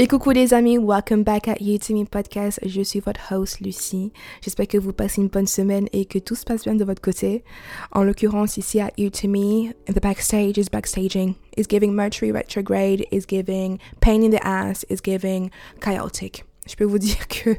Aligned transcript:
Et 0.00 0.06
coucou 0.06 0.30
les 0.30 0.54
amis, 0.54 0.78
welcome 0.78 1.24
back 1.24 1.48
at 1.48 1.56
You 1.60 1.78
To 1.78 1.92
Me 1.92 2.04
Podcast. 2.04 2.60
Je 2.64 2.82
suis 2.82 3.00
votre 3.00 3.32
host 3.32 3.60
Lucie. 3.60 4.12
J'espère 4.42 4.68
que 4.68 4.78
vous 4.78 4.92
passez 4.92 5.20
une 5.20 5.28
bonne 5.28 5.48
semaine 5.48 5.88
et 5.92 6.04
que 6.04 6.20
tout 6.20 6.36
se 6.36 6.44
passe 6.44 6.62
bien 6.62 6.76
de 6.76 6.84
votre 6.84 7.02
côté. 7.02 7.42
En 7.90 8.04
l'occurrence, 8.04 8.58
ici 8.58 8.80
à 8.80 8.90
Me, 8.96 9.72
the 9.86 10.00
backstage 10.00 10.56
is 10.56 10.68
backstaging, 10.70 11.34
is 11.56 11.64
giving 11.68 11.92
Mercury 11.92 12.30
retrograde, 12.30 13.06
is 13.10 13.26
giving 13.28 13.78
pain 14.00 14.22
in 14.22 14.30
the 14.30 14.40
ass, 14.44 14.84
is 14.88 15.00
giving 15.02 15.50
chaotic. 15.80 16.44
Je 16.68 16.76
peux 16.76 16.84
vous 16.84 16.98
dire 17.00 17.26
que 17.26 17.56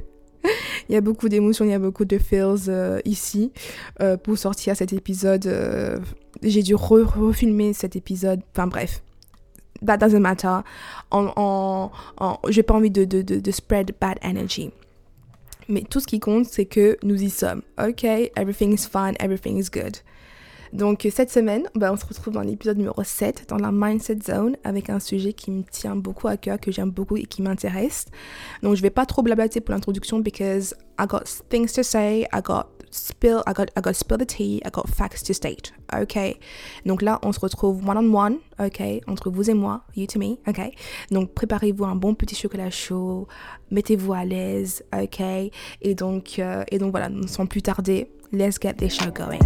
il 0.89 0.93
y 0.93 0.95
a 0.95 1.01
beaucoup 1.01 1.29
d'émotions, 1.29 1.65
il 1.65 1.71
y 1.71 1.73
a 1.73 1.79
beaucoup 1.79 2.05
de 2.05 2.17
feels 2.17 2.69
euh, 2.69 2.99
ici. 3.05 3.51
Euh, 4.01 4.17
pour 4.17 4.37
sortir 4.37 4.75
cet 4.75 4.93
épisode, 4.93 5.45
euh, 5.45 5.99
j'ai 6.41 6.63
dû 6.63 6.75
refilmer 6.75 7.73
cet 7.73 7.95
épisode. 7.95 8.41
Enfin 8.53 8.67
bref, 8.67 9.03
that 9.85 9.97
doesn't 9.97 10.19
matter. 10.19 10.59
En, 11.11 11.31
en, 11.35 11.91
en 12.17 12.39
j'ai 12.49 12.63
pas 12.63 12.73
envie 12.73 12.91
de, 12.91 13.05
de, 13.05 13.51
spread 13.51 13.93
bad 13.99 14.17
energy. 14.21 14.71
Mais 15.67 15.83
tout 15.87 15.99
ce 15.99 16.07
qui 16.07 16.19
compte, 16.19 16.45
c'est 16.45 16.65
que 16.65 16.97
nous 17.03 17.21
y 17.21 17.29
sommes. 17.29 17.61
Ok, 17.77 18.03
everything 18.03 18.73
is 18.73 18.87
fine, 18.87 19.13
everything 19.19 19.57
is 19.57 19.69
good. 19.71 19.97
Donc 20.73 21.07
cette 21.11 21.31
semaine, 21.31 21.67
ben, 21.75 21.93
on 21.93 21.97
se 21.97 22.05
retrouve 22.05 22.33
dans 22.33 22.41
l'épisode 22.41 22.77
numéro 22.77 23.03
7, 23.03 23.45
dans 23.49 23.57
la 23.57 23.71
Mindset 23.71 24.19
Zone, 24.25 24.55
avec 24.63 24.89
un 24.89 24.99
sujet 24.99 25.33
qui 25.33 25.51
me 25.51 25.63
tient 25.63 25.95
beaucoup 25.95 26.27
à 26.27 26.37
cœur, 26.37 26.59
que 26.59 26.71
j'aime 26.71 26.91
beaucoup 26.91 27.17
et 27.17 27.25
qui 27.25 27.41
m'intéresse. 27.41 28.05
Donc 28.63 28.75
je 28.75 28.81
vais 28.81 28.89
pas 28.89 29.05
trop 29.05 29.21
blablater 29.21 29.61
pour 29.61 29.73
l'introduction, 29.73 30.19
because 30.19 30.75
I 30.99 31.05
got 31.07 31.23
things 31.49 31.71
to 31.73 31.83
say, 31.83 32.27
I 32.33 32.41
got 32.43 32.67
spill, 32.91 33.43
I 33.47 33.53
got, 33.53 33.71
I 33.75 33.81
got 33.81 33.93
spill 33.93 34.17
the 34.17 34.25
tea, 34.25 34.61
I 34.65 34.69
got 34.71 34.87
facts 34.87 35.23
to 35.23 35.33
state. 35.33 35.73
Ok. 35.93 36.17
Donc 36.85 37.01
là, 37.01 37.19
on 37.23 37.31
se 37.31 37.39
retrouve 37.39 37.87
one 37.87 37.97
on 37.97 38.13
one. 38.13 38.37
Ok. 38.59 38.81
Entre 39.07 39.29
vous 39.29 39.49
et 39.49 39.53
moi, 39.53 39.81
you 39.95 40.05
to 40.07 40.19
me. 40.19 40.37
Ok. 40.47 40.59
Donc 41.11 41.33
préparez-vous 41.33 41.85
un 41.85 41.95
bon 41.95 42.15
petit 42.15 42.35
chocolat 42.35 42.69
chaud, 42.69 43.27
mettez-vous 43.71 44.13
à 44.13 44.25
l'aise. 44.25 44.83
Ok. 44.93 45.21
Et 45.81 45.95
donc, 45.95 46.39
euh, 46.39 46.63
et 46.69 46.77
donc 46.77 46.91
voilà, 46.91 47.09
sans 47.27 47.45
plus 47.45 47.61
tarder, 47.61 48.11
let's 48.31 48.57
get 48.61 48.73
this 48.73 48.93
show 48.93 49.11
going. 49.11 49.39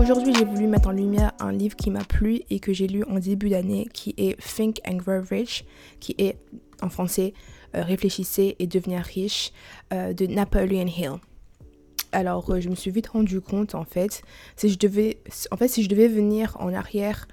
Aujourd'hui, 0.00 0.32
j'ai 0.32 0.44
voulu 0.44 0.68
mettre 0.68 0.88
en 0.88 0.92
lumière 0.92 1.32
un 1.40 1.50
livre 1.50 1.74
qui 1.74 1.90
m'a 1.90 2.04
plu 2.04 2.42
et 2.50 2.60
que 2.60 2.72
j'ai 2.72 2.86
lu 2.86 3.02
en 3.04 3.18
début 3.18 3.48
d'année, 3.48 3.88
qui 3.92 4.14
est 4.16 4.38
Think 4.40 4.80
and 4.86 4.96
Grow 4.96 5.22
Rich, 5.28 5.64
qui 5.98 6.14
est 6.18 6.38
en 6.80 6.88
français 6.88 7.34
euh, 7.74 7.82
Réfléchissez 7.82 8.54
et 8.60 8.68
devenir 8.68 9.00
riche 9.00 9.52
euh, 9.92 10.12
de 10.12 10.26
Napoleon 10.26 10.86
Hill. 10.86 11.16
Alors, 12.12 12.48
euh, 12.48 12.60
je 12.60 12.68
me 12.68 12.76
suis 12.76 12.92
vite 12.92 13.08
rendu 13.08 13.40
compte, 13.40 13.74
en 13.74 13.84
fait, 13.84 14.22
si 14.56 14.68
je 14.70 14.78
devais, 14.78 15.18
venir 16.08 16.56
en 16.60 16.72
arrière 16.72 17.26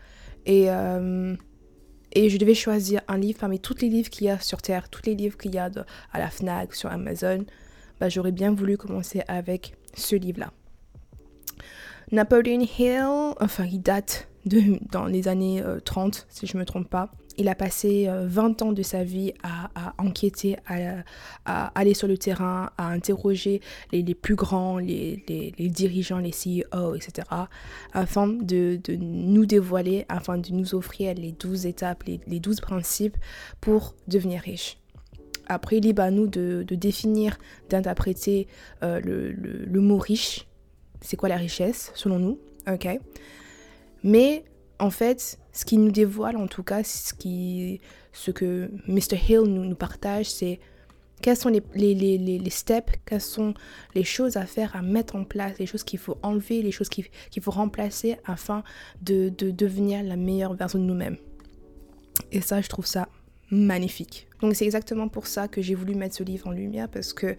et, 0.48 0.66
je 0.66 2.38
devais 2.38 2.56
choisir 2.56 3.02
un 3.08 3.20
livre 3.20 3.40
parmi 3.40 3.60
tous 3.60 3.76
les 3.80 3.90
livres 3.90 4.10
qu'il 4.10 4.26
y 4.26 4.30
a 4.30 4.40
sur 4.40 4.64
Terre, 4.64 4.90
tous 4.90 5.04
les 5.06 5.14
livres 5.14 5.38
qu'il 5.38 5.54
y 5.54 5.60
a 5.60 5.70
à 6.12 6.20
la 6.20 6.32
FNAC, 6.32 6.74
sur 6.74 6.90
Amazon, 6.90 7.46
bah, 8.00 8.10
j'aurais 8.10 8.32
bien 8.32 8.52
voulu 8.54 8.76
commencer 8.76 9.22
avec 9.28 9.76
ce 9.94 10.16
livre-là. 10.16 10.52
Napoleon 12.12 12.62
Hill, 12.62 13.34
enfin, 13.40 13.66
il 13.66 13.82
date 13.82 14.28
de, 14.46 14.80
dans 14.92 15.06
les 15.06 15.28
années 15.28 15.64
30, 15.86 16.28
si 16.30 16.46
je 16.48 16.56
ne 16.56 16.60
me 16.62 16.66
trompe 16.66 16.90
pas. 16.90 17.12
Il 17.38 17.50
a 17.50 17.56
passé 17.56 18.08
20 18.10 18.62
ans 18.62 18.72
de 18.72 18.82
sa 18.82 19.04
vie 19.04 19.34
à, 19.44 19.94
enquêter, 19.98 20.56
à, 21.46 21.68
aller 21.78 21.94
sur 21.94 22.08
le 22.08 22.18
terrain, 22.18 22.70
à 22.78 22.88
interroger 22.88 23.60
les, 23.92 24.16
plus 24.16 24.36
grands, 24.36 24.78
les, 24.78 25.52
dirigeants, 25.60 26.20
les 26.20 26.32
CEO, 26.32 26.96
etc., 26.96 27.28
afin 27.92 28.28
de, 28.28 28.80
nous 28.98 29.46
dévoiler, 29.46 30.06
afin 30.08 30.38
de 30.38 30.52
nous 30.52 30.76
offrir 30.76 31.14
les 31.16 31.34
12 31.34 31.66
étapes, 31.66 32.04
les, 32.04 32.22
les 32.26 32.40
12 32.40 32.62
principes 32.62 33.18
pour 33.60 33.96
devenir 34.08 34.42
riche. 34.42 34.78
Après, 35.48 35.80
libre 35.80 36.04
à 36.04 36.12
nous 36.12 36.28
de, 36.28 36.64
de 36.66 36.76
définir, 36.76 37.38
d'interpréter 37.70 38.48
euh, 38.82 39.02
le 39.02 39.82
mot 39.82 39.98
riche. 39.98 40.48
C'est 41.06 41.18
quoi 41.18 41.30
la 41.30 41.38
richesse, 41.38 41.92
selon 41.96 42.20
nous, 42.20 42.40
ok 42.68 43.00
Mais 44.04 44.44
en 44.80 44.90
fait, 44.90 45.38
ce 45.54 45.66
qui 45.66 45.78
nous 45.78 45.92
dévoile, 45.92 46.36
en 46.38 46.48
tout 46.48 46.64
cas, 46.64 46.84
ce, 46.84 47.14
qui, 47.14 47.80
ce 48.12 48.32
que 48.32 48.70
Mr. 48.88 49.18
Hill 49.30 49.42
nous, 49.42 49.66
nous 49.66 49.76
partage, 49.76 50.30
c'est 50.30 50.60
quels 51.22 51.38
sont 51.38 51.50
les, 51.50 51.64
les, 51.76 51.94
les, 51.94 52.18
les, 52.18 52.50
steps, 52.50 52.94
quelles 53.06 53.22
sont 53.22 53.54
les 53.94 54.04
choses 54.04 54.36
à 54.36 54.46
faire, 54.46 54.76
à 54.76 54.82
mettre 54.82 55.16
en 55.16 55.24
place, 55.24 55.58
les 55.60 55.66
choses 55.66 55.84
qu'il 55.84 56.00
faut 56.00 56.18
enlever, 56.24 56.62
les 56.62 56.72
choses 56.72 56.90
qu'il 56.90 57.06
qu 57.32 57.42
faut 57.42 57.52
remplacer 57.52 58.18
afin 58.26 58.64
de, 59.02 59.30
de 59.30 59.50
devenir 59.52 60.04
la 60.04 60.18
meilleure 60.18 60.56
version 60.56 60.80
de 60.80 60.84
nous-mêmes. 60.84 61.18
Et 62.32 62.42
ça, 62.42 62.62
je 62.62 62.68
trouve 62.68 62.86
ça 62.86 63.08
magnifique. 63.50 64.28
Donc 64.42 64.56
c'est 64.56 64.66
exactement 64.66 65.08
pour 65.08 65.28
ça 65.28 65.48
que 65.48 65.62
j'ai 65.62 65.76
voulu 65.76 65.96
mettre 65.96 66.16
ce 66.16 66.24
livre 66.24 66.48
en 66.48 66.52
lumière, 66.52 66.90
parce 66.90 67.14
que 67.14 67.36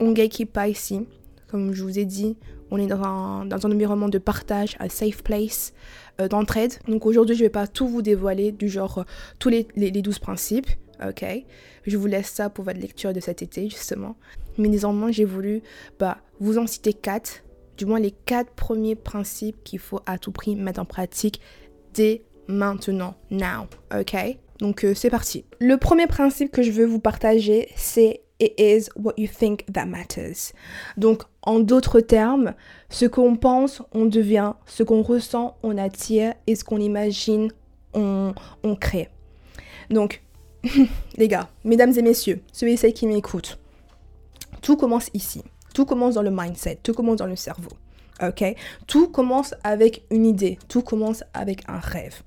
on 0.00 0.12
gatekeep 0.12 0.52
pas 0.52 0.68
ici. 0.68 1.06
Comme 1.48 1.72
je 1.72 1.82
vous 1.82 1.98
ai 1.98 2.04
dit, 2.04 2.36
on 2.70 2.78
est 2.78 2.86
dans 2.86 3.02
un, 3.02 3.46
dans 3.46 3.66
un 3.66 3.72
environnement 3.72 4.08
de 4.08 4.18
partage, 4.18 4.76
un 4.80 4.88
safe 4.88 5.22
place, 5.22 5.72
euh, 6.20 6.28
d'entraide. 6.28 6.74
Donc 6.88 7.06
aujourd'hui, 7.06 7.34
je 7.36 7.42
ne 7.42 7.46
vais 7.46 7.50
pas 7.50 7.66
tout 7.66 7.86
vous 7.86 8.02
dévoiler, 8.02 8.52
du 8.52 8.68
genre 8.68 8.98
euh, 8.98 9.04
tous 9.38 9.48
les, 9.48 9.68
les, 9.76 9.90
les 9.90 10.02
12 10.02 10.18
principes. 10.18 10.68
Ok? 11.06 11.24
Je 11.86 11.96
vous 11.96 12.06
laisse 12.06 12.28
ça 12.28 12.50
pour 12.50 12.64
votre 12.64 12.80
lecture 12.80 13.12
de 13.12 13.20
cet 13.20 13.42
été, 13.42 13.68
justement. 13.68 14.16
Mais 14.58 14.68
néanmoins, 14.68 15.10
j'ai 15.10 15.24
voulu 15.24 15.62
bah, 15.98 16.18
vous 16.40 16.58
en 16.58 16.66
citer 16.66 16.92
4, 16.92 17.42
du 17.76 17.86
moins 17.86 17.98
les 17.98 18.12
4 18.12 18.52
premiers 18.52 18.94
principes 18.94 19.62
qu'il 19.64 19.80
faut 19.80 20.00
à 20.06 20.18
tout 20.18 20.32
prix 20.32 20.56
mettre 20.56 20.80
en 20.80 20.84
pratique 20.84 21.40
dès 21.92 22.22
maintenant, 22.46 23.14
now. 23.30 23.66
Ok? 23.92 24.16
Donc 24.60 24.84
euh, 24.84 24.94
c'est 24.94 25.10
parti. 25.10 25.44
Le 25.60 25.76
premier 25.76 26.06
principe 26.06 26.52
que 26.52 26.62
je 26.62 26.70
veux 26.70 26.86
vous 26.86 27.00
partager, 27.00 27.68
c'est 27.76 28.22
It 28.44 28.52
is 28.58 28.90
what 28.94 29.14
you 29.16 29.26
think 29.26 29.64
that 29.72 29.86
matters. 29.86 30.52
Donc, 30.98 31.22
en 31.42 31.60
d'autres 31.60 32.00
termes, 32.00 32.52
ce 32.90 33.06
qu'on 33.06 33.36
pense, 33.36 33.80
on 33.92 34.04
devient, 34.04 34.52
ce 34.66 34.82
qu'on 34.82 35.00
ressent, 35.00 35.56
on 35.62 35.78
attire, 35.78 36.34
et 36.46 36.54
ce 36.54 36.62
qu'on 36.62 36.76
imagine, 36.76 37.50
on, 37.94 38.34
on 38.62 38.76
crée. 38.76 39.08
Donc, 39.88 40.22
les 41.16 41.28
gars, 41.28 41.48
mesdames 41.64 41.92
et 41.96 42.02
messieurs, 42.02 42.42
ceux 42.52 42.68
et 42.68 42.76
celles 42.76 42.92
qui 42.92 43.06
m'écoutent, 43.06 43.58
tout 44.60 44.76
commence 44.76 45.08
ici. 45.14 45.42
Tout 45.72 45.86
commence 45.86 46.14
dans 46.14 46.22
le 46.22 46.30
mindset, 46.30 46.80
tout 46.82 46.92
commence 46.92 47.16
dans 47.16 47.26
le 47.26 47.36
cerveau. 47.36 47.70
Ok? 48.22 48.44
Tout 48.86 49.08
commence 49.08 49.54
avec 49.64 50.04
une 50.10 50.26
idée, 50.26 50.58
tout 50.68 50.82
commence 50.82 51.24
avec 51.32 51.62
un 51.66 51.78
rêve. 51.78 52.20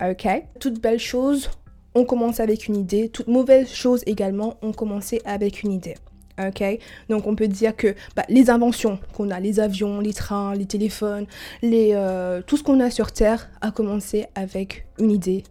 Ok? 0.00 0.26
Toute 0.60 0.80
belle 0.80 0.98
chose, 0.98 1.50
on 1.98 2.04
commence 2.04 2.38
avec 2.38 2.68
une 2.68 2.76
idée. 2.76 3.08
Toute 3.08 3.26
mauvaise 3.26 3.68
chose 3.68 4.02
également, 4.06 4.54
on 4.62 4.72
commençait 4.72 5.20
avec 5.24 5.64
une 5.64 5.72
idée. 5.72 5.96
Ok? 6.38 6.62
Donc 7.08 7.26
on 7.26 7.34
peut 7.34 7.48
dire 7.48 7.74
que 7.74 7.96
bah, 8.14 8.24
les 8.28 8.50
inventions 8.50 9.00
qu'on 9.12 9.30
a, 9.30 9.40
les 9.40 9.58
avions, 9.58 9.98
les 9.98 10.12
trains, 10.12 10.54
les 10.54 10.66
téléphones, 10.66 11.26
euh, 11.64 12.40
tout 12.46 12.56
ce 12.56 12.62
qu'on 12.62 12.78
a 12.78 12.90
sur 12.90 13.10
Terre 13.10 13.50
a 13.60 13.72
commencé 13.72 14.26
avec 14.36 14.86
une 15.00 15.10
idée, 15.10 15.42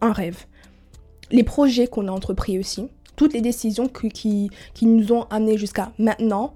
un 0.00 0.12
rêve. 0.12 0.46
Les 1.30 1.44
projets 1.44 1.86
qu'on 1.86 2.08
a 2.08 2.10
entrepris 2.10 2.58
aussi, 2.58 2.88
toutes 3.14 3.32
les 3.32 3.40
décisions 3.40 3.86
qui, 3.86 4.50
nous 4.82 5.12
ont 5.12 5.24
amenés 5.30 5.56
jusqu'à 5.56 5.92
maintenant, 5.98 6.54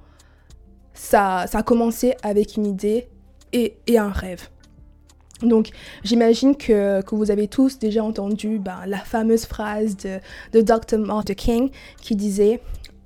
ça, 0.94 1.44
a 1.52 1.62
commencé 1.62 2.14
avec 2.24 2.56
une 2.56 2.66
idée 2.66 3.08
et 3.52 3.76
un 3.96 4.10
rêve. 4.10 4.48
Donc 5.42 5.70
j'imagine 6.02 6.56
que, 6.56 7.02
que, 7.02 7.14
vous 7.14 7.30
avez 7.30 7.48
tous 7.48 7.78
déjà 7.78 8.02
entendu 8.02 8.58
ben, 8.58 8.80
la 8.86 8.98
fameuse 8.98 9.46
phrase 9.46 9.96
de, 9.96 10.18
de 10.52 10.60
Dr. 10.60 10.98
Martin 10.98 11.34
King 11.34 11.70
qui 12.00 12.16
disait 12.16 12.60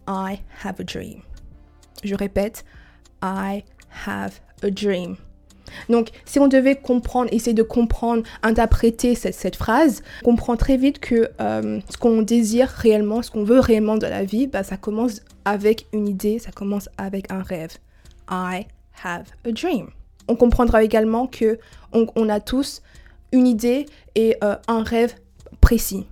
I 0.09 0.41
have 0.65 0.81
a 0.81 0.85
dream. 0.85 1.21
Je 2.05 2.15
répète, 2.15 2.65
I 3.23 3.65
have 4.07 4.41
a 4.63 4.71
dream. 4.71 5.17
Donc, 5.89 6.11
si 6.25 6.39
on 6.39 6.49
devait 6.49 6.77
comprendre, 6.77 7.31
essayer 7.33 7.55
de 7.55 7.63
comprendre, 7.63 8.25
interpréter 8.43 9.15
cette, 9.15 9.35
cette 9.35 9.57
phrase, 9.57 10.03
on 10.23 10.31
comprend 10.31 10.57
très 10.57 10.77
vite 10.77 10.99
que 10.99 11.31
euh, 11.41 11.81
ce 11.89 11.97
qu'on 11.97 12.23
désire 12.23 12.69
réellement, 12.69 13.23
ce 13.23 13.31
qu'on 13.31 13.45
veut 13.45 13.61
réellement 13.61 13.97
de 13.97 14.07
la 14.07 14.25
vie, 14.25 14.47
bah, 14.47 14.65
ça 14.65 14.77
commence 14.77 15.21
avec 15.45 15.87
une 15.93 16.09
idée, 16.09 16.39
ça 16.39 16.51
commence 16.53 16.89
avec 16.99 17.31
un 17.33 17.43
rêve. 17.43 17.79
I 18.31 18.67
have 19.05 19.27
a 19.47 19.53
dream. 19.53 19.91
On 20.29 20.37
comprendra 20.37 20.83
également 20.83 21.27
que 21.27 21.59
on, 21.93 22.29
a 22.29 22.41
tous 22.41 22.83
une 23.33 23.47
idée 23.47 23.87
et 24.15 24.37
euh, 24.43 24.57
un 24.67 24.83
rêve 24.83 25.15
précis. 25.61 26.07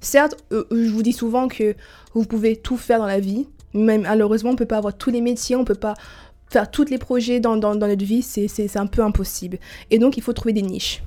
Certes, 0.00 0.36
euh, 0.52 0.64
je 0.70 0.90
vous 0.90 1.02
dis 1.02 1.12
souvent 1.12 1.46
que 1.48 1.76
vous 2.14 2.24
pouvez 2.24 2.56
tout 2.56 2.76
faire 2.76 2.98
dans 2.98 3.06
la 3.06 3.20
vie, 3.20 3.46
mais 3.72 3.98
malheureusement, 3.98 4.50
on 4.50 4.54
ne 4.54 4.58
peut 4.58 4.66
pas 4.66 4.78
avoir 4.78 4.96
tous 4.96 5.10
les 5.10 5.20
métiers, 5.20 5.54
on 5.54 5.60
ne 5.60 5.64
peut 5.64 5.74
pas 5.74 5.94
faire 6.50 6.70
tous 6.70 6.84
les 6.84 6.98
projets 6.98 7.40
dans, 7.40 7.56
dans, 7.56 7.74
dans 7.74 7.86
notre 7.86 8.04
vie, 8.04 8.22
c'est 8.22 8.76
un 8.76 8.86
peu 8.86 9.02
impossible. 9.02 9.58
Et 9.90 9.98
donc, 9.98 10.16
il 10.16 10.22
faut 10.22 10.32
trouver 10.32 10.52
des 10.52 10.62
niches. 10.62 11.02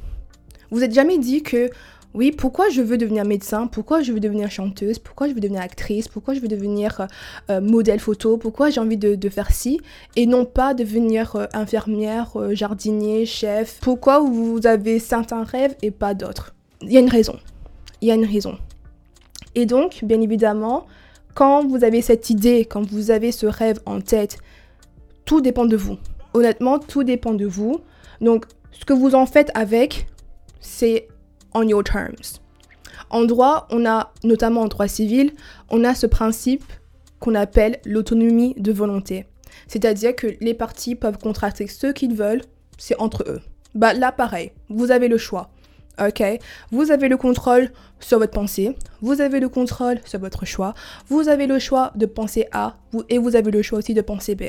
Vous 0.71 0.79
n'êtes 0.79 0.93
jamais 0.93 1.17
dit 1.17 1.43
que 1.43 1.69
Oui, 2.15 2.31
pourquoi 2.31 2.69
je 2.69 2.81
veux 2.81 2.97
devenir 2.97 3.25
médecin? 3.25 3.67
Pourquoi 3.67 4.01
je 4.01 4.13
veux 4.13 4.21
devenir 4.21 4.49
chanteuse? 4.49 4.99
Pourquoi 4.99 5.27
je 5.27 5.33
veux 5.33 5.41
devenir 5.41 5.59
actrice? 5.59 6.07
Pourquoi 6.07 6.33
je 6.33 6.39
veux 6.39 6.47
devenir 6.47 7.01
euh, 7.01 7.05
euh, 7.49 7.59
modèle 7.59 7.99
photo? 7.99 8.37
Pourquoi 8.37 8.69
j'ai 8.69 8.79
envie 8.79 8.95
de, 8.95 9.29
faire 9.29 9.51
ci 9.51 9.81
Et 10.15 10.25
non 10.25 10.45
pas 10.45 10.73
devenir 10.73 11.35
euh, 11.35 11.45
infirmière, 11.51 12.37
jardinier, 12.51 13.25
chef? 13.25 13.79
Pourquoi 13.81 14.21
vous 14.21 14.65
avez 14.65 14.99
certains 14.99 15.43
rêves 15.43 15.75
et 15.81 15.91
pas 15.91 16.13
d'autres? 16.13 16.55
Il 16.81 16.93
y 16.93 16.95
a 16.95 17.01
une 17.01 17.09
raison. 17.09 17.37
Il 17.99 18.07
y 18.07 18.11
a 18.11 18.15
une 18.15 18.23
raison. 18.23 18.57
Et 19.53 19.65
donc, 19.65 19.99
bien 20.05 20.21
évidemment, 20.21 20.85
quand 21.33 21.67
vous 21.67 21.83
avez 21.83 22.01
cette 22.01 22.29
idée, 22.29 22.63
quand 22.63 22.89
vous 22.89 23.11
avez 23.11 23.33
ce 23.33 23.45
rêve 23.45 23.81
en 23.85 23.99
tête, 23.99 24.37
tout 25.25 25.41
dépend 25.41 25.65
de 25.65 25.75
vous. 25.75 25.97
Honnêtement, 26.33 26.79
tout 26.79 27.03
dépend 27.03 27.33
de 27.33 27.45
vous. 27.45 27.81
Donc, 28.21 28.45
ce 28.71 28.85
que 28.85 28.93
vous 28.93 29.15
en 29.15 29.25
faites 29.25 29.51
avec, 29.53 30.07
c'est 30.61 31.09
your 31.63 31.83
terms. 31.83 32.39
En 33.09 33.23
droit, 33.25 33.67
on 33.71 33.85
a, 33.85 34.11
notamment 34.23 34.61
en 34.61 34.67
droit 34.67 34.87
civil, 34.87 35.31
on 35.69 35.83
a 35.83 35.95
ce 35.95 36.07
principe 36.07 36.63
qu'on 37.19 37.35
appelle 37.35 37.79
l'autonomie 37.85 38.55
de 38.57 38.71
volonté. 38.71 39.25
C'est-à-dire 39.67 40.15
que 40.15 40.27
les 40.41 40.53
parties 40.53 40.95
peuvent 40.95 41.17
contracter 41.17 41.67
ce 41.67 41.87
qu'ils 41.87 42.15
veulent, 42.15 42.41
c'est 42.77 42.99
entre 42.99 43.23
eux. 43.27 43.41
Bah 43.73 43.93
là, 43.93 44.11
pareil, 44.11 44.51
vous 44.69 44.91
avez 44.91 45.07
le 45.07 45.17
choix. 45.17 45.49
Ok, 46.05 46.21
vous 46.71 46.91
avez 46.91 47.07
le 47.07 47.15
contrôle 47.15 47.69
sur 48.01 48.19
votre 48.19 48.33
pensée, 48.33 48.75
vous 49.01 49.21
avez 49.21 49.39
le 49.39 49.47
contrôle 49.47 49.99
sur 50.03 50.19
votre 50.19 50.43
choix, 50.45 50.73
vous 51.07 51.29
avez 51.29 51.47
le 51.47 51.57
choix 51.57 51.93
de 51.95 52.05
penser 52.05 52.47
A 52.51 52.75
et 53.07 53.17
vous 53.17 53.37
avez 53.37 53.49
le 53.49 53.61
choix 53.61 53.79
aussi 53.79 53.93
de 53.93 54.01
penser 54.01 54.35
B. 54.35 54.43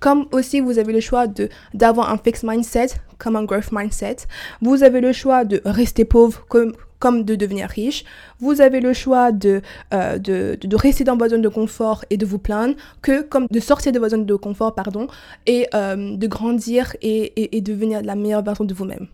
Comme 0.00 0.26
aussi 0.32 0.60
vous 0.60 0.78
avez 0.78 0.92
le 0.92 1.00
choix 1.00 1.26
de 1.26 1.48
d'avoir 1.74 2.10
un 2.12 2.18
fixed 2.18 2.48
mindset 2.48 2.88
comme 3.18 3.36
un 3.36 3.44
growth 3.44 3.70
mindset. 3.72 4.16
Vous 4.60 4.82
avez 4.82 5.00
le 5.00 5.12
choix 5.12 5.44
de 5.44 5.60
rester 5.64 6.04
pauvre 6.04 6.44
comme 6.48 6.72
comme 7.00 7.24
de 7.24 7.34
devenir 7.34 7.68
riche. 7.68 8.04
Vous 8.38 8.60
avez 8.60 8.80
le 8.80 8.92
choix 8.92 9.32
de, 9.32 9.62
euh, 9.94 10.18
de, 10.18 10.58
de, 10.60 10.76
rester 10.76 11.02
dans 11.02 11.16
votre 11.16 11.30
zone 11.30 11.42
de 11.42 11.48
confort 11.48 12.04
et 12.10 12.18
de 12.18 12.26
vous 12.26 12.38
plaindre, 12.38 12.74
que 13.02 13.22
comme 13.22 13.46
de 13.50 13.58
sortir 13.58 13.90
de 13.90 13.98
votre 13.98 14.10
zone 14.10 14.26
de 14.26 14.34
confort, 14.34 14.74
pardon, 14.74 15.08
et 15.46 15.66
euh, 15.74 16.14
de 16.16 16.26
grandir 16.26 16.94
et, 17.00 17.32
et, 17.42 17.56
et 17.56 17.60
devenir 17.62 18.02
la 18.02 18.14
meilleure 18.14 18.42
version 18.42 18.64
de 18.64 18.74
vous-même. 18.74 19.08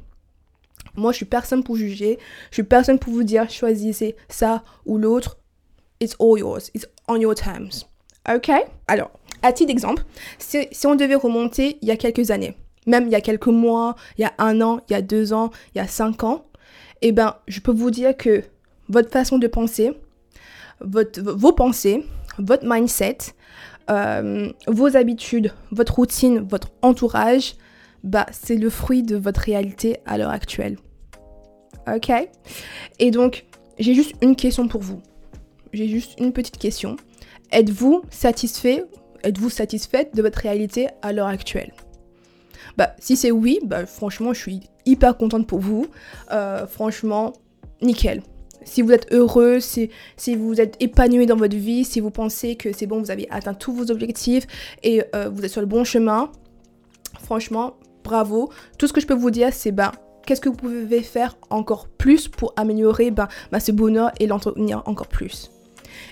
Moi, 0.97 1.13
je 1.13 1.17
suis 1.17 1.27
personne 1.27 1.63
pour 1.63 1.77
juger, 1.77 2.19
je 2.51 2.57
suis 2.57 2.63
personne 2.65 2.99
pour 2.99 3.13
vous 3.13 3.23
dire 3.23 3.49
choisissez 3.49 4.17
ça 4.29 4.65
ou 4.85 4.99
l'autre. 4.99 5.39
It's 6.01 6.17
all 6.19 6.39
yours, 6.39 6.71
it's 6.75 6.87
on 7.09 7.17
your 7.17 7.35
terms. 7.35 7.87
Ok 8.29 8.51
Alors, 8.89 9.13
à 9.43 9.53
titre 9.53 9.69
d'exemple, 9.69 10.03
si, 10.39 10.69
on 10.87 10.95
devait 10.95 11.15
remonter 11.15 11.79
il 11.83 11.89
y 11.89 11.91
a 11.91 11.97
quelques 11.97 12.31
années, 12.31 12.55
même 12.87 13.07
il 13.07 13.13
y 13.13 13.15
a 13.15 13.21
quelques 13.21 13.47
mois, 13.47 13.97
il 14.19 14.23
y 14.23 14.25
a 14.25 14.33
un 14.39 14.61
an, 14.61 14.81
il 14.89 14.93
y 14.93 14.97
a 14.97 15.03
deux 15.03 15.33
ans, 15.33 15.51
il 15.75 15.79
y 15.79 15.81
a 15.81 15.87
cinq 15.87 16.25
ans, 16.25 16.47
eh 17.03 17.13
ben, 17.13 17.37
je 17.47 17.61
peux 17.61 17.73
vous 17.73 17.91
dire 17.91 18.17
que 18.17 18.43
votre 18.89 19.11
façon 19.11 19.39
de 19.39 19.47
penser, 19.47 19.93
vos 20.81 21.53
pensées, 21.53 22.05
votre 22.39 22.65
mindset, 22.67 23.19
euh, 23.91 24.53
vos 24.67 24.97
habitudes, 24.97 25.53
votre 25.71 25.95
routine, 25.95 26.41
votre 26.41 26.69
entourage, 26.83 27.55
bah, 28.03 28.27
c'est 28.33 28.57
le 28.57 28.71
fruit 28.71 29.03
de 29.03 29.17
votre 29.17 29.41
réalité 29.41 29.99
à 30.07 30.19
l'heure 30.19 30.31
actuelle. 30.31 30.77
Ok? 31.93 32.11
Et 32.99 33.11
donc, 33.11 33.47
j'ai 33.79 33.95
juste 33.95 34.15
une 34.23 34.37
question 34.37 34.69
pour 34.69 34.81
vous. 34.81 35.01
J'ai 35.73 35.89
juste 35.89 36.19
une 36.19 36.33
petite 36.33 36.59
question. 36.59 36.97
Êtes-vous 37.53 38.03
satisfait 38.11 38.85
êtes-vous 39.27 39.51
satisfaite 39.51 40.15
de 40.15 40.23
votre 40.23 40.39
réalité 40.39 40.89
à 41.03 41.13
l'heure 41.13 41.27
actuelle? 41.27 41.73
Bah, 42.77 42.95
si 42.99 43.17
c'est 43.17 43.31
oui, 43.31 43.61
bah, 43.65 43.87
franchement, 43.87 44.33
je 44.33 44.41
suis 44.41 44.61
hyper 44.85 45.17
contente 45.17 45.47
pour 45.47 45.59
vous. 45.59 45.87
Euh, 46.33 46.67
franchement, 46.67 47.33
nickel. 47.83 48.23
Si 48.65 48.83
vous 48.83 48.93
êtes 48.93 49.13
heureux, 49.13 49.61
si, 49.61 49.91
si 50.17 50.35
vous 50.35 50.61
êtes 50.61 50.77
épanoui 50.81 51.27
dans 51.27 51.37
votre 51.37 51.57
vie, 51.57 51.85
si 51.85 52.01
vous 52.01 52.11
pensez 52.11 52.57
que 52.57 52.73
c'est 52.73 52.87
bon, 52.87 53.01
vous 53.01 53.11
avez 53.11 53.29
atteint 53.31 53.55
tous 53.55 53.73
vos 53.73 53.91
objectifs 53.91 54.47
et 54.83 55.03
euh, 55.15 55.29
vous 55.29 55.45
êtes 55.45 55.53
sur 55.53 55.61
le 55.61 55.67
bon 55.67 55.85
chemin, 55.85 56.31
franchement, 57.23 57.77
bravo. 58.03 58.51
Tout 58.79 58.87
ce 58.87 58.93
que 58.93 59.01
je 59.01 59.07
peux 59.07 59.15
vous 59.15 59.31
dire, 59.31 59.53
c'est 59.53 59.73
ben, 59.73 59.93
qu'est-ce 60.27 60.41
que 60.41 60.49
vous 60.49 60.57
pouvez 60.57 61.03
faire 61.03 61.37
encore 61.51 61.89
plus 61.89 62.29
pour 62.29 62.55
améliorer 62.57 63.11
ben, 63.11 63.29
ben 63.53 63.61
ce 63.61 63.73
bonheur 63.73 64.11
et 64.19 64.27
l'entretenir 64.27 64.83
encore 64.87 65.09
plus? 65.09 65.51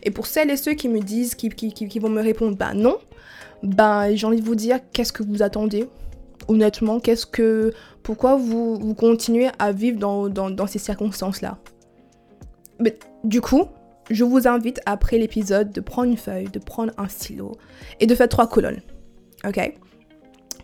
Et 0.02 0.10
pour 0.10 0.26
celles 0.26 0.50
et 0.50 0.56
ceux 0.56 0.72
qui 0.72 0.88
me 0.88 1.00
disent, 1.00 1.34
qui, 1.34 1.98
vont 1.98 2.08
me 2.08 2.22
répondre, 2.22 2.56
bah 2.56 2.75
non, 2.75 2.98
bah 3.62 4.14
j'ai 4.14 4.26
envie 4.26 4.40
de 4.40 4.44
vous 4.44 4.54
dire, 4.54 4.78
qu'est-ce 4.92 5.12
que 5.12 5.22
vous 5.22 5.42
attendez? 5.42 5.88
Honnêtement, 6.48 7.00
qu'est-ce 7.00 7.26
que. 7.26 7.72
Pourquoi 8.02 8.36
vous, 8.36 8.94
continuez 8.94 9.48
à 9.58 9.72
vivre 9.72 9.98
dans, 9.98 10.28
dans, 10.28 10.66
ces 10.66 10.78
circonstances-là? 10.78 11.58
Mais 12.78 12.98
du 13.22 13.40
coup, 13.40 13.64
je 14.10 14.25
vous 14.25 14.46
invite 14.46 14.81
après 14.84 15.16
l'épisode 15.16 15.72
de 15.72 15.81
prendre 15.81 16.10
une 16.10 16.19
feuille, 16.19 16.48
de 16.50 16.58
prendre 16.58 16.92
un 16.98 17.08
stylo 17.08 17.52
et 18.00 18.06
de 18.06 18.14
faire 18.14 18.28
trois 18.28 18.46
colonnes. 18.46 18.82
Ok? 19.46 19.75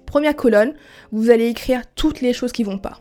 Première 0.04 0.36
colonne, 0.36 0.74
vous 1.12 1.30
allez 1.30 1.46
écrire 1.46 1.82
toutes 1.94 2.20
les 2.20 2.32
choses 2.32 2.52
qui 2.52 2.64
vont 2.64 2.78
pas 2.78 3.00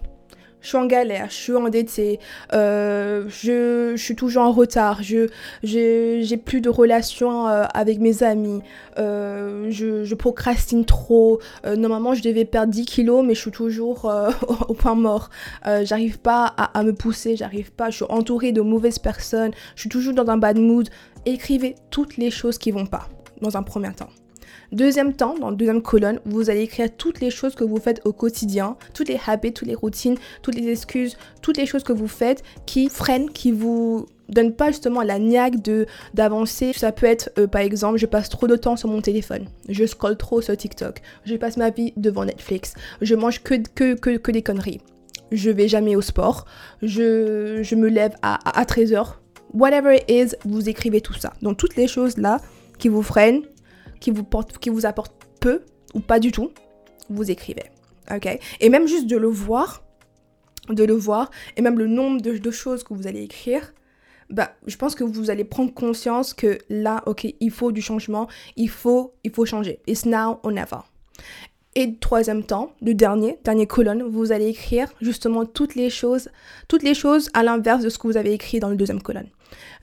je 0.61 0.67
suis 0.67 0.77
en 0.77 0.85
galère, 0.85 1.27
je 1.29 1.35
suis 1.35 1.56
endettée, 1.56 2.19
euh, 2.53 3.25
je, 3.29 3.95
suis 3.95 4.15
toujours 4.15 4.44
en 4.44 4.51
retard, 4.51 5.01
je 5.03 5.27
j'ai 5.63 6.38
plus 6.38 6.61
de 6.61 6.69
relations 6.69 7.47
euh, 7.47 7.65
avec 7.73 8.00
mes 8.00 8.23
amis, 8.23 8.61
euh, 8.97 9.67
je, 9.69 10.03
je, 10.03 10.15
procrastine 10.15 10.85
trop, 10.85 11.39
normalement 11.77 12.13
je 12.13 12.21
devais 12.21 12.45
perdre 12.45 12.73
10 12.73 12.85
kilos 12.85 13.25
mais 13.25 13.35
je 13.35 13.41
suis 13.41 13.51
toujours 13.51 14.11
au 14.67 14.73
point 14.73 14.95
mort, 14.95 15.29
j'arrive 15.83 16.19
pas 16.19 16.53
à, 16.57 16.77
à, 16.77 16.83
me 16.83 16.94
pousser, 16.94 17.35
j'arrive 17.35 17.71
pas, 17.71 17.89
je 17.89 17.97
suis 17.97 18.06
entourée 18.09 18.51
de 18.51 18.61
mauvaises 18.61 19.00
personnes, 19.00 19.51
je 19.75 19.81
suis 19.81 19.89
toujours 19.89 20.13
dans 20.13 20.29
un 20.29 20.38
bad 20.38 20.57
mood. 20.57 20.89
Écrivez 21.25 21.75
toutes 21.89 22.17
les 22.17 22.31
choses 22.31 22.57
qui 22.57 22.71
vont 22.71 22.85
pas 22.85 23.09
dans 23.41 23.57
un 23.57 23.63
premier 23.63 23.91
temps. 23.94 24.09
Deuxième 24.71 25.13
temps, 25.13 25.33
dans 25.39 25.50
la 25.50 25.56
deuxième 25.56 25.81
colonne, 25.81 26.19
vous 26.25 26.51
allez 26.51 26.62
écrire 26.62 26.89
toutes 26.95 27.21
les 27.21 27.31
choses 27.31 27.56
que 27.56 27.63
vous 27.63 27.77
faites 27.77 28.01
au 28.06 28.13
quotidien, 28.13 28.77
toutes 28.94 29.10
les 29.10 29.19
habits, 29.25 29.51
toutes 29.51 29.68
les 29.68 29.74
routines, 29.74 30.16
toutes 30.44 30.56
les 30.56 30.69
excuses, 30.69 31.18
toutes 31.42 31.57
les 31.57 31.66
choses 31.66 31.83
que 31.83 31.94
vous 31.94 32.07
faites 32.07 32.44
qui 32.68 32.88
freinent, 32.88 33.31
qui 33.31 33.51
vous 33.51 34.06
donnent 34.30 34.54
pas 34.54 34.68
justement 34.68 35.01
la 35.01 35.18
niaque 35.18 35.63
de 35.63 35.88
d'avancer. 36.13 36.71
Ça 36.74 36.92
peut 36.92 37.07
être 37.07 37.31
euh, 37.39 37.48
par 37.48 37.62
exemple, 37.62 37.98
je 37.98 38.06
passe 38.06 38.30
trop 38.30 38.45
de 38.45 38.56
temps 38.56 38.77
sur 38.77 38.89
mon 38.89 39.01
téléphone, 39.01 39.45
je 39.68 39.86
scroll 39.86 40.18
trop 40.18 40.39
sur 40.39 40.56
TikTok, 40.56 41.01
je 41.25 41.36
passe 41.36 41.57
ma 41.57 41.71
vie 41.71 41.94
devant 41.98 42.25
Netflix, 42.25 42.75
je 43.01 43.16
mange 43.16 43.42
que, 43.42 43.56
que, 43.56 43.95
que, 43.95 44.18
que 44.18 44.31
des 44.31 44.44
conneries. 44.44 44.81
Je 45.31 45.50
vais 45.50 45.68
jamais 45.68 45.95
au 45.95 46.01
sport, 46.01 46.45
je, 46.83 47.62
je 47.63 47.75
me 47.75 47.88
lève 47.88 48.16
à, 48.21 48.60
à 48.60 48.63
13h. 48.66 49.13
Whatever 49.54 49.95
it 49.95 50.04
is, 50.10 50.36
vous 50.45 50.69
écrivez 50.69 51.01
tout 51.01 51.13
ça. 51.16 51.33
Donc 51.42 51.57
toutes 51.57 51.75
les 51.75 51.88
choses 51.88 52.18
là 52.18 52.39
qui 52.77 52.88
vous 52.88 53.01
freinent, 53.01 53.42
qui 53.99 54.11
vous, 54.11 54.85
apporte 54.85 55.13
peu 55.39 55.61
ou 55.94 55.99
pas 55.99 56.19
du 56.19 56.31
tout, 56.31 56.51
vous 57.09 57.29
écrivez. 57.31 57.63
Ok? 58.13 58.27
Et 58.59 58.69
même 58.69 58.87
juste 58.87 59.07
de 59.07 59.18
le 59.18 59.27
voir, 59.27 59.83
de 60.69 60.83
le 60.83 60.94
voir, 60.94 61.29
et 61.57 61.61
même 61.61 61.77
le 61.77 61.87
nombre 61.87 62.21
de, 62.21 62.51
choses 62.51 62.83
que 62.83 62.94
vous 62.94 63.07
allez 63.07 63.23
écrire, 63.23 63.73
bah, 64.29 64.51
je 64.68 64.75
pense 64.77 64.94
que 64.95 65.03
vous 65.03 65.29
allez 65.29 65.44
prendre 65.44 65.73
conscience 65.73 66.33
que 66.33 66.59
là, 66.69 67.03
ok, 67.07 67.27
il 67.39 67.51
faut 67.51 67.71
du 67.71 67.81
changement, 67.81 68.27
il 68.56 68.69
faut, 68.69 69.13
il 69.23 69.31
faut 69.31 69.45
changer. 69.45 69.79
It's 69.87 70.06
now 70.06 70.39
or 70.44 70.51
never. 70.51 70.81
Et 71.75 71.95
troisième 71.95 72.44
temps, 72.44 72.73
le 72.81 72.94
dernier, 72.94 73.39
dernière 73.44 73.68
colonne, 73.68 74.03
vous 74.03 74.31
allez 74.31 74.47
écrire 74.47 74.91
justement 75.01 75.45
toutes 75.45 75.75
les 75.75 75.89
choses, 75.89 76.29
toutes 76.68 76.83
les 76.83 76.94
choses 76.94 77.29
à 77.33 77.44
l'inverse 77.44 77.83
de 77.83 77.89
ce 77.89 77.97
que 77.97 78.07
vous 78.07 78.18
avez 78.18 78.33
écrit 78.33 78.59
dans 78.59 78.69
le 78.69 78.75
deuxième 78.75 79.01
colonne. 79.01 79.29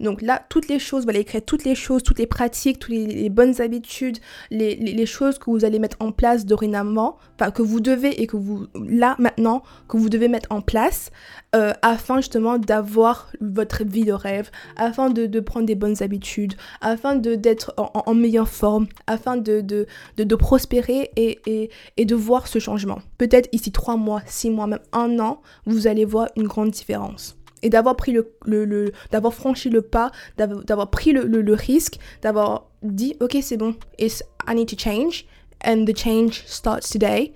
Donc 0.01 0.23
là, 0.23 0.43
toutes 0.49 0.69
les 0.69 0.79
choses, 0.79 1.05
vous 1.05 1.11
allez 1.11 1.21
écrire 1.21 1.45
toutes 1.45 1.65
les 1.65 1.75
choses, 1.75 2.03
toutes 2.03 2.19
les 2.19 2.27
pratiques, 2.27 2.79
toutes 2.79 2.93
les, 2.93 3.29
bonnes 3.29 3.61
habitudes, 3.61 4.19
les, 4.51 5.07
choses 5.07 5.39
que 5.39 5.51
vous 5.51 5.65
allez 5.65 5.79
mettre 5.79 5.97
en 6.01 6.13
place 6.13 6.47
dorénavant, 6.47 7.17
enfin 7.39 7.51
que 7.51 7.63
vous 7.63 7.81
devez 7.81 8.21
et 8.21 8.27
que 8.27 8.37
vous, 8.37 8.67
là 8.75 9.17
maintenant, 9.19 9.63
que 9.89 9.97
vous 9.97 10.09
devez 10.09 10.29
mettre 10.29 10.49
en 10.51 10.61
place 10.61 11.11
euh, 11.55 11.73
afin 11.83 12.17
justement 12.17 12.59
d'avoir 12.59 13.31
votre 13.41 13.85
vie 13.85 14.05
de 14.05 14.13
rêve, 14.13 14.51
afin 14.77 15.11
de, 15.11 15.41
prendre 15.41 15.67
des 15.67 15.75
bonnes 15.75 16.03
habitudes, 16.03 16.55
afin 16.81 17.17
d'être 17.17 17.75
en, 17.77 18.15
meilleure 18.15 18.49
forme, 18.49 18.87
afin 19.07 19.37
de, 19.37 19.61
de, 19.61 19.87
de 20.17 20.35
prospérer 20.35 21.11
et, 21.17 21.71
et 21.97 22.05
de 22.05 22.15
voir 22.15 22.47
ce 22.47 22.59
changement. 22.59 22.99
Peut-être 23.19 23.49
ici 23.53 23.73
trois 23.73 23.97
mois, 23.97 24.23
six 24.27 24.51
mois, 24.51 24.67
même 24.67 24.81
un 24.93 25.19
an, 25.19 25.41
vous 25.67 25.87
allez 25.87 26.05
voir 26.05 26.29
une 26.37 26.47
grande 26.47 26.71
différence 26.71 27.36
et 27.63 27.71
d'avoir 27.71 27.97
pris 27.97 28.13
le, 28.13 28.35
le, 28.45 28.93
d'avoir 29.11 29.35
franchi 29.35 29.71
le 29.71 29.83
pas, 29.83 30.11
d'avoir 30.37 30.91
pris 30.91 31.13
le, 31.13 31.25
le, 31.25 31.55
risque, 31.55 31.99
d'avoir 32.23 32.71
dit 32.83 33.17
ok 33.21 33.39
c'est 33.43 33.57
bon, 33.57 33.75
It's, 33.99 34.23
I 34.47 34.55
need 34.55 34.69
to 34.69 34.77
change 34.79 35.27
and 35.65 35.85
the 35.85 35.97
change 35.97 36.45
starts 36.47 36.89
today. 36.91 37.33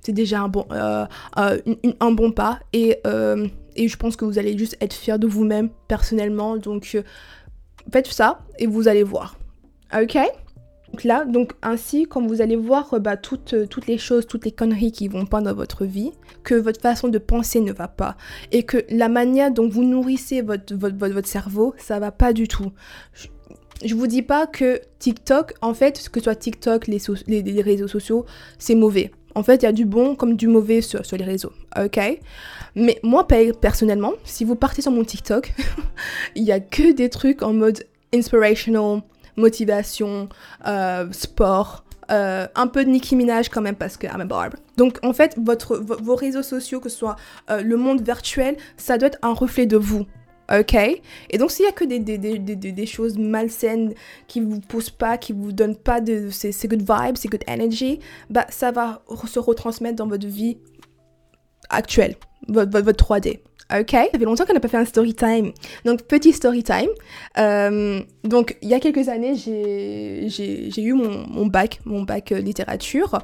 C'est 0.00 0.12
déjà 0.12 0.42
un 0.42 0.48
bon, 0.48 0.64
euh, 0.70 1.04
euh, 1.38 1.58
un 1.98 2.12
bon 2.12 2.30
pas 2.30 2.60
et, 2.72 2.98
euh, 3.06 3.48
et 3.74 3.88
je 3.88 3.96
pense 3.96 4.14
que 4.16 4.24
vous 4.24 4.38
allez 4.38 4.56
juste 4.56 4.76
être 4.80 4.94
fier 4.94 5.18
de 5.18 5.26
vous-même 5.26 5.70
personnellement. 5.88 6.56
Donc 6.56 6.96
faites 7.92 8.06
ça 8.06 8.38
et 8.58 8.66
vous 8.66 8.86
allez 8.86 9.02
voir. 9.02 9.36
Ok? 9.92 10.16
Donc 10.90 11.04
là, 11.04 11.24
donc 11.24 11.52
ainsi, 11.62 12.06
quand 12.06 12.26
vous 12.26 12.40
allez 12.40 12.56
voir 12.56 12.94
euh, 12.94 12.98
bah, 12.98 13.16
toutes, 13.16 13.54
euh, 13.54 13.66
toutes 13.66 13.86
les 13.86 13.98
choses, 13.98 14.26
toutes 14.26 14.44
les 14.44 14.52
conneries 14.52 14.92
qui 14.92 15.08
vont 15.08 15.26
pas 15.26 15.40
dans 15.40 15.54
votre 15.54 15.84
vie, 15.84 16.12
que 16.44 16.54
votre 16.54 16.80
façon 16.80 17.08
de 17.08 17.18
penser 17.18 17.60
ne 17.60 17.72
va 17.72 17.88
pas, 17.88 18.16
et 18.52 18.62
que 18.62 18.84
la 18.90 19.08
manière 19.08 19.50
dont 19.50 19.68
vous 19.68 19.84
nourrissez 19.84 20.42
votre, 20.42 21.26
cerveau, 21.26 21.74
ça 21.78 21.98
va 21.98 22.12
pas 22.12 22.32
du 22.32 22.48
tout. 22.48 22.72
Je, 23.12 23.26
je 23.84 23.94
vous 23.94 24.06
dis 24.06 24.22
pas 24.22 24.46
que 24.46 24.80
TikTok, 24.98 25.54
en 25.60 25.74
fait, 25.74 26.08
que 26.08 26.20
ce 26.20 26.24
soit 26.24 26.36
TikTok, 26.36 26.86
les 26.86 27.62
réseaux 27.62 27.88
sociaux, 27.88 28.24
c'est 28.58 28.74
mauvais. 28.74 29.10
En 29.36 29.42
fait, 29.42 29.56
il 29.56 29.62
y 29.64 29.68
a 29.68 29.72
du 29.72 29.84
bon 29.84 30.16
comme 30.16 30.34
du 30.34 30.48
mauvais 30.48 30.80
sur, 30.80 31.04
sur 31.04 31.18
les 31.18 31.24
réseaux, 31.24 31.52
ok? 31.78 32.00
Mais 32.74 32.98
moi, 33.02 33.26
personnellement, 33.60 34.14
si 34.24 34.44
vous 34.44 34.56
partez 34.56 34.80
sur 34.80 34.92
mon 34.92 35.04
TikTok, 35.04 35.52
il 36.36 36.42
y 36.42 36.52
a 36.52 36.58
que 36.58 36.92
des 36.92 37.10
trucs 37.10 37.42
en 37.42 37.52
mode 37.52 37.84
inspirational, 38.14 39.02
motivation, 39.36 40.28
euh, 40.66 41.10
sport, 41.12 41.84
euh, 42.10 42.46
un 42.54 42.66
peu 42.68 42.84
de 42.84 42.90
Nicki 42.90 43.16
Minaj 43.16 43.48
quand 43.48 43.62
même 43.62 43.74
parce 43.74 43.96
que 43.96 44.06
I'm 44.06 44.20
a 44.20 44.24
barb. 44.24 44.54
Donc 44.76 44.98
en 45.02 45.12
fait, 45.12 45.34
votre, 45.38 45.76
vos 45.76 46.14
réseaux 46.14 46.42
sociaux, 46.42 46.80
que 46.80 46.88
ce 46.88 46.98
soit 46.98 47.16
euh, 47.50 47.62
le 47.62 47.76
monde 47.76 48.00
virtuel, 48.00 48.56
ça 48.76 48.96
doit 48.98 49.08
être 49.08 49.18
un 49.22 49.32
reflet 49.32 49.66
de 49.66 49.76
vous. 49.76 50.06
Ok? 50.56 50.74
Et 50.74 51.38
donc 51.38 51.50
s'il 51.50 51.64
y 51.64 51.68
a 51.68 51.72
que 51.72 51.84
des, 51.84 51.98
des, 51.98 52.18
des, 52.18 52.38
des, 52.38 52.86
choses 52.86 53.18
malsaines 53.18 53.94
qui 54.28 54.40
vous 54.40 54.60
poussent 54.60 54.90
pas, 54.90 55.18
qui 55.18 55.32
vous 55.32 55.50
donnent 55.50 55.76
pas 55.76 56.00
de 56.00 56.30
ces, 56.30 56.52
good 56.68 56.82
vibes, 56.82 57.16
ces 57.16 57.26
good 57.26 57.42
energy, 57.48 57.98
bah 58.30 58.46
ça 58.48 58.70
va 58.70 59.02
se 59.26 59.40
retransmettre 59.40 59.96
dans 59.96 60.06
votre 60.06 60.28
vie 60.28 60.58
actuelle, 61.68 62.14
votre, 62.46 62.80
votre 62.80 63.04
3D. 63.04 63.40
Ok, 63.72 63.90
ça 63.90 64.06
fait 64.12 64.24
longtemps 64.24 64.44
qu'on 64.44 64.54
n'a 64.54 64.60
pas 64.60 64.68
fait 64.68 64.76
un 64.76 64.84
story 64.84 65.14
time. 65.14 65.52
Donc, 65.84 66.02
petit 66.02 66.32
story 66.32 66.62
time. 66.62 66.90
Euh, 67.38 68.00
donc, 68.22 68.56
il 68.62 68.68
y 68.68 68.74
a 68.74 68.80
quelques 68.80 69.08
années, 69.08 69.34
j'ai 69.34 70.82
eu 70.82 70.92
mon, 70.92 71.46
bac, 71.46 71.80
mon 71.84 72.02
bac 72.02 72.30
euh, 72.30 72.38
littérature. 72.38 73.18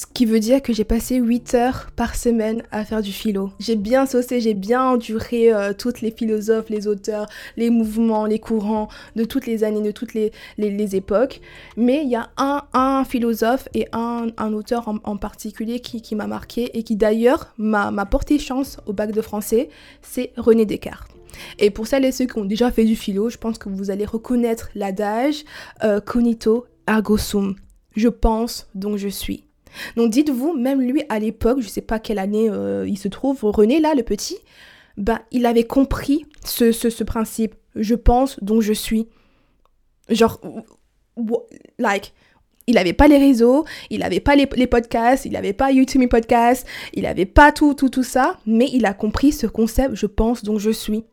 Ce 0.00 0.06
qui 0.06 0.24
veut 0.24 0.40
dire 0.40 0.62
que 0.62 0.72
j'ai 0.72 0.84
passé 0.84 1.16
8 1.16 1.52
heures 1.52 1.90
par 1.94 2.14
semaine 2.14 2.62
à 2.70 2.86
faire 2.86 3.02
du 3.02 3.12
philo. 3.12 3.50
J'ai 3.58 3.76
bien 3.76 4.06
saucé, 4.06 4.40
j'ai 4.40 4.54
bien 4.54 4.82
enduré 4.82 5.52
euh, 5.52 5.74
toutes 5.76 6.00
les 6.00 6.10
philosophes, 6.10 6.70
les 6.70 6.88
auteurs, 6.88 7.26
les 7.58 7.68
mouvements, 7.68 8.24
les 8.24 8.38
courants 8.38 8.88
de 9.14 9.24
toutes 9.24 9.44
les 9.44 9.62
années, 9.62 9.82
de 9.82 9.90
toutes 9.90 10.14
les, 10.14 10.32
époques. 10.96 11.42
Mais 11.76 12.02
il 12.02 12.08
y 12.08 12.16
a 12.16 12.30
un, 12.38 13.04
philosophe 13.04 13.68
et 13.74 13.88
un, 13.92 14.30
auteur 14.54 14.88
en, 14.88 15.16
particulier 15.18 15.80
qui, 15.80 16.00
qui 16.00 16.14
m'a 16.14 16.26
marqué 16.26 16.78
et 16.78 16.82
qui 16.82 16.96
d'ailleurs 16.96 17.52
m'a 17.58 18.06
porté 18.06 18.38
chance 18.38 18.78
au 18.86 18.94
bac 18.94 19.12
de 19.12 19.20
français, 19.20 19.68
c'est 20.00 20.32
René 20.38 20.64
Descartes. 20.64 21.10
Et 21.58 21.68
pour 21.68 21.86
celles 21.86 22.06
et 22.06 22.12
ceux 22.12 22.24
qui 22.24 22.38
ont 22.38 22.46
déjà 22.46 22.70
fait 22.70 22.86
du 22.86 22.96
philo, 22.96 23.28
je 23.28 23.36
pense 23.36 23.58
que 23.58 23.68
vous 23.68 23.90
allez 23.90 24.06
reconnaître 24.06 24.70
l'adage 24.74 25.44
euh, 25.84 26.00
cognito 26.00 26.64
ergo 26.88 27.18
sum. 27.18 27.54
Je 27.96 28.08
pense, 28.08 28.66
donc 28.74 28.96
je 28.96 29.08
suis. 29.08 29.49
Donc 29.96 30.10
dites-vous, 30.10 30.54
même 30.54 30.80
lui 30.80 31.02
à 31.08 31.18
l'époque, 31.18 31.60
je 31.60 31.68
sais 31.68 31.80
pas 31.80 31.98
quelle 31.98 32.18
année 32.18 32.48
euh, 32.50 32.86
il 32.88 32.98
se 32.98 33.08
trouve, 33.08 33.38
René 33.42 33.80
là, 33.80 33.94
le 33.94 34.02
petit, 34.02 34.38
ben 34.96 35.20
il 35.30 35.46
avait 35.46 35.64
compris 35.64 36.26
ce, 36.44 36.72
ce, 36.72 37.04
principe. 37.04 37.54
Je 37.74 37.94
pense, 37.94 38.42
donc 38.42 38.62
je 38.62 38.72
suis. 38.72 39.08
Genre, 40.08 40.40
like, 41.78 42.12
il 42.66 42.74
n'avait 42.74 42.92
pas 42.92 43.08
les 43.08 43.18
réseaux, 43.18 43.64
il 43.90 44.00
n'avait 44.00 44.20
pas 44.20 44.36
les, 44.36 44.46
podcasts, 44.46 45.24
il 45.24 45.32
n'avait 45.32 45.52
pas 45.52 45.72
YouTube 45.72 46.08
Podcast, 46.08 46.66
il 46.94 47.02
n'avait 47.02 47.26
pas 47.26 47.52
tout, 47.52 47.74
tout, 47.74 47.88
tout 47.88 48.02
ça, 48.02 48.38
mais 48.46 48.68
il 48.72 48.86
a 48.86 48.94
compris 48.94 49.32
ce 49.32 49.46
concept, 49.46 49.94
je 49.94 50.06
pense, 50.06 50.44
donc 50.44 50.58
je 50.58 50.70
suis. 50.70 51.04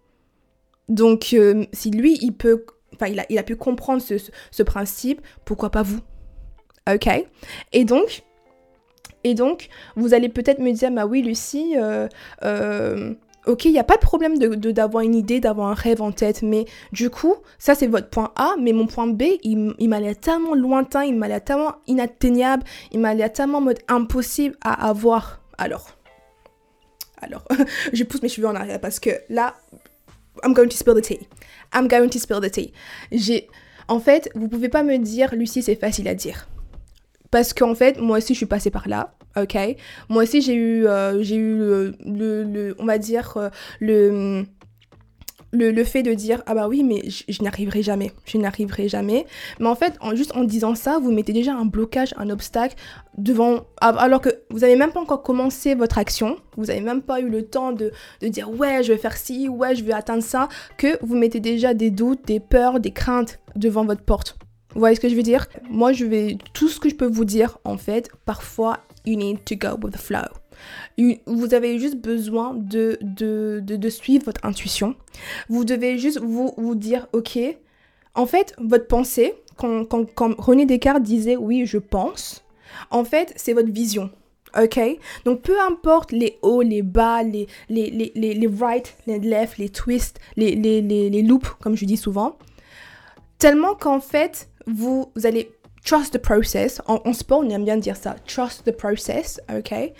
Donc, 0.89 1.33
euh, 1.33 1.65
si 1.73 1.91
lui, 1.91 2.17
il 2.21 2.33
peut, 2.33 2.65
enfin, 2.93 3.07
il 3.07 3.19
a, 3.19 3.25
il 3.29 3.37
a 3.37 3.43
pu 3.43 3.55
comprendre 3.55 4.01
ce, 4.01 4.15
ce 4.51 4.63
principe, 4.63 5.21
pourquoi 5.45 5.69
pas 5.69 5.83
vous? 5.83 5.99
Ok? 6.91 7.07
Et 7.73 7.85
donc, 7.85 8.23
et 9.27 9.33
donc, 9.33 9.67
vous 9.97 10.13
allez 10.13 10.29
peut-être 10.29 10.59
me 10.59 10.71
dire, 10.71 10.89
bah 10.89 11.05
oui, 11.05 11.21
Lucie, 11.21 11.73
euh, 11.75 12.07
euh, 12.43 13.13
ok, 13.45 13.65
il 13.65 13.73
n'y 13.73 13.79
a 13.79 13.83
pas 13.83 13.97
de 13.97 14.01
problème 14.01 14.37
d'avoir 14.37 15.03
une 15.03 15.15
idée, 15.15 15.41
d'avoir 15.41 15.67
un 15.67 15.73
rêve 15.73 16.01
en 16.01 16.13
tête, 16.13 16.43
mais 16.43 16.63
du 16.93 17.09
coup, 17.09 17.35
ça 17.59 17.75
c'est 17.75 17.87
votre 17.87 18.09
point 18.09 18.31
A, 18.37 18.55
mais 18.57 18.71
mon 18.71 18.87
point 18.87 19.07
B, 19.07 19.23
il, 19.43 19.89
m'a 19.89 19.99
l'air 19.99 20.17
tellement 20.17 20.55
lointain, 20.55 21.03
il 21.03 21.15
m'a 21.17 21.27
l'air 21.27 21.43
tellement 21.43 21.75
inatteignable, 21.87 22.63
il 22.93 23.01
m'a 23.01 23.13
l'air 23.13 23.33
tellement 23.33 23.61
impossible 23.89 24.55
à 24.61 24.87
avoir. 24.87 25.41
Alors, 25.57 25.89
alors, 27.21 27.45
je 27.93 28.03
pousse 28.05 28.21
mes 28.21 28.29
cheveux 28.29 28.47
en 28.47 28.55
arrière 28.55 28.79
parce 28.79 29.01
que 29.01 29.09
là, 29.27 29.55
I'm 30.41 30.53
going 30.53 30.69
to 30.69 30.77
spill 30.77 30.95
the 30.95 31.01
tea. 31.01 31.27
I'm 31.73 31.89
going 31.89 32.09
to 32.09 32.19
spill 32.19 32.39
the 32.39 32.49
tea. 32.49 32.71
J'ai, 33.11 33.49
en 33.89 33.99
fait, 33.99 34.29
vous 34.35 34.47
pouvez 34.47 34.69
pas 34.69 34.83
me 34.83 34.97
dire, 34.97 35.35
Lucie, 35.35 35.63
c'est 35.63 35.75
facile 35.75 36.07
à 36.07 36.15
dire. 36.15 36.47
Parce 37.31 37.53
qu'en 37.53 37.75
fait, 37.75 37.99
moi 37.99 38.17
aussi, 38.17 38.33
je 38.33 38.37
suis 38.37 38.45
passée 38.45 38.71
par 38.71 38.87
là, 38.87 39.13
ok 39.43 39.57
Moi 40.09 40.23
aussi, 40.23 40.41
j'ai 40.41 40.55
eu, 40.55 40.87
euh, 40.87 41.21
j'ai 41.21 41.35
eu 41.35 41.57
le, 41.57 41.93
le, 42.05 42.75
on 42.79 42.85
va 42.85 42.97
dire, 42.97 43.33
euh, 43.37 43.49
le, 43.79 44.45
le, 45.51 45.71
le, 45.71 45.83
fait 45.83 46.03
de 46.03 46.13
dire, 46.13 46.43
ah 46.45 46.53
bah 46.53 46.67
oui, 46.67 46.83
mais 46.83 47.03
je, 47.07 47.41
n'arriverai 47.41 47.81
jamais, 47.81 48.11
je 48.25 48.37
n'arriverai 48.37 48.89
jamais. 48.89 49.25
Mais 49.59 49.67
en 49.67 49.75
fait, 49.75 49.93
juste 50.13 50.35
en 50.35 50.43
disant 50.43 50.75
ça, 50.75 50.99
vous 50.99 51.11
mettez 51.11 51.33
déjà 51.33 51.53
un 51.53 51.65
blocage, 51.65 52.13
un 52.17 52.29
obstacle 52.29 52.75
devant, 53.17 53.61
alors 53.79 54.21
que 54.21 54.29
vous 54.49 54.59
n'avez 54.59 54.75
même 54.75 54.91
pas 54.91 54.99
encore 54.99 55.23
commencé 55.23 55.73
votre 55.75 55.97
action, 55.97 56.37
vous 56.57 56.65
n'avez 56.65 56.81
même 56.81 57.01
pas 57.01 57.21
eu 57.21 57.29
le 57.29 57.43
temps 57.43 57.71
de, 57.71 57.91
de 58.21 58.27
dire, 58.27 58.49
ouais, 58.49 58.83
je 58.83 58.91
vais 58.91 58.99
faire 58.99 59.17
ci, 59.17 59.47
ouais, 59.47 59.75
je 59.75 59.83
vais 59.83 59.93
atteindre 59.93 60.23
ça, 60.23 60.49
que 60.77 60.97
vous 61.01 61.15
mettez 61.15 61.39
déjà 61.39 61.73
des 61.73 61.91
doutes, 61.91 62.25
des 62.27 62.39
peurs, 62.39 62.79
des 62.79 62.91
craintes 62.91 63.39
devant 63.55 63.85
votre 63.85 64.03
porte. 64.03 64.37
Vous 64.73 64.81
voyez 64.81 64.95
ce 64.95 64.99
que 64.99 65.09
je 65.09 65.15
veux 65.15 65.23
dire? 65.23 65.47
Moi, 65.69 65.91
je 65.93 66.05
vais. 66.05 66.37
Tout 66.53 66.67
ce 66.67 66.79
que 66.79 66.87
je 66.87 66.95
peux 66.95 67.07
vous 67.07 67.25
dire, 67.25 67.57
en 67.63 67.77
fait, 67.77 68.11
parfois, 68.25 68.79
you 69.07 69.17
need 69.17 69.43
to 69.45 69.55
go 69.55 69.77
with 69.81 69.93
the 69.93 69.97
flow. 69.97 70.27
Vous 71.27 71.53
avez 71.53 71.79
juste 71.79 71.97
besoin 71.97 72.53
de, 72.55 72.97
de, 73.01 73.61
de, 73.61 73.89
suivre 73.89 74.25
votre 74.25 74.43
intuition. 74.43 74.95
Vous 75.49 75.63
devez 75.63 75.97
juste 75.99 76.19
vous, 76.19 76.53
vous 76.57 76.75
dire, 76.75 77.07
ok, 77.13 77.37
en 78.15 78.25
fait, 78.25 78.55
votre 78.57 78.87
pensée, 78.87 79.35
quand, 79.57 79.85
quand, 79.85 80.05
quand 80.15 80.33
René 80.39 80.65
Descartes 80.65 81.03
disait 81.03 81.37
oui, 81.37 81.65
je 81.65 81.77
pense, 81.77 82.43
en 82.89 83.03
fait, 83.03 83.33
c'est 83.35 83.53
votre 83.53 83.71
vision. 83.71 84.09
Ok? 84.59 84.79
Donc 85.25 85.41
peu 85.41 85.59
importe 85.59 86.11
les 86.11 86.39
hauts, 86.41 86.61
les 86.61 86.81
bas, 86.81 87.21
les, 87.21 87.47
les, 87.69 87.91
les, 87.91 88.11
les, 88.15 88.33
les 88.33 88.47
right, 88.47 88.95
les 89.05 89.19
left, 89.19 89.57
les 89.57 89.69
twists, 89.69 90.19
les, 90.35 90.55
les, 90.55 90.81
les, 90.81 91.09
les 91.09 91.21
loops, 91.21 91.49
comme 91.61 91.75
je 91.75 91.85
dis 91.85 91.97
souvent. 91.97 92.37
Tellement 93.37 93.75
qu'en 93.75 93.99
fait, 93.99 94.49
vous, 94.65 95.11
allez 95.23 95.51
trust 95.87 96.11
the 96.11 96.17
process. 96.17 96.81
En, 96.87 97.13
sport, 97.13 97.39
on 97.39 97.49
aime 97.49 97.63
bien 97.63 97.77
dire 97.77 97.95
ça. 97.95 98.15
Trust 98.27 98.65
the 98.65 98.75
process, 98.75 99.39
ok? 99.49 99.93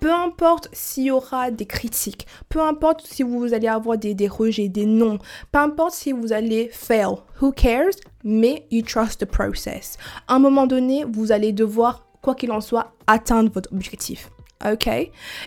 Peu 0.00 0.10
importe 0.10 0.70
s'il 0.72 1.04
y 1.04 1.10
aura 1.10 1.50
des 1.50 1.66
critiques, 1.66 2.26
peu 2.48 2.60
importe 2.60 3.06
si 3.06 3.22
vous 3.22 3.52
allez 3.52 3.68
avoir 3.68 3.98
des, 3.98 4.14
des 4.14 4.26
rejets, 4.26 4.68
des 4.68 4.86
noms, 4.86 5.18
peu 5.52 5.58
importe 5.58 5.92
si 5.92 6.12
vous 6.12 6.32
allez 6.32 6.70
fail, 6.72 7.16
who 7.40 7.52
cares? 7.52 7.94
Mais 8.24 8.66
you 8.70 8.82
trust 8.82 9.20
the 9.20 9.26
process. 9.26 9.98
À 10.28 10.36
un 10.36 10.38
moment 10.38 10.66
donné, 10.66 11.04
vous 11.04 11.30
allez 11.30 11.52
devoir, 11.52 12.06
quoi 12.22 12.34
qu'il 12.34 12.50
en 12.50 12.62
soit, 12.62 12.94
atteindre 13.06 13.50
votre 13.52 13.70
objectif, 13.72 14.30
ok? 14.64 14.88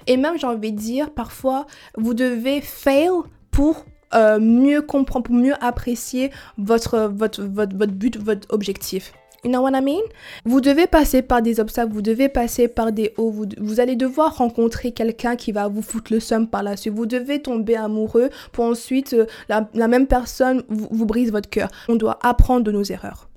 Et 0.06 0.18
même, 0.18 0.38
j'ai 0.38 0.48
envie 0.48 0.74
de 0.74 0.78
dire, 0.78 1.10
parfois, 1.12 1.66
vous 1.98 2.14
devez 2.14 2.62
fail 2.62 3.10
pour 3.50 3.84
euh, 4.14 4.40
mieux 4.40 4.84
comprendre, 4.84 5.26
pour 5.26 5.36
mieux 5.36 5.56
apprécier 5.60 6.32
votre, 6.60 7.00
votre, 7.00 7.42
votre, 7.42 7.76
votre 7.76 7.94
but, 7.94 8.18
votre 8.18 8.48
objectif. 8.54 9.12
You 9.44 9.52
know 9.52 9.62
what 9.62 9.78
I 9.78 9.82
mean? 9.82 10.02
Vous 10.46 10.62
devez 10.62 10.88
passer 10.88 11.22
par 11.22 11.42
des 11.42 11.60
obstacles, 11.60 11.92
vous 11.92 12.02
devez 12.02 12.28
passer 12.28 12.68
par 12.68 12.92
des 12.92 13.14
hauts, 13.18 13.30
vous, 13.30 13.46
vous 13.60 13.80
allez 13.80 13.96
devoir 13.96 14.38
rencontrer 14.38 14.92
quelqu'un 14.92 15.36
qui 15.36 15.52
va 15.52 15.68
vous 15.68 15.82
foutre 15.82 16.12
le 16.12 16.20
seum 16.20 16.48
par 16.48 16.64
la 16.64 16.76
suite. 16.76 16.94
Vous 16.94 17.06
devez 17.06 17.42
tomber 17.42 17.76
amoureux 17.76 18.30
pour 18.52 18.66
ensuite, 18.66 19.14
euh, 19.14 19.26
la, 19.48 19.88
même 19.88 20.08
personne 20.08 20.64
vous, 20.70 21.06
brise 21.06 21.32
votre 21.32 21.50
cœur. 21.50 21.70
On 21.88 21.96
doit 21.96 22.18
apprendre 22.24 22.64
de 22.64 22.72
nos 22.72 22.84
erreurs. 22.84 23.30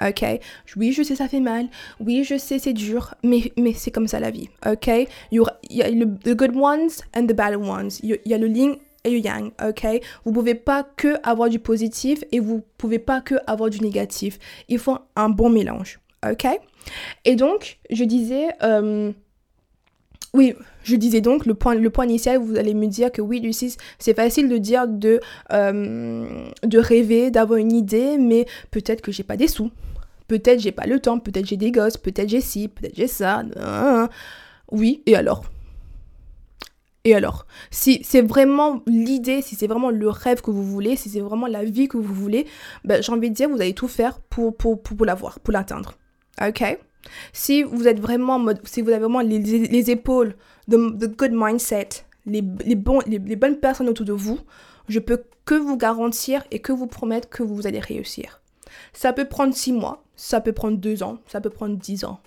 Ok? 0.00 0.24
Oui, 0.76 0.92
je 0.92 1.02
sais, 1.02 1.16
ça 1.16 1.28
fait 1.28 1.40
mal. 1.40 1.66
Oui, 1.98 2.24
je 2.24 2.38
sais, 2.38 2.58
c'est 2.58 2.72
dur. 2.72 3.14
Mais, 3.22 3.52
mais 3.58 3.74
c'est 3.74 3.90
comme 3.90 4.08
ça 4.08 4.20
la 4.20 4.30
vie. 4.30 4.48
Ok? 4.66 4.86
Il 4.86 5.08
y, 5.32 5.40
aura, 5.40 5.52
il 5.68 5.76
y 5.76 5.82
a 5.82 5.90
le 5.90 6.06
the 6.06 6.34
good 6.34 6.56
ones 6.56 6.90
and 7.14 7.26
the 7.26 7.34
bad 7.34 7.56
ones. 7.56 7.90
Il 8.02 8.18
y 8.24 8.34
a 8.34 8.38
le 8.38 8.46
ligne 8.46 8.76
et 9.04 9.18
yang, 9.18 9.50
ok? 9.66 9.86
Vous 10.24 10.32
pouvez 10.32 10.54
pas 10.54 10.84
que 10.96 11.14
avoir 11.22 11.48
du 11.48 11.58
positif 11.58 12.22
et 12.32 12.40
vous 12.40 12.62
pouvez 12.78 12.98
pas 12.98 13.20
que 13.20 13.36
avoir 13.46 13.70
du 13.70 13.80
négatif. 13.80 14.38
Il 14.68 14.78
faut 14.78 14.98
un 15.16 15.28
bon 15.28 15.50
mélange, 15.50 16.00
ok? 16.28 16.46
Et 17.24 17.36
donc, 17.36 17.78
je 17.90 18.04
disais, 18.04 18.48
euh, 18.62 19.12
oui, 20.34 20.54
je 20.82 20.96
disais 20.96 21.20
donc, 21.20 21.46
le 21.46 21.54
point, 21.54 21.74
le 21.74 21.90
point 21.90 22.04
initial, 22.04 22.38
vous 22.38 22.56
allez 22.56 22.74
me 22.74 22.86
dire 22.86 23.10
que 23.10 23.22
oui, 23.22 23.40
Lucie, 23.40 23.76
c'est 23.98 24.14
facile 24.14 24.48
de 24.48 24.58
dire 24.58 24.86
de, 24.86 25.20
euh, 25.52 26.44
de 26.62 26.78
rêver, 26.78 27.30
d'avoir 27.30 27.58
une 27.58 27.72
idée, 27.72 28.18
mais 28.18 28.46
peut-être 28.70 29.00
que 29.00 29.12
j'ai 29.12 29.24
pas 29.24 29.36
des 29.36 29.48
sous. 29.48 29.70
Peut-être 30.28 30.60
j'ai 30.60 30.72
pas 30.72 30.86
le 30.86 31.00
temps, 31.00 31.18
peut-être 31.18 31.46
j'ai 31.46 31.56
des 31.56 31.72
gosses, 31.72 31.96
peut-être 31.96 32.28
j'ai 32.28 32.40
ci, 32.40 32.68
peut-être 32.68 32.94
j'ai 32.94 33.08
ça. 33.08 33.42
Oui, 34.70 35.02
et 35.06 35.16
alors? 35.16 35.44
Et 37.04 37.14
alors, 37.14 37.46
si 37.70 38.02
c'est 38.04 38.20
vraiment 38.20 38.82
l'idée, 38.86 39.40
si 39.40 39.54
c'est 39.54 39.66
vraiment 39.66 39.90
le 39.90 40.10
rêve 40.10 40.42
que 40.42 40.50
vous 40.50 40.64
voulez, 40.64 40.96
si 40.96 41.08
c'est 41.08 41.20
vraiment 41.20 41.46
la 41.46 41.64
vie 41.64 41.88
que 41.88 41.96
vous 41.96 42.14
voulez, 42.14 42.46
ben, 42.84 43.02
j'ai 43.02 43.12
envie 43.12 43.30
de 43.30 43.34
dire, 43.34 43.48
vous 43.48 43.60
allez 43.60 43.74
tout 43.74 43.88
faire 43.88 44.20
pour, 44.20 44.54
pour, 44.54 44.82
pour, 44.82 45.06
l'avoir, 45.06 45.40
pour 45.40 45.52
l'atteindre. 45.52 45.94
ok? 46.46 46.78
Si 47.32 47.62
vous 47.62 47.88
êtes 47.88 48.00
vraiment 48.00 48.34
en 48.34 48.38
mode, 48.38 48.60
si 48.66 48.82
vous 48.82 48.90
avez 48.90 48.98
vraiment 48.98 49.20
les, 49.20 49.38
les 49.38 49.90
épaules, 49.90 50.34
the, 50.68 50.76
the, 50.98 51.16
good 51.16 51.32
mindset, 51.32 51.88
les, 52.26 52.42
les, 52.66 52.78
les, 53.06 53.36
bonnes 53.36 53.58
personnes 53.58 53.88
autour 53.88 54.04
de 54.04 54.12
vous, 54.12 54.38
je 54.88 54.98
peux 54.98 55.22
que 55.46 55.54
vous 55.54 55.78
garantir 55.78 56.44
et 56.50 56.58
que 56.60 56.72
vous 56.72 56.86
promettre 56.86 57.30
que 57.30 57.42
vous 57.42 57.66
allez 57.66 57.80
réussir. 57.80 58.42
Ça 58.92 59.14
peut 59.14 59.24
prendre 59.24 59.54
six 59.54 59.72
mois, 59.72 60.04
ça 60.16 60.42
peut 60.42 60.52
prendre 60.52 60.76
deux 60.76 61.02
ans, 61.02 61.18
ça 61.26 61.40
peut 61.40 61.50
prendre 61.50 61.76
dix 61.76 62.04
ans. 62.04 62.20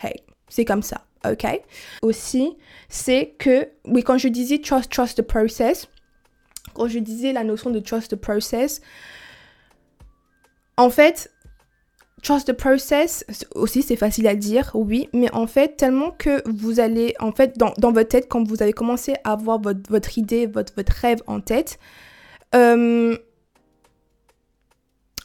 Hey, 0.00 0.22
c'est 0.48 0.64
comme 0.64 0.82
ça, 0.82 1.05
ok? 1.24 1.60
Aussi, 2.02 2.56
c'est 2.88 3.34
que, 3.38 3.68
oui, 3.86 4.02
quand 4.02 4.18
je 4.18 4.28
disais 4.28 4.58
trust, 4.58 4.90
trust 4.90 5.18
the 5.18 5.22
process, 5.22 5.88
quand 6.74 6.88
je 6.88 6.98
disais 6.98 7.32
la 7.32 7.44
notion 7.44 7.70
de 7.70 7.80
trust 7.80 8.10
the 8.12 8.16
process, 8.16 8.80
en 10.76 10.90
fait, 10.90 11.30
trust 12.22 12.48
the 12.48 12.52
process, 12.52 13.24
aussi 13.54 13.82
c'est 13.82 13.96
facile 13.96 14.26
à 14.26 14.34
dire, 14.34 14.70
oui, 14.74 15.08
mais 15.12 15.32
en 15.32 15.46
fait, 15.46 15.76
tellement 15.76 16.10
que 16.10 16.42
vous 16.48 16.80
allez, 16.80 17.14
en 17.20 17.32
fait, 17.32 17.56
dans, 17.56 17.72
dans 17.78 17.92
votre 17.92 18.08
tête, 18.08 18.28
quand 18.28 18.46
vous 18.46 18.62
avez 18.62 18.72
commencé 18.72 19.14
à 19.24 19.32
avoir 19.32 19.60
votre, 19.60 19.88
votre 19.88 20.18
idée, 20.18 20.46
votre, 20.46 20.72
votre 20.76 20.92
rêve 20.92 21.22
en 21.26 21.40
tête, 21.40 21.78
euh, 22.54 23.16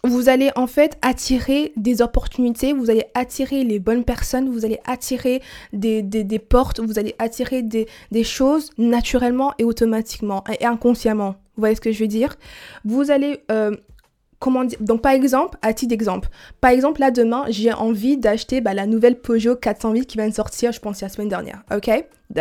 vous 0.03 0.29
allez 0.29 0.49
en 0.55 0.67
fait 0.67 0.97
attirer 1.01 1.73
des 1.75 2.01
opportunités, 2.01 2.73
vous 2.73 2.89
allez 2.89 3.05
attirer 3.13 3.63
les 3.63 3.79
bonnes 3.79 4.03
personnes, 4.03 4.49
vous 4.49 4.65
allez 4.65 4.79
attirer 4.85 5.41
des, 5.73 6.01
des, 6.01 6.23
des 6.23 6.39
portes, 6.39 6.79
vous 6.79 6.97
allez 6.97 7.15
attirer 7.19 7.61
des, 7.61 7.87
des, 8.11 8.23
choses 8.23 8.71
naturellement 8.77 9.53
et 9.59 9.63
automatiquement 9.63 10.43
et 10.59 10.65
inconsciemment. 10.65 11.35
Vous 11.55 11.61
voyez 11.61 11.75
ce 11.75 11.81
que 11.81 11.91
je 11.91 11.99
veux 11.99 12.07
dire? 12.07 12.35
Vous 12.85 13.11
allez... 13.11 13.43
Euh, 13.51 13.75
comment 14.39 14.63
dire 14.63 14.79
Donc 14.81 15.01
par 15.01 15.11
exemple, 15.11 15.57
à 15.61 15.71
titre 15.73 15.89
d'exemple, 15.89 16.29
par 16.61 16.71
exemple 16.71 16.99
là 16.99 17.11
demain, 17.11 17.45
j'ai 17.49 17.71
envie 17.71 18.17
d'acheter 18.17 18.59
bah, 18.59 18.73
la 18.73 18.87
nouvelle 18.87 19.19
Peugeot 19.19 19.55
408 19.55 20.07
qui 20.07 20.17
vient 20.17 20.27
de 20.27 20.33
sortir, 20.33 20.71
je 20.71 20.79
pense 20.79 21.01
la 21.01 21.09
semaine 21.09 21.29
dernière. 21.29 21.63
Ok? 21.73 21.89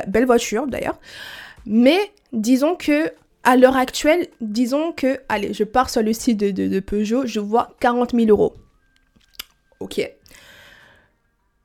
Belle 0.09 0.25
voiture 0.25 0.67
d'ailleurs. 0.67 0.99
Mais 1.67 1.99
disons 2.33 2.75
que 2.75 3.13
à 3.45 3.57
l'heure 3.57 3.77
actuelle, 3.77 4.27
disons 4.41 4.93
que, 4.93 5.19
allez, 5.29 5.53
je 5.53 5.65
pars 5.65 5.91
sur 5.91 6.03
le 6.03 6.13
site 6.13 6.39
de, 6.39 6.81
Peugeot, 6.81 7.27
je 7.27 7.41
vois 7.41 7.75
40 7.81 8.15
000 8.15 8.29
euros. 8.29 8.55
Ok. 9.81 10.01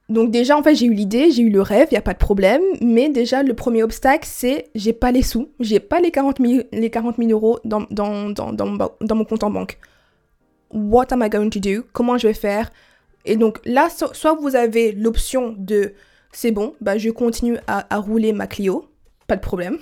Donc 0.08 0.32
déjà, 0.32 0.56
en 0.56 0.64
fait, 0.64 0.76
j'ai 0.76 0.86
eu 0.86 0.94
l'idée, 0.94 1.32
j'ai 1.32 1.42
eu 1.42 1.50
le 1.50 1.62
rêve, 1.62 1.88
il 1.92 1.96
n'y 1.96 1.98
a 1.98 2.02
pas 2.02 2.14
de 2.14 2.20
problème. 2.20 2.62
Mais 2.82 3.10
déjà, 3.10 3.44
le 3.44 3.54
premier 3.54 3.84
obstacle, 3.84 4.28
c'est 4.30 4.70
j'ai 4.76 4.94
pas 4.94 5.12
les 5.12 5.24
sous, 5.24 5.50
j'ai 5.60 5.80
pas 5.80 6.00
les 6.00 6.12
40 6.12 6.40
000, 6.40 6.64
les 6.72 6.90
40 6.90 7.18
000 7.18 7.32
euros 7.32 7.60
dans, 7.66 7.86
dans, 7.90 8.30
dans, 8.30 9.16
mon 9.16 9.26
compte 9.26 9.44
en 9.44 9.50
banque. 9.50 9.78
What 10.72 11.08
am 11.12 11.24
I 11.24 11.30
going 11.30 11.50
to 11.50 11.60
do? 11.60 11.84
Comment 11.92 12.18
je 12.18 12.28
vais 12.28 12.34
faire? 12.34 12.70
Et 13.26 13.36
donc 13.36 13.60
là, 13.66 13.90
so, 13.90 14.14
soit 14.14 14.36
vous 14.36 14.56
avez 14.56 14.92
l'option 14.92 15.56
de 15.58 15.94
c'est 16.32 16.52
bon, 16.52 16.76
bah, 16.82 16.98
je 16.98 17.10
continue 17.10 17.58
à, 17.66 17.94
à 17.94 17.98
rouler 17.98 18.34
ma 18.34 18.46
Clio, 18.46 18.86
pas 19.26 19.36
de 19.36 19.42
problème. 19.42 19.80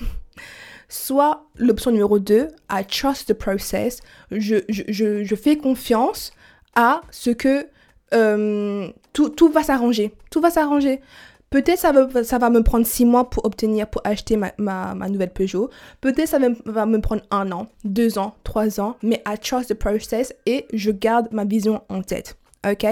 Soit 0.93 1.47
l'option 1.55 1.89
numéro 1.89 2.19
2, 2.19 2.49
I 2.69 2.85
trust 2.85 3.27
the 3.27 3.33
process, 3.33 3.99
je, 4.29 4.57
je, 4.69 4.83
je, 4.87 5.23
je 5.23 5.35
fais 5.35 5.57
confiance 5.57 6.31
à 6.75 7.01
ce 7.09 7.31
que 7.31 7.65
euh, 8.13 8.87
tout, 9.11 9.29
tout, 9.29 9.49
va 9.49 9.63
s'arranger. 9.63 10.13
Tout 10.29 10.39
va 10.39 10.51
s'arranger. 10.51 11.01
Peut-être 11.49 11.79
ça 11.79 11.93
va, 11.93 12.23
ça 12.23 12.37
va 12.37 12.51
me 12.51 12.61
prendre 12.61 12.85
six 12.85 13.05
mois 13.05 13.27
pour 13.27 13.43
obtenir, 13.43 13.89
pour 13.89 14.03
acheter 14.05 14.37
ma, 14.37 14.51
ma, 14.59 14.93
ma 14.93 15.09
nouvelle 15.09 15.33
Peugeot. 15.33 15.71
Peut-être 15.99 16.27
ça 16.27 16.37
va, 16.37 16.49
va, 16.65 16.85
me 16.85 17.01
prendre 17.01 17.23
un 17.31 17.51
an, 17.51 17.69
deux 17.83 18.19
ans, 18.19 18.35
trois 18.43 18.79
ans, 18.79 18.95
mais 19.01 19.23
I 19.27 19.35
trust 19.39 19.69
the 19.69 19.73
process 19.73 20.31
et 20.45 20.67
je 20.73 20.91
garde 20.91 21.27
ma 21.31 21.43
vision 21.43 21.81
en 21.89 22.03
tête 22.03 22.37
ok. 22.69 22.85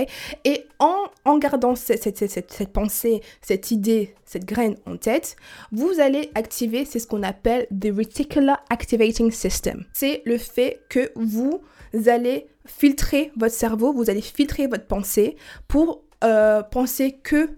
Et 0.45 0.65
en, 0.79 1.05
en 1.25 1.37
gardant 1.37 1.75
cette, 1.75 2.03
cette, 2.03 2.17
cette, 2.17 2.51
cette, 2.51 2.73
pensée, 2.73 3.21
cette 3.41 3.71
idée, 3.71 4.13
cette 4.25 4.45
graine 4.45 4.75
en 4.85 4.97
tête, 4.97 5.35
vous 5.71 5.99
allez 5.99 6.31
activer, 6.35 6.85
c'est 6.85 6.99
ce 6.99 7.07
qu'on 7.07 7.23
appelle 7.23 7.67
the 7.67 7.95
Reticular 7.95 8.63
Activating 8.69 9.31
System. 9.31 9.85
C'est 9.93 10.21
le 10.25 10.37
fait 10.37 10.81
que 10.89 11.11
vous 11.15 11.61
allez 12.07 12.47
filtrer 12.65 13.31
votre 13.35 13.53
cerveau, 13.53 13.93
vous 13.93 14.09
allez 14.09 14.21
filtrer 14.21 14.67
votre 14.67 14.85
pensée 14.85 15.35
pour 15.67 16.03
euh, 16.23 16.61
penser 16.61 17.13
que 17.23 17.49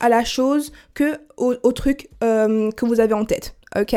à 0.00 0.08
la 0.08 0.24
chose, 0.24 0.72
que 0.94 1.18
au, 1.36 1.72
truc 1.72 2.08
euh, 2.22 2.70
que 2.72 2.84
vous 2.84 3.00
avez 3.00 3.14
en 3.14 3.24
tête, 3.24 3.56
ok. 3.78 3.94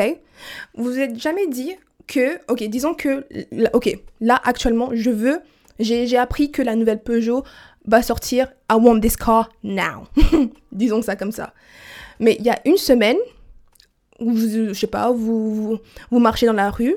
Vous 0.74 0.84
vous 0.84 0.98
êtes 0.98 1.18
jamais 1.18 1.46
dit 1.46 1.74
que, 2.06 2.38
ok, 2.48 2.62
disons 2.64 2.94
que, 2.94 3.26
ok, 3.74 3.98
là 4.20 4.40
actuellement, 4.44 4.90
je 4.92 5.10
veux 5.10 5.40
j'ai 5.80 6.16
appris 6.16 6.50
que 6.50 6.62
la 6.62 6.76
nouvelle 6.76 7.02
Peugeot 7.02 7.42
va 7.86 8.02
sortir 8.02 8.52
I 8.70 8.74
want 8.74 9.00
this 9.00 9.16
car 9.16 9.50
now. 9.62 10.06
Disons 10.72 11.02
ça 11.02 11.16
comme 11.16 11.32
ça. 11.32 11.52
Mais 12.18 12.36
il 12.38 12.44
y 12.44 12.50
a 12.50 12.60
une 12.66 12.76
semaine, 12.76 13.16
où 14.20 14.32
vous, 14.32 14.68
je 14.68 14.72
sais 14.74 14.86
pas, 14.86 15.10
vous, 15.10 15.80
marchez 16.12 16.46
dans 16.46 16.52
la 16.52 16.70
rue, 16.70 16.96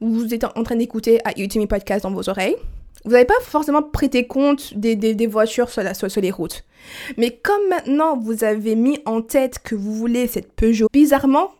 vous 0.00 0.34
êtes 0.34 0.44
en 0.44 0.62
train 0.64 0.76
d'écouter 0.76 1.20
à 1.24 1.32
YouTube 1.38 1.66
Podcast 1.68 2.02
dans 2.02 2.10
vos 2.10 2.28
oreilles. 2.28 2.56
Vous 3.04 3.12
n'avez 3.12 3.24
pas 3.24 3.34
forcément 3.42 3.82
prêté 3.82 4.26
compte 4.26 4.74
des, 4.74 5.26
voitures 5.26 5.68
sur, 5.68 5.82
les 6.20 6.30
routes. 6.30 6.64
Mais 7.16 7.38
comme 7.42 7.68
maintenant 7.68 8.18
vous 8.18 8.44
avez 8.44 8.74
mis 8.74 8.98
en 9.04 9.22
tête 9.22 9.58
que 9.62 9.74
vous 9.74 9.94
voulez 9.94 10.26
cette 10.26 10.52
Peugeot, 10.52 10.88
bizarrement, 10.92 11.52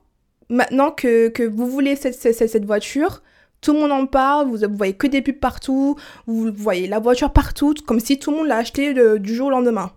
maintenant 0.48 0.90
que, 0.90 1.46
vous 1.46 1.66
voulez 1.66 1.96
cette 1.96 2.64
voiture, 2.64 3.22
tout 3.64 3.72
le 3.72 3.80
monde 3.80 3.92
en 3.92 4.04
parle, 4.04 4.46
vous, 4.46 4.58
voyez 4.76 4.92
que 4.92 5.06
des 5.06 5.22
pubs 5.22 5.40
partout, 5.40 5.96
vous 6.26 6.52
voyez 6.54 6.86
la 6.86 6.98
voiture 6.98 7.32
partout, 7.32 7.74
comme 7.86 7.98
si 7.98 8.18
tout 8.18 8.30
le 8.30 8.36
monde 8.36 8.46
l'a 8.46 8.58
acheté 8.58 8.92
du 9.18 9.34
jour 9.34 9.46
au 9.46 9.50
lendemain. 9.50 9.90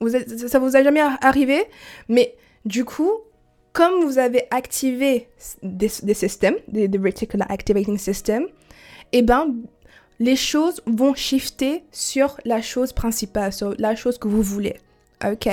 Vous 0.00 0.14
êtes, 0.14 0.48
ça 0.48 0.58
vous 0.58 0.76
a 0.76 0.82
jamais 0.82 1.00
arrivé, 1.22 1.64
mais 2.08 2.34
du 2.66 2.84
coup, 2.84 3.10
comme 3.72 4.04
vous 4.04 4.18
avez 4.18 4.42
activé 4.50 5.28
des, 5.62 5.88
systèmes, 5.88 6.56
des, 6.68 6.90
Reticular 6.98 7.50
Activating 7.50 7.96
System, 7.96 8.46
eh 9.12 9.22
ben, 9.22 9.54
les 10.18 10.36
choses 10.36 10.82
vont 10.86 11.14
shifter 11.14 11.84
sur 11.92 12.36
la 12.44 12.60
chose 12.60 12.92
principale, 12.92 13.54
sur 13.54 13.74
la 13.78 13.96
chose 13.96 14.18
que 14.18 14.28
vous 14.28 14.42
voulez 14.42 14.76
ok 15.24 15.48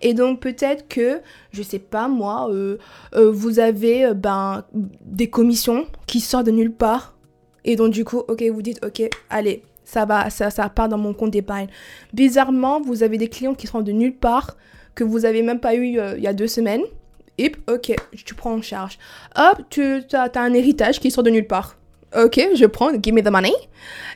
Et 0.00 0.14
donc 0.14 0.40
peut-être 0.40 0.88
que, 0.88 1.20
je 1.52 1.62
sais 1.62 1.78
pas 1.78 2.08
moi, 2.08 2.48
euh, 2.50 2.78
euh, 3.14 3.30
vous 3.30 3.58
avez 3.58 4.06
euh, 4.06 4.14
ben, 4.14 4.64
des 4.72 5.28
commissions 5.28 5.86
qui 6.06 6.20
sortent 6.20 6.46
de 6.46 6.52
nulle 6.52 6.72
part. 6.72 7.14
Et 7.64 7.76
donc 7.76 7.92
du 7.92 8.04
coup, 8.04 8.18
ok, 8.18 8.42
vous 8.52 8.62
dites, 8.62 8.84
ok, 8.84 9.08
allez, 9.30 9.62
ça 9.84 10.04
va, 10.04 10.30
ça, 10.30 10.50
ça 10.50 10.68
part 10.68 10.88
dans 10.88 10.98
mon 10.98 11.14
compte 11.14 11.30
d'épargne. 11.30 11.68
Bizarrement, 12.12 12.80
vous 12.80 13.02
avez 13.02 13.18
des 13.18 13.28
clients 13.28 13.54
qui 13.54 13.66
sortent 13.66 13.84
de 13.84 13.92
nulle 13.92 14.16
part, 14.16 14.56
que 14.94 15.04
vous 15.04 15.24
avez 15.24 15.42
même 15.42 15.60
pas 15.60 15.74
eu 15.74 15.98
il 16.16 16.22
y 16.22 16.26
a 16.26 16.32
deux 16.32 16.48
semaines. 16.48 16.82
Et 17.38 17.52
ok, 17.68 17.94
tu 18.24 18.34
prends 18.34 18.54
en 18.54 18.62
charge. 18.62 18.98
Hop, 19.36 19.62
tu 19.70 19.82
as, 20.12 20.30
as 20.34 20.40
un 20.40 20.52
héritage 20.54 21.00
qui 21.00 21.10
sort 21.10 21.24
de 21.24 21.30
nulle 21.30 21.46
part. 21.46 21.76
Ok, 22.14 22.40
je 22.54 22.66
prends, 22.66 22.90
give 23.02 23.14
me 23.14 23.22
the 23.22 23.30
money. 23.30 23.54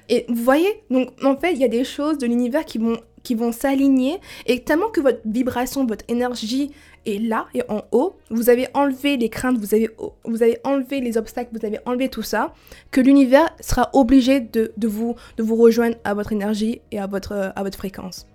Et 0.08 0.26
vous 0.28 0.42
voyez, 0.42 0.82
donc 0.90 1.10
en 1.24 1.36
fait, 1.36 1.52
il 1.52 1.58
y 1.58 1.64
a 1.64 1.68
des 1.68 1.84
choses 1.84 2.18
de 2.18 2.26
l'univers 2.26 2.64
qui 2.64 2.78
vont 2.78 2.98
qui 3.26 3.34
vont 3.34 3.50
s'aligner 3.50 4.20
et 4.46 4.62
tellement 4.62 4.88
que 4.88 5.00
votre 5.00 5.18
vibration, 5.24 5.84
votre 5.84 6.04
énergie 6.06 6.70
est 7.06 7.18
là 7.18 7.46
et 7.54 7.62
en 7.68 7.82
haut, 7.90 8.14
vous 8.30 8.50
avez 8.50 8.68
enlevé 8.72 9.16
les 9.16 9.28
craintes, 9.28 9.58
vous 9.58 9.74
avez, 9.74 9.90
vous 10.24 10.44
avez 10.44 10.58
enlevé 10.62 11.00
les 11.00 11.18
obstacles, 11.18 11.50
vous 11.52 11.66
avez 11.66 11.80
enlevé 11.86 12.08
tout 12.08 12.22
ça, 12.22 12.54
que 12.92 13.00
l'univers 13.00 13.48
sera 13.60 13.90
obligé 13.94 14.38
de, 14.38 14.72
de, 14.76 14.86
vous, 14.86 15.16
de 15.38 15.42
vous 15.42 15.56
rejoindre 15.56 15.96
à 16.04 16.14
votre 16.14 16.30
énergie 16.30 16.80
et 16.92 17.00
à 17.00 17.08
votre, 17.08 17.52
à 17.56 17.62
votre 17.64 17.76
fréquence. 17.76 18.28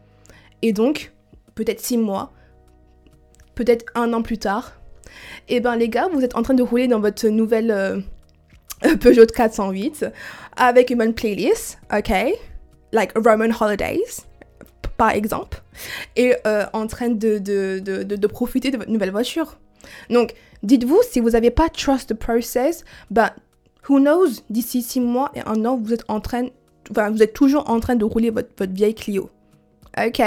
Et 0.61 0.73
donc, 0.73 1.13
peut-être 1.55 1.79
six 1.79 1.97
mois, 1.97 2.33
peut-être 3.55 3.85
un 3.95 4.11
an 4.11 4.21
plus 4.21 4.39
tard, 4.39 4.73
et 5.47 5.55
eh 5.55 5.59
ben 5.61 5.77
les 5.77 5.87
gars, 5.87 6.09
vous 6.11 6.21
êtes 6.21 6.35
en 6.35 6.41
train 6.41 6.53
de 6.53 6.63
rouler 6.63 6.87
dans 6.87 6.99
votre 6.99 7.25
nouvelle 7.29 7.71
euh, 7.71 8.01
Peugeot 8.99 9.25
408 9.25 10.05
avec 10.57 10.89
une 10.89 10.97
bonne 10.97 11.13
playlist, 11.13 11.79
ok? 11.93 12.11
Like 12.91 13.13
Roman 13.15 13.51
Holidays 13.57 14.25
par 15.01 15.15
exemple, 15.15 15.63
et 16.15 16.35
euh, 16.45 16.63
en 16.73 16.85
train 16.85 17.09
de, 17.09 18.27
profiter 18.27 18.69
de 18.69 18.77
votre 18.77 18.91
nouvelle 18.91 19.09
voiture. 19.09 19.57
Donc, 20.11 20.35
dites-vous, 20.61 20.99
si 21.09 21.19
vous 21.19 21.31
n'avez 21.31 21.49
pas 21.49 21.69
trust 21.69 22.09
the 22.09 22.13
process, 22.13 22.85
bah, 23.09 23.33
who 23.89 23.99
knows, 23.99 24.27
d'ici 24.51 24.83
six 24.83 24.99
mois 24.99 25.31
et 25.33 25.41
un 25.47 25.65
an, 25.65 25.75
vous 25.75 25.91
êtes 25.91 26.03
en 26.07 26.19
train, 26.19 26.49
enfin, 26.91 27.09
vous 27.09 27.23
êtes 27.23 27.33
toujours 27.33 27.67
en 27.67 27.79
train 27.79 27.95
de 27.95 28.05
rouler 28.05 28.29
votre, 28.29 28.49
votre 28.55 28.73
vieille 28.73 28.93
Clio. 28.93 29.31
Ok? 29.97 30.21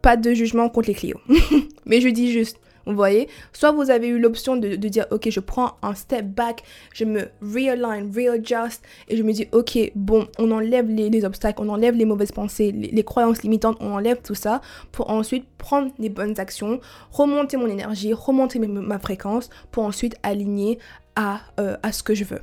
Pas 0.00 0.16
de 0.16 0.32
jugement 0.32 0.70
contre 0.70 0.88
les 0.88 0.94
Clio. 0.94 1.20
Mais 1.84 2.00
je 2.00 2.08
dis 2.08 2.32
juste, 2.32 2.56
vous 2.86 2.94
voyez? 2.94 3.28
Soit 3.52 3.72
vous 3.72 3.90
avez 3.90 4.08
eu 4.08 4.18
l'option 4.18 4.56
de, 4.56 4.76
dire, 4.76 5.06
ok, 5.10 5.28
je 5.28 5.40
prends 5.40 5.76
un 5.82 5.94
step 5.94 6.26
back, 6.26 6.62
je 6.94 7.04
me 7.04 7.28
realign, 7.42 8.10
readjust, 8.14 8.82
et 9.08 9.16
je 9.16 9.22
me 9.22 9.32
dis, 9.32 9.48
ok, 9.52 9.78
bon, 9.94 10.28
on 10.38 10.50
enlève 10.50 10.88
les, 10.88 11.10
les 11.10 11.24
obstacles, 11.24 11.60
on 11.62 11.68
enlève 11.68 11.94
les 11.94 12.04
mauvaises 12.04 12.32
pensées, 12.32 12.72
les, 12.72 13.04
croyances 13.04 13.42
limitantes, 13.42 13.76
on 13.80 13.92
enlève 13.92 14.20
tout 14.22 14.34
ça 14.34 14.60
pour 14.92 15.10
ensuite 15.10 15.46
prendre 15.58 15.90
les 15.98 16.08
bonnes 16.08 16.38
actions, 16.38 16.80
remonter 17.10 17.56
mon 17.56 17.68
énergie, 17.68 18.12
remonter 18.12 18.58
ma, 18.58 18.66
ma 18.66 18.98
fréquence, 18.98 19.50
pour 19.70 19.84
ensuite 19.84 20.16
aligner 20.22 20.78
à, 21.16 21.40
euh, 21.60 21.76
à 21.82 21.92
ce 21.92 22.02
que 22.02 22.14
je 22.14 22.24
veux. 22.24 22.40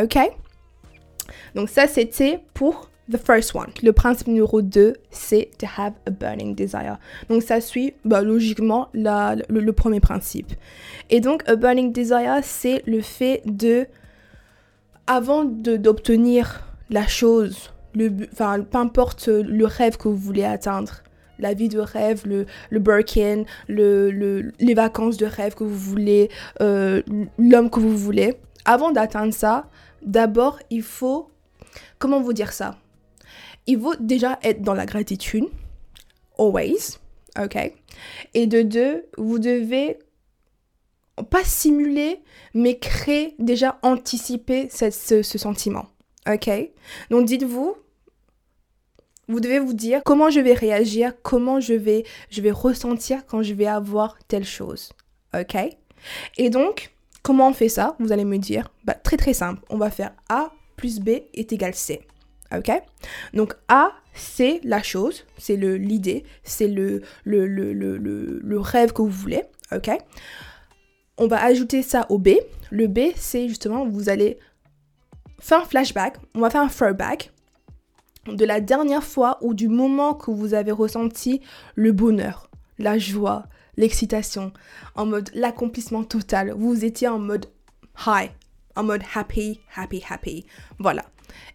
Ok? 0.00 0.18
Donc 1.54 1.68
ça, 1.68 1.86
c'était 1.86 2.40
pour 2.54 2.88
the 3.10 3.18
first 3.18 3.54
one. 3.54 3.70
Le 3.82 3.92
principe 3.92 4.28
numéro 4.28 4.62
2, 4.62 4.94
c'est 5.10 5.50
to 5.58 5.66
have 5.78 5.94
a 6.06 6.10
burning 6.10 6.54
desire. 6.54 6.98
Donc 7.28 7.42
ça 7.42 7.60
suit 7.60 7.94
bah, 8.04 8.22
logiquement 8.22 8.88
la, 8.94 9.36
le, 9.48 9.72
premier 9.72 10.00
principe. 10.00 10.52
Et 11.10 11.20
donc 11.20 11.42
a 11.48 11.56
burning 11.56 11.92
desire, 11.92 12.40
c'est 12.42 12.82
le 12.86 13.00
fait 13.00 13.42
de, 13.44 13.86
avant 15.06 15.44
d'obtenir 15.44 16.66
la 16.90 17.06
chose, 17.06 17.70
le, 17.94 18.10
enfin 18.32 18.60
peu 18.60 18.78
importe 18.78 19.28
le 19.28 19.64
rêve 19.66 19.96
que 19.96 20.08
vous 20.08 20.16
voulez 20.16 20.44
atteindre, 20.44 21.02
la 21.38 21.54
vie 21.54 21.68
de 21.68 21.80
rêve, 21.80 22.22
le, 22.26 22.46
le 22.70 22.78
Birkin, 22.78 23.44
le, 23.68 24.52
les 24.60 24.74
vacances 24.74 25.16
de 25.16 25.26
rêve 25.26 25.54
que 25.54 25.64
vous 25.64 25.76
voulez, 25.76 26.30
euh, 26.60 27.02
l'homme 27.38 27.68
que 27.68 27.80
vous 27.80 27.96
voulez. 27.96 28.36
Avant 28.64 28.92
d'atteindre 28.92 29.34
ça, 29.34 29.66
d'abord, 30.02 30.60
il 30.70 30.82
faut, 30.82 31.28
comment 31.98 32.20
vous 32.20 32.32
dire 32.32 32.52
ça? 32.52 32.76
Il 33.66 33.80
faut 33.80 33.94
déjà 33.96 34.38
être 34.42 34.62
dans 34.62 34.74
la 34.74 34.86
gratitude, 34.86 35.46
always, 36.38 36.98
ok? 37.40 37.72
Et 38.34 38.46
de 38.46 38.62
deux, 38.62 39.06
vous 39.16 39.38
devez 39.38 39.98
pas 41.30 41.44
simuler, 41.44 42.20
mais 42.54 42.78
créer, 42.78 43.34
déjà 43.38 43.78
anticiper 43.82 44.68
ce, 44.70 45.22
ce 45.22 45.38
sentiment, 45.38 45.86
ok? 46.26 46.50
Donc 47.10 47.26
dites-vous, 47.26 47.76
vous 49.28 49.40
devez 49.40 49.60
vous 49.60 49.72
dire 49.72 50.02
comment 50.04 50.30
je 50.30 50.40
vais 50.40 50.52
réagir, 50.52 51.12
comment 51.22 51.60
je 51.60 51.74
vais, 51.74 52.04
je 52.30 52.40
vais 52.40 52.50
ressentir 52.50 53.24
quand 53.26 53.42
je 53.42 53.54
vais 53.54 53.66
avoir 53.66 54.18
telle 54.28 54.44
chose. 54.44 54.92
Ok? 55.34 55.56
Et 56.36 56.50
donc, 56.50 56.92
comment 57.22 57.48
on 57.48 57.52
fait 57.52 57.68
ça? 57.68 57.96
Vous 57.98 58.12
allez 58.12 58.24
me 58.24 58.38
dire, 58.38 58.68
bah, 58.84 58.94
très 58.94 59.16
très 59.16 59.32
simple. 59.32 59.62
On 59.70 59.78
va 59.78 59.90
faire 59.90 60.12
A 60.28 60.52
plus 60.76 61.00
B 61.00 61.10
est 61.32 61.52
égal 61.52 61.74
C. 61.74 62.02
Ok? 62.56 62.70
Donc 63.34 63.54
A, 63.68 63.92
c'est 64.14 64.60
la 64.64 64.82
chose, 64.82 65.24
c'est 65.38 65.56
l'idée, 65.56 66.24
c'est 66.42 66.68
le 66.68 67.02
rêve 68.58 68.92
que 68.92 69.02
vous 69.02 69.08
voulez. 69.08 69.44
Ok? 69.72 69.90
On 71.18 71.26
va 71.26 71.42
ajouter 71.42 71.82
ça 71.82 72.06
au 72.08 72.18
B. 72.18 72.30
Le 72.70 72.86
B, 72.86 73.12
c'est 73.16 73.48
justement, 73.48 73.86
vous 73.86 74.08
allez 74.08 74.38
faire 75.40 75.60
un 75.60 75.64
flashback, 75.64 76.18
on 76.34 76.40
va 76.40 76.50
faire 76.50 76.62
un 76.62 76.68
throwback 76.68 77.32
de 78.26 78.44
la 78.44 78.60
dernière 78.60 79.02
fois 79.02 79.38
ou 79.40 79.54
du 79.54 79.68
moment 79.68 80.14
que 80.14 80.30
vous 80.30 80.54
avez 80.54 80.72
ressenti 80.72 81.40
le 81.74 81.92
bonheur, 81.92 82.50
la 82.78 82.98
joie, 82.98 83.46
l'excitation, 83.76 84.52
en 84.94 85.06
mode 85.06 85.30
l'accomplissement 85.34 86.04
total. 86.04 86.54
Vous 86.56 86.84
étiez 86.84 87.08
en 87.08 87.18
mode 87.18 87.46
high, 88.06 88.30
en 88.76 88.84
mode 88.84 89.02
happy, 89.14 89.60
happy, 89.74 90.02
happy. 90.08 90.46
Voilà. 90.78 91.04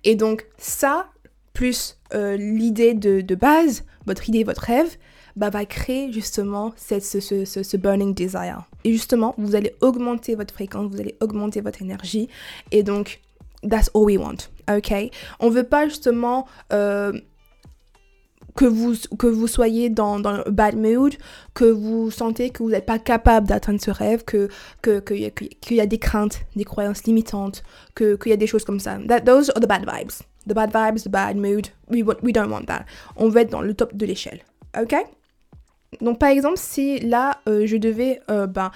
Et 0.03 0.15
donc 0.15 0.45
ça, 0.57 1.09
plus 1.53 1.97
euh, 2.13 2.37
l'idée 2.37 2.93
de, 2.93 3.35
base, 3.35 3.83
votre 4.05 4.29
idée, 4.29 4.43
votre 4.43 4.61
rêve, 4.61 4.97
bah, 5.35 5.49
va 5.49 5.65
créer 5.65 6.11
justement 6.11 6.73
cette, 6.75 7.03
ce, 7.03 7.19
ce, 7.19 7.77
burning 7.77 8.13
desire. 8.13 8.63
Et 8.83 8.91
justement, 8.91 9.35
vous 9.37 9.55
allez 9.55 9.75
augmenter 9.81 10.35
votre 10.35 10.53
fréquence, 10.53 10.91
vous 10.91 10.99
allez 10.99 11.15
augmenter 11.19 11.61
votre 11.61 11.81
énergie. 11.81 12.27
Et 12.71 12.81
donc, 12.81 13.21
That's 13.63 13.89
all 13.95 14.05
we 14.05 14.17
want, 14.17 14.49
ok? 14.69 15.11
On 15.39 15.49
veut 15.49 15.63
pas 15.63 15.87
justement 15.87 16.47
euh, 16.71 17.11
que, 18.57 18.65
vous, 18.65 18.95
que 19.17 19.27
vous 19.27 19.47
soyez 19.47 19.89
dans, 19.89 20.19
dans 20.19 20.31
un 20.31 20.43
bad 20.49 20.75
mood, 20.75 21.13
que 21.53 21.65
vous 21.65 22.11
sentez 22.11 22.49
que 22.49 22.63
vous 22.63 22.71
n'êtes 22.71 22.85
pas 22.85 22.99
capable 22.99 23.47
d'atteindre 23.47 23.79
ce 23.79 23.91
rêve, 23.91 24.25
que 24.25 24.49
qu'il 24.83 25.01
que, 25.01 25.45
que, 25.61 25.73
y 25.73 25.79
a 25.79 25.85
des 25.85 25.99
craintes, 25.99 26.41
des 26.55 26.65
croyances 26.65 27.03
limitantes, 27.05 27.63
qu'il 27.95 28.17
y 28.25 28.33
a 28.33 28.37
des 28.37 28.47
choses 28.47 28.65
comme 28.65 28.79
ça. 28.79 28.97
Those 29.23 29.51
are 29.51 29.61
the 29.61 29.67
bad 29.67 29.85
vibes. 29.85 30.23
The 30.47 30.53
bad 30.53 30.71
vibes, 30.73 31.03
the 31.03 31.09
bad 31.09 31.37
mood. 31.37 31.67
We, 31.89 32.03
we 32.23 32.33
don't 32.33 32.49
want 32.49 32.65
that. 32.65 32.85
On 33.15 33.29
veut 33.29 33.41
être 33.41 33.51
dans 33.51 33.61
le 33.61 33.73
top 33.73 33.95
de 33.95 34.05
l'échelle, 34.05 34.39
ok? 34.79 34.95
Donc 36.01 36.19
par 36.19 36.29
exemple, 36.29 36.57
si 36.57 36.99
là, 36.99 37.39
euh, 37.47 37.65
je 37.65 37.77
devais 37.77 38.21
euh, 38.31 38.47
ben, 38.47 38.71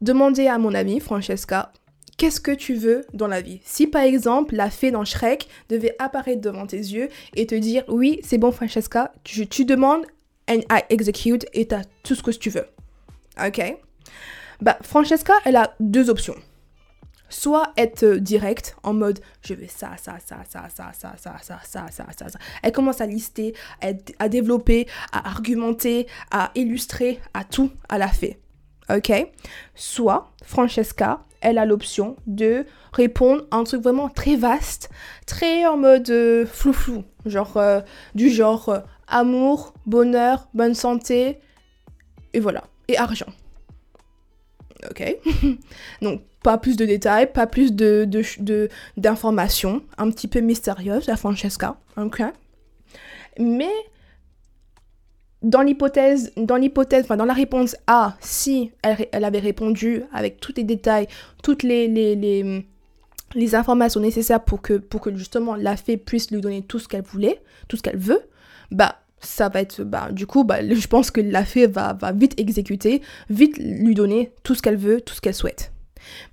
demander 0.00 0.46
à 0.46 0.58
mon 0.58 0.74
amie 0.74 1.00
Francesca 1.00 1.72
qu'est-ce 2.16 2.40
que 2.40 2.50
tu 2.50 2.74
veux 2.74 3.04
dans 3.12 3.26
la 3.26 3.40
vie. 3.40 3.60
Si 3.64 3.86
par 3.86 4.02
exemple 4.02 4.54
la 4.54 4.70
fée 4.70 4.90
dans 4.90 5.04
Shrek 5.04 5.48
devait 5.68 5.94
apparaître 5.98 6.40
devant 6.40 6.66
tes 6.66 6.78
yeux 6.78 7.08
et 7.34 7.46
te 7.46 7.54
dire 7.54 7.84
oui 7.88 8.20
c'est 8.22 8.38
bon 8.38 8.52
Francesca, 8.52 9.12
tu, 9.24 9.64
demandes 9.64 10.06
and 10.48 10.60
I 10.70 10.82
execute 10.90 11.46
et 11.52 11.66
t'as 11.66 11.82
tout 12.02 12.14
ce 12.14 12.22
que 12.22 12.30
tu 12.30 12.50
veux. 12.50 12.66
Ok 13.44 13.60
Bah 14.60 14.78
Francesca 14.82 15.34
elle 15.44 15.56
a 15.56 15.74
deux 15.80 16.10
options. 16.10 16.36
Soit 17.28 17.72
être 17.76 18.04
direct 18.18 18.76
en 18.84 18.94
mode 18.94 19.18
je 19.42 19.54
veux 19.54 19.66
ça, 19.66 19.90
ça, 20.00 20.16
ça, 20.24 20.38
ça, 20.48 20.68
ça, 20.72 20.92
ça, 20.94 21.14
ça, 21.18 21.36
ça, 21.42 21.60
ça, 21.64 21.86
ça, 21.90 22.06
ça, 22.16 22.28
ça. 22.28 22.38
Elle 22.62 22.72
commence 22.72 23.00
à 23.00 23.06
lister, 23.06 23.54
à 24.18 24.28
développer, 24.28 24.86
à 25.12 25.28
argumenter, 25.28 26.06
à 26.30 26.52
illustrer, 26.54 27.20
à 27.34 27.44
tout 27.44 27.70
à 27.88 27.98
la 27.98 28.08
fée. 28.08 28.38
Ok 28.88 29.10
Soit 29.74 30.30
Francesca, 30.44 31.26
elle 31.46 31.58
a 31.58 31.64
l'option 31.64 32.16
de 32.26 32.66
répondre 32.92 33.44
à 33.52 33.56
un 33.58 33.62
truc 33.62 33.80
vraiment 33.80 34.08
très 34.08 34.34
vaste, 34.34 34.90
très 35.26 35.64
en 35.64 35.76
mode 35.76 36.10
euh, 36.10 36.44
flou-flou, 36.44 37.04
genre 37.24 37.56
euh, 37.56 37.80
du 38.16 38.30
genre 38.30 38.68
euh, 38.68 38.80
amour, 39.06 39.72
bonheur, 39.86 40.48
bonne 40.54 40.74
santé, 40.74 41.38
et 42.32 42.40
voilà, 42.40 42.64
et 42.88 42.98
argent. 42.98 43.32
Ok. 44.90 45.04
Donc, 46.02 46.22
pas 46.42 46.58
plus 46.58 46.76
de 46.76 46.84
détails, 46.84 47.32
pas 47.32 47.46
plus 47.46 47.72
de, 47.72 48.08
d'informations, 48.96 49.82
un 49.98 50.10
petit 50.10 50.26
peu 50.26 50.40
mystérieuses, 50.40 51.06
la 51.06 51.16
Francesca, 51.16 51.76
ok. 51.96 52.24
Mais 53.38 53.72
dans 55.46 55.62
l'hypothèse, 55.62 56.32
dans 56.36 56.56
l'hypothèse, 56.56 57.04
enfin 57.04 57.16
dans 57.16 57.24
la 57.24 57.32
réponse 57.32 57.76
A, 57.86 58.16
si 58.20 58.72
elle, 58.82 59.24
avait 59.24 59.38
répondu 59.38 60.02
avec 60.12 60.40
tous 60.40 60.52
les 60.56 60.64
détails, 60.64 61.06
toutes 61.42 61.62
les, 61.62 61.88
informations 63.54 64.00
nécessaires 64.00 64.42
pour 64.42 64.60
que, 64.60 64.74
pour 64.74 65.00
que 65.00 65.16
justement 65.16 65.54
la 65.54 65.76
fée 65.76 65.98
puisse 65.98 66.32
lui 66.32 66.40
donner 66.40 66.62
tout 66.62 66.80
ce 66.80 66.88
qu'elle 66.88 67.04
voulait, 67.04 67.40
tout 67.68 67.76
ce 67.76 67.82
qu'elle 67.82 67.96
veut, 67.96 68.22
bah 68.72 68.96
ça 69.20 69.48
va 69.48 69.60
être, 69.60 69.84
bah 69.84 70.10
du 70.10 70.26
coup, 70.26 70.42
bah, 70.42 70.66
je 70.68 70.86
pense 70.88 71.12
que 71.12 71.20
la 71.20 71.44
fée 71.44 71.68
va, 71.68 71.92
va 71.92 72.10
vite 72.10 72.38
exécuter, 72.40 73.00
vite 73.30 73.56
lui 73.58 73.94
donner 73.94 74.32
tout 74.42 74.56
ce 74.56 74.62
qu'elle 74.62 74.76
veut, 74.76 75.00
tout 75.00 75.14
ce 75.14 75.20
qu'elle 75.20 75.34
souhaite. 75.34 75.70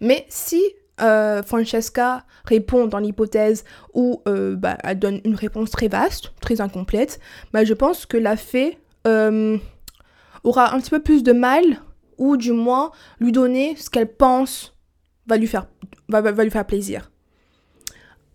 Mais 0.01 0.25
si 0.27 0.59
euh, 1.01 1.43
Francesca 1.43 2.23
répond 2.45 2.87
dans 2.87 2.99
l'hypothèse 2.99 3.63
où 3.93 4.23
euh, 4.27 4.55
bah, 4.55 4.77
elle 4.83 4.97
donne 4.97 5.21
une 5.23 5.35
réponse 5.35 5.69
très 5.69 5.87
vaste, 5.87 6.31
très 6.41 6.61
incomplète, 6.61 7.19
bah, 7.51 7.63
je 7.63 7.75
pense 7.75 8.07
que 8.07 8.17
la 8.17 8.37
fée 8.37 8.79
euh, 9.07 9.57
aura 10.43 10.73
un 10.73 10.79
petit 10.79 10.89
peu 10.89 11.01
plus 11.01 11.23
de 11.23 11.33
mal, 11.33 11.63
ou 12.17 12.37
du 12.37 12.51
moins 12.51 12.91
lui 13.19 13.31
donner 13.31 13.75
ce 13.75 13.89
qu'elle 13.89 14.13
pense 14.13 14.75
va 15.27 15.37
lui 15.37 15.47
faire, 15.47 15.67
va, 16.09 16.21
va 16.21 16.43
lui 16.43 16.51
faire 16.51 16.65
plaisir. 16.65 17.11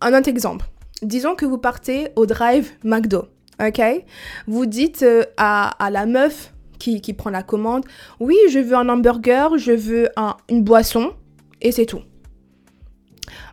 Un 0.01 0.17
autre 0.17 0.29
exemple. 0.29 0.67
Disons 1.03 1.35
que 1.35 1.45
vous 1.45 1.59
partez 1.59 2.09
au 2.17 2.27
drive 2.27 2.71
McDo, 2.83 3.27
ok? 3.61 3.81
Vous 4.47 4.67
dites 4.67 5.03
euh, 5.03 5.25
à, 5.37 5.71
à, 5.85 5.91
la 5.91 6.07
meuf 6.07 6.53
qui, 6.79 7.01
qui, 7.01 7.15
prend 7.15 7.31
la 7.31 7.43
commande, 7.43 7.85
oui, 8.21 8.37
je 8.51 8.59
veux 8.59 8.75
un 8.75 8.89
hamburger, 8.89 9.59
je 9.59 9.73
veux 9.73 10.09
un, 10.17 10.37
une 10.49 10.63
boisson, 10.65 11.13
et 11.61 11.73
c'est 11.73 11.87
tout. 11.87 12.03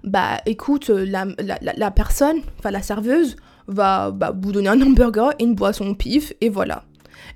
Bah 0.03 0.37
écoute, 0.45 0.89
la, 0.89 1.25
la, 1.39 1.57
la 1.61 1.91
personne, 1.91 2.41
enfin 2.59 2.71
la 2.71 2.81
serveuse, 2.81 3.35
va 3.67 4.11
bah, 4.11 4.33
vous 4.39 4.51
donner 4.51 4.69
un 4.69 4.81
hamburger 4.85 5.31
et 5.39 5.43
une 5.43 5.55
boisson 5.55 5.93
pif, 5.93 6.33
et 6.41 6.49
voilà. 6.49 6.83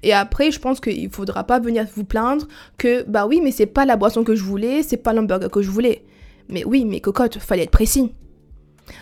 Et 0.03 0.13
après, 0.13 0.51
je 0.51 0.59
pense 0.59 0.79
qu'il 0.79 1.09
faudra 1.09 1.43
pas 1.43 1.59
venir 1.59 1.85
vous 1.95 2.03
plaindre 2.03 2.47
que, 2.77 3.03
bah 3.03 3.27
oui, 3.27 3.41
mais 3.43 3.51
c'est 3.51 3.65
pas 3.65 3.85
la 3.85 3.97
boisson 3.97 4.23
que 4.23 4.35
je 4.35 4.43
voulais, 4.43 4.83
c'est 4.83 4.97
pas 4.97 5.13
l'hamburger 5.13 5.49
que 5.49 5.61
je 5.61 5.69
voulais. 5.69 6.03
Mais 6.49 6.63
oui, 6.65 6.85
mais 6.85 6.99
cocotte, 6.99 7.37
fallait 7.37 7.63
être 7.63 7.71
précis. 7.71 8.11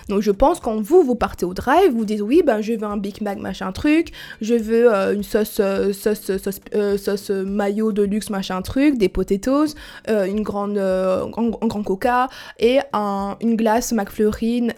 Donc 0.10 0.22
je 0.22 0.32
pense 0.32 0.60
quand 0.60 0.82
vous, 0.82 1.04
vous 1.04 1.16
partez 1.16 1.46
au 1.46 1.54
drive, 1.54 1.92
vous 1.92 2.06
dites 2.06 2.22
oui, 2.22 2.42
ben 2.46 2.62
je 2.62 2.74
veux 2.74 2.84
un 2.84 2.98
Big 2.98 3.22
Mac 3.22 3.40
machin 3.40 3.72
truc, 3.72 4.12
je 4.42 4.56
veux 4.56 4.94
euh, 4.94 5.14
une 5.14 5.24
sauce, 5.24 5.58
euh, 5.60 5.94
sauce, 5.94 6.38
sauce, 6.38 6.60
euh, 6.76 6.98
sauce, 6.98 7.30
mayo 7.30 7.92
de 7.92 8.04
luxe 8.04 8.30
machin 8.30 8.62
truc, 8.62 8.98
des 8.98 9.10
potatoes, 9.10 9.76
une 10.08 10.42
grande, 10.42 10.78
un, 10.78 11.30
grand 11.30 11.84
coca 11.84 12.30
et 12.60 12.80
un, 12.94 13.38
une 13.42 13.56
glace 13.56 13.92
McFlurry 13.92 14.70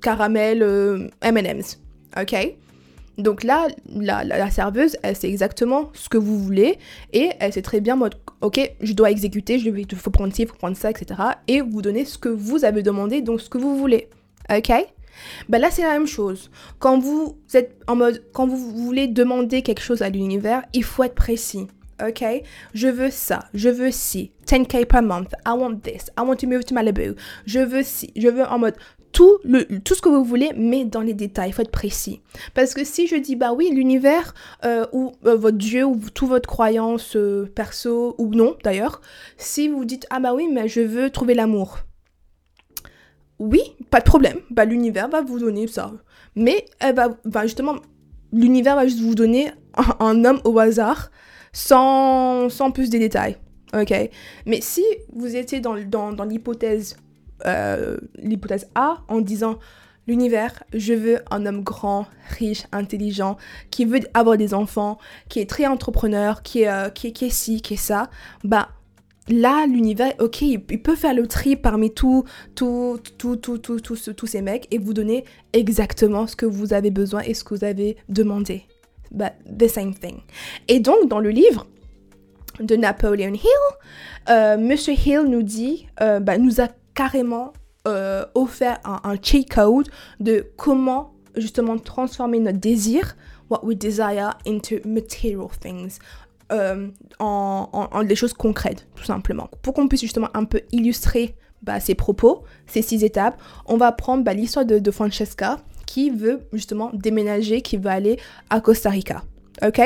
caramel 0.00 1.10
M&M's. 1.22 1.80
Ok? 2.20 2.56
Donc 3.18 3.44
là, 3.44 3.68
la, 3.86 4.50
serveuse, 4.50 4.96
elle 5.02 5.16
sait 5.16 5.28
exactement 5.28 5.90
ce 5.92 6.08
que 6.08 6.18
vous 6.18 6.38
voulez 6.38 6.78
et 7.12 7.30
elle 7.40 7.52
sait 7.52 7.62
très 7.62 7.80
bien, 7.80 7.96
mode, 7.96 8.16
ok, 8.40 8.60
je 8.80 8.92
dois 8.92 9.10
exécuter, 9.10 9.56
il 9.56 9.96
faut 9.96 10.10
prendre 10.10 10.34
ci, 10.34 10.42
il 10.42 10.48
faut 10.48 10.56
prendre 10.56 10.76
ça, 10.76 10.90
etc. 10.90 11.20
Et 11.48 11.60
vous 11.60 11.82
donnez 11.82 12.04
ce 12.04 12.18
que 12.18 12.28
vous 12.28 12.64
avez 12.64 12.82
demandé, 12.82 13.20
donc 13.20 13.40
ce 13.40 13.48
que 13.48 13.58
vous 13.58 13.76
voulez. 13.76 14.08
Ok? 14.50 14.72
Ben 15.48 15.60
là, 15.60 15.70
c'est 15.70 15.82
la 15.82 15.92
même 15.92 16.06
chose. 16.06 16.50
Quand 16.78 16.98
vous 16.98 17.38
êtes 17.54 17.80
en 17.86 17.96
mode, 17.96 18.24
quand 18.32 18.46
vous 18.46 18.56
voulez 18.56 19.06
demander 19.06 19.62
quelque 19.62 19.82
chose 19.82 20.02
à 20.02 20.08
l'univers, 20.08 20.64
il 20.72 20.84
faut 20.84 21.04
être 21.04 21.14
précis. 21.14 21.68
Ok, 22.04 22.24
je 22.74 22.88
veux 22.88 23.10
ça, 23.10 23.44
je 23.54 23.68
veux 23.68 23.92
ci, 23.92 24.32
10k 24.48 24.84
per 24.86 25.00
month, 25.00 25.32
I 25.46 25.52
want 25.56 25.76
this, 25.76 26.10
I 26.18 26.22
want 26.22 26.36
to 26.38 26.48
move 26.48 26.64
to 26.64 26.74
Malibu, 26.74 27.14
je 27.46 27.60
veux 27.60 27.84
ci, 27.84 28.12
je 28.16 28.26
veux 28.26 28.44
en 28.44 28.58
mode 28.58 28.74
tout, 29.14 29.38
le, 29.44 29.64
tout 29.80 29.94
ce 29.94 30.02
que 30.02 30.08
vous 30.08 30.24
voulez, 30.24 30.50
mais 30.56 30.84
dans 30.84 31.00
les 31.00 31.14
détails, 31.14 31.50
il 31.50 31.52
faut 31.52 31.62
être 31.62 31.70
précis. 31.70 32.20
Parce 32.52 32.74
que 32.74 32.84
si 32.84 33.06
je 33.06 33.14
dis, 33.16 33.36
bah 33.36 33.52
oui, 33.54 33.70
l'univers, 33.72 34.34
euh, 34.64 34.84
ou 34.92 35.12
euh, 35.24 35.36
votre 35.36 35.56
Dieu, 35.56 35.84
ou 35.84 35.98
toute 36.12 36.28
votre 36.28 36.48
croyance 36.48 37.16
euh, 37.16 37.46
perso, 37.54 38.16
ou 38.18 38.34
non 38.34 38.56
d'ailleurs, 38.64 39.00
si 39.38 39.68
vous 39.68 39.84
dites, 39.84 40.06
ah 40.10 40.18
bah 40.18 40.34
oui, 40.34 40.48
mais 40.52 40.68
je 40.68 40.80
veux 40.80 41.10
trouver 41.10 41.34
l'amour. 41.34 41.78
Oui, 43.38 43.60
pas 43.90 44.00
de 44.00 44.04
problème, 44.04 44.38
bah 44.50 44.64
l'univers 44.64 45.08
va 45.08 45.22
vous 45.22 45.38
donner 45.38 45.68
ça. 45.68 45.92
Mais 46.34 46.66
va, 46.80 47.16
justement, 47.44 47.76
l'univers 48.32 48.74
va 48.74 48.84
juste 48.84 49.00
vous 49.00 49.14
donner 49.14 49.52
un, 50.00 50.24
homme 50.24 50.40
au 50.44 50.58
hasard, 50.58 51.10
sans, 51.52 52.48
sans 52.48 52.72
plus 52.72 52.90
de 52.90 52.98
détails. 52.98 53.36
Ok? 53.72 53.92
Mais 54.46 54.60
si 54.60 54.84
vous 55.12 55.36
étiez 55.36 55.60
dans, 55.60 55.76
dans, 55.76 56.12
dans 56.12 56.24
l'hypothèse 56.24 56.96
euh, 57.46 57.96
l'hypothèse 58.16 58.68
A 58.74 58.98
en 59.08 59.20
disant 59.20 59.58
l'univers, 60.06 60.62
je 60.72 60.94
veux 60.94 61.18
un 61.30 61.46
homme 61.46 61.62
grand, 61.62 62.06
riche, 62.30 62.64
intelligent, 62.72 63.36
qui 63.70 63.84
veut 63.84 64.00
avoir 64.12 64.36
des 64.36 64.54
enfants, 64.54 64.98
qui 65.28 65.40
est 65.40 65.48
très 65.48 65.66
entrepreneur, 65.66 66.42
qui 66.42 66.62
est, 66.62 66.68
euh, 66.68 66.88
qui, 66.90 67.12
qui 67.12 67.26
est 67.26 67.30
ci, 67.30 67.62
qui 67.62 67.74
est 67.74 67.78
ça, 67.78 68.10
bah 68.44 68.68
là, 69.28 69.66
l'univers, 69.66 70.12
ok, 70.18 70.42
il, 70.42 70.60
peut 70.60 70.96
faire 70.96 71.14
le 71.14 71.26
tri 71.26 71.56
parmi 71.56 71.92
tous 71.92 72.24
tout, 72.54 72.98
tout, 73.18 73.36
tout, 73.36 73.58
tout, 73.58 73.80
tous 73.80 74.26
ces 74.26 74.42
mecs 74.42 74.68
et 74.70 74.78
vous 74.78 74.92
donner 74.92 75.24
exactement 75.52 76.26
ce 76.26 76.36
que 76.36 76.46
vous 76.46 76.74
avez 76.74 76.90
besoin 76.90 77.22
et 77.22 77.32
ce 77.32 77.44
que 77.44 77.54
vous 77.54 77.64
avez 77.64 77.96
demandé. 78.08 78.64
Bah, 79.10 79.32
the 79.58 79.68
same 79.68 79.94
thing. 79.94 80.20
Et 80.68 80.80
donc, 80.80 81.08
dans 81.08 81.20
le 81.20 81.30
livre 81.30 81.66
de 82.60 82.76
Napoleon 82.76 83.32
Hill, 83.32 83.40
euh, 84.28 84.58
Monsieur 84.58 84.94
Hill 84.94 85.22
nous 85.28 85.42
dit, 85.42 85.86
bah, 85.98 86.36
nous 86.36 86.60
a 86.60 86.68
carrément 86.94 87.52
euh, 87.86 88.24
offert 88.34 88.78
un, 88.84 89.16
code 89.50 89.88
de 90.20 90.46
comment 90.56 91.12
justement 91.36 91.76
transformer 91.76 92.38
notre 92.38 92.58
désir, 92.58 93.16
what 93.50 93.64
we 93.64 93.76
desire, 93.76 94.38
into 94.46 94.76
material 94.86 95.48
things. 95.60 95.98
Euh, 96.52 96.88
en, 97.18 98.04
des 98.04 98.16
choses 98.16 98.34
concrètes, 98.34 98.86
tout 98.94 99.04
simplement. 99.04 99.48
Pour 99.62 99.74
qu'on 99.74 99.88
puisse 99.88 100.02
justement 100.02 100.28
un 100.34 100.44
peu 100.44 100.60
illustrer 100.72 101.34
bah, 101.62 101.80
ces 101.80 101.94
propos, 101.94 102.44
ces 102.66 102.82
six 102.82 103.02
étapes, 103.02 103.40
on 103.66 103.76
va 103.76 103.92
prendre 103.92 104.24
bah, 104.24 104.34
l'histoire 104.34 104.64
de, 104.64 104.90
Francesca 104.90 105.58
qui 105.86 106.10
veut 106.10 106.40
justement 106.52 106.90
déménager, 106.92 107.62
qui 107.62 107.76
veut 107.76 107.90
aller 107.90 108.18
à 108.50 108.60
Costa 108.60 108.90
Rica. 108.90 109.22
Ok? 109.62 109.80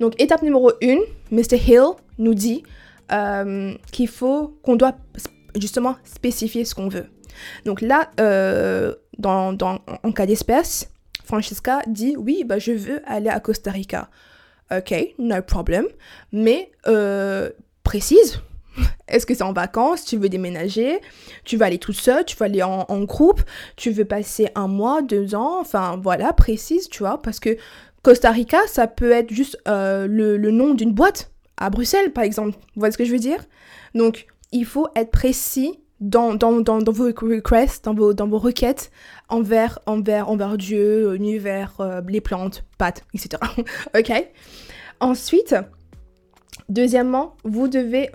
Donc, 0.00 0.20
étape 0.20 0.42
numéro 0.42 0.70
1, 0.82 0.98
Mr. 1.30 1.56
Hill 1.56 1.94
nous 2.18 2.34
dit 2.34 2.62
euh, 3.12 3.74
qu'il 3.92 4.08
faut, 4.08 4.58
qu'on 4.62 4.76
doit 4.76 4.94
justement 5.58 5.96
spécifier 6.04 6.64
ce 6.64 6.74
qu'on 6.74 6.88
veut. 6.88 7.06
Donc 7.64 7.80
là, 7.80 8.10
euh, 8.20 8.94
dans, 9.18 9.52
dans, 9.52 9.80
en 10.02 10.12
cas 10.12 10.26
d'espèce, 10.26 10.90
Francesca 11.24 11.80
dit 11.86 12.16
oui, 12.16 12.44
bah, 12.44 12.58
je 12.58 12.72
veux 12.72 13.02
aller 13.06 13.28
à 13.28 13.40
Costa 13.40 13.70
Rica. 13.70 14.10
Ok, 14.74 14.94
no 15.18 15.42
problem. 15.42 15.86
Mais 16.32 16.70
euh, 16.86 17.50
précise. 17.82 18.40
Est-ce 19.08 19.26
que 19.26 19.34
c'est 19.34 19.42
en 19.42 19.52
vacances? 19.52 20.04
Tu 20.04 20.16
veux 20.16 20.28
déménager? 20.28 21.00
Tu 21.44 21.56
veux 21.56 21.64
aller 21.64 21.78
tout 21.78 21.92
seul? 21.92 22.24
Tu 22.24 22.36
veux 22.36 22.44
aller 22.44 22.62
en, 22.62 22.84
en, 22.88 23.00
groupe? 23.02 23.42
Tu 23.76 23.90
veux 23.90 24.04
passer 24.04 24.48
un 24.54 24.68
mois, 24.68 25.02
deux 25.02 25.34
ans? 25.34 25.58
Enfin 25.60 25.98
voilà, 26.02 26.32
précise, 26.32 26.88
tu 26.88 27.00
vois. 27.00 27.20
Parce 27.20 27.40
que 27.40 27.56
Costa 28.02 28.30
Rica, 28.30 28.58
ça 28.66 28.86
peut 28.86 29.10
être 29.10 29.32
juste 29.32 29.58
euh, 29.68 30.06
le, 30.06 30.36
le 30.36 30.50
nom 30.50 30.74
d'une 30.74 30.92
boîte 30.92 31.30
à 31.56 31.68
Bruxelles, 31.68 32.12
par 32.12 32.24
exemple. 32.24 32.52
Vous 32.52 32.80
voyez 32.80 32.92
ce 32.92 32.98
que 32.98 33.04
je 33.04 33.12
veux 33.12 33.18
dire? 33.18 33.44
Donc, 33.94 34.26
il 34.52 34.64
faut 34.64 34.88
être 34.96 35.10
précis 35.10 35.80
dans, 36.00 36.36
vos 36.38 37.04
requests, 37.04 37.84
dans 37.84 37.94
vos, 37.94 38.38
requêtes 38.38 38.90
envers, 39.28 39.78
envers, 39.86 40.30
envers 40.30 40.56
Dieu, 40.56 41.12
l'univers, 41.12 41.74
euh, 41.80 42.00
les 42.08 42.20
plantes, 42.20 42.64
pâtes, 42.78 43.04
etc. 43.14 43.42
ok? 43.98 44.28
Ensuite, 45.00 45.54
deuxièmement, 46.68 47.36
vous 47.44 47.68
devez, 47.68 48.10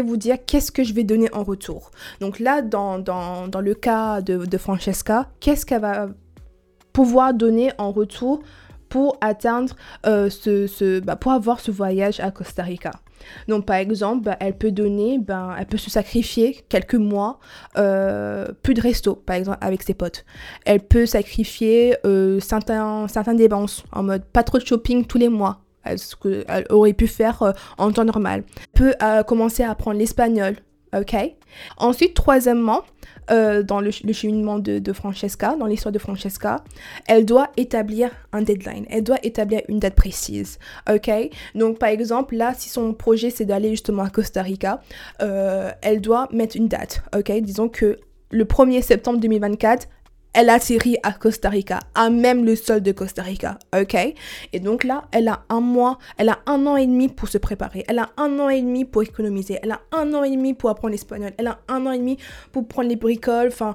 vous 0.00 0.16
dire 0.16 0.36
qu'est-ce 0.46 0.72
que 0.72 0.84
je 0.84 0.94
vais 0.94 1.04
donner 1.04 1.32
en 1.34 1.42
retour. 1.42 1.90
Donc 2.20 2.38
là, 2.38 2.62
dans, 2.62 2.96
le 2.96 3.74
cas 3.74 4.22
de 4.22 4.58
Francesca, 4.58 5.28
qu'est-ce 5.40 5.66
qu'elle 5.66 5.82
va 5.82 6.08
pouvoir 6.92 7.34
donner 7.34 7.72
en 7.78 7.90
retour 7.90 8.42
pour 8.92 9.16
atteindre 9.22 9.74
euh, 10.04 10.28
ce, 10.28 10.66
ce 10.66 11.00
bah, 11.00 11.16
pour 11.16 11.32
avoir 11.32 11.60
ce 11.60 11.70
voyage 11.70 12.20
à 12.20 12.30
Costa 12.30 12.62
Rica. 12.62 12.90
Donc 13.48 13.64
par 13.64 13.76
exemple, 13.76 14.24
bah, 14.24 14.36
elle 14.38 14.58
peut 14.58 14.70
donner, 14.70 15.18
ben, 15.18 15.56
elle 15.58 15.64
peut 15.64 15.78
se 15.78 15.88
sacrifier 15.88 16.62
quelques 16.68 16.96
mois, 16.96 17.40
euh, 17.78 18.48
plus 18.62 18.74
de 18.74 18.82
resto 18.82 19.14
par 19.14 19.36
exemple 19.36 19.56
avec 19.62 19.82
ses 19.82 19.94
potes. 19.94 20.26
Elle 20.66 20.80
peut 20.80 21.06
sacrifier 21.06 21.96
euh, 22.04 22.38
certains, 22.40 23.08
certains 23.08 23.32
dépenses 23.32 23.82
en 23.92 24.02
mode 24.02 24.26
pas 24.26 24.42
trop 24.42 24.58
de 24.58 24.66
shopping 24.66 25.06
tous 25.06 25.16
les 25.16 25.30
mois, 25.30 25.62
ce 25.86 26.14
qu'elle 26.14 26.66
aurait 26.68 26.92
pu 26.92 27.06
faire 27.06 27.54
en 27.78 27.92
temps 27.92 28.04
normal. 28.04 28.44
Elle 28.74 28.78
peut 28.78 28.94
commencer 29.26 29.62
à 29.62 29.70
apprendre 29.70 29.96
l'espagnol, 29.96 30.56
ok? 30.94 31.16
Ensuite, 31.76 32.14
troisièmement, 32.14 32.82
euh, 33.30 33.62
dans 33.62 33.80
le, 33.80 33.90
cheminement 33.90 34.58
de, 34.58 34.92
Francesca, 34.92 35.54
dans 35.56 35.66
l'histoire 35.66 35.92
de 35.92 35.98
Francesca, 35.98 36.64
elle 37.06 37.24
doit 37.24 37.50
établir 37.56 38.10
un 38.32 38.42
deadline, 38.42 38.84
elle 38.90 39.04
doit 39.04 39.18
établir 39.22 39.62
une 39.68 39.78
date 39.78 39.94
précise, 39.94 40.58
ok? 40.92 41.10
Donc 41.54 41.78
par 41.78 41.90
exemple, 41.90 42.34
là, 42.34 42.52
si 42.56 42.68
son 42.68 42.92
projet 42.92 43.30
c'est 43.30 43.44
d'aller 43.44 43.70
justement 43.70 44.02
à 44.02 44.10
Costa 44.10 44.42
Rica, 44.42 44.82
euh, 45.22 45.70
elle 45.82 46.00
doit 46.00 46.28
mettre 46.32 46.56
une 46.56 46.66
date, 46.66 47.02
ok? 47.16 47.30
Disons 47.40 47.68
que 47.68 47.98
le 48.30 48.44
1er 48.44 48.82
septembre 48.82 49.20
2024, 49.20 49.88
elle 50.34 50.48
atterrit 50.48 50.96
à 51.02 51.12
Costa 51.12 51.48
Rica, 51.48 51.80
à 51.94 52.10
même 52.10 52.44
le 52.44 52.56
sol 52.56 52.80
de 52.80 52.92
Costa 52.92 53.22
Rica, 53.22 53.58
ok? 53.78 54.14
Et 54.52 54.60
donc 54.60 54.84
là, 54.84 55.04
elle 55.12 55.28
a 55.28 55.44
un 55.48 55.60
mois, 55.60 55.98
elle 56.16 56.30
a 56.30 56.38
un 56.46 56.66
an 56.66 56.76
et 56.76 56.86
demi 56.86 57.08
pour 57.08 57.28
se 57.28 57.38
préparer, 57.38 57.84
elle 57.88 57.98
a 57.98 58.10
un 58.16 58.38
an 58.38 58.48
et 58.48 58.60
demi 58.60 58.84
pour 58.84 59.02
économiser, 59.02 59.58
elle 59.62 59.72
a 59.72 59.80
un 59.92 60.12
an 60.14 60.24
et 60.24 60.30
demi 60.30 60.54
pour 60.54 60.70
apprendre 60.70 60.92
l'espagnol, 60.92 61.32
elle 61.36 61.48
a 61.48 61.58
un 61.68 61.86
an 61.86 61.92
et 61.92 61.98
demi 61.98 62.16
pour 62.50 62.66
prendre 62.66 62.88
les 62.88 62.96
bricoles, 62.96 63.48
enfin, 63.48 63.74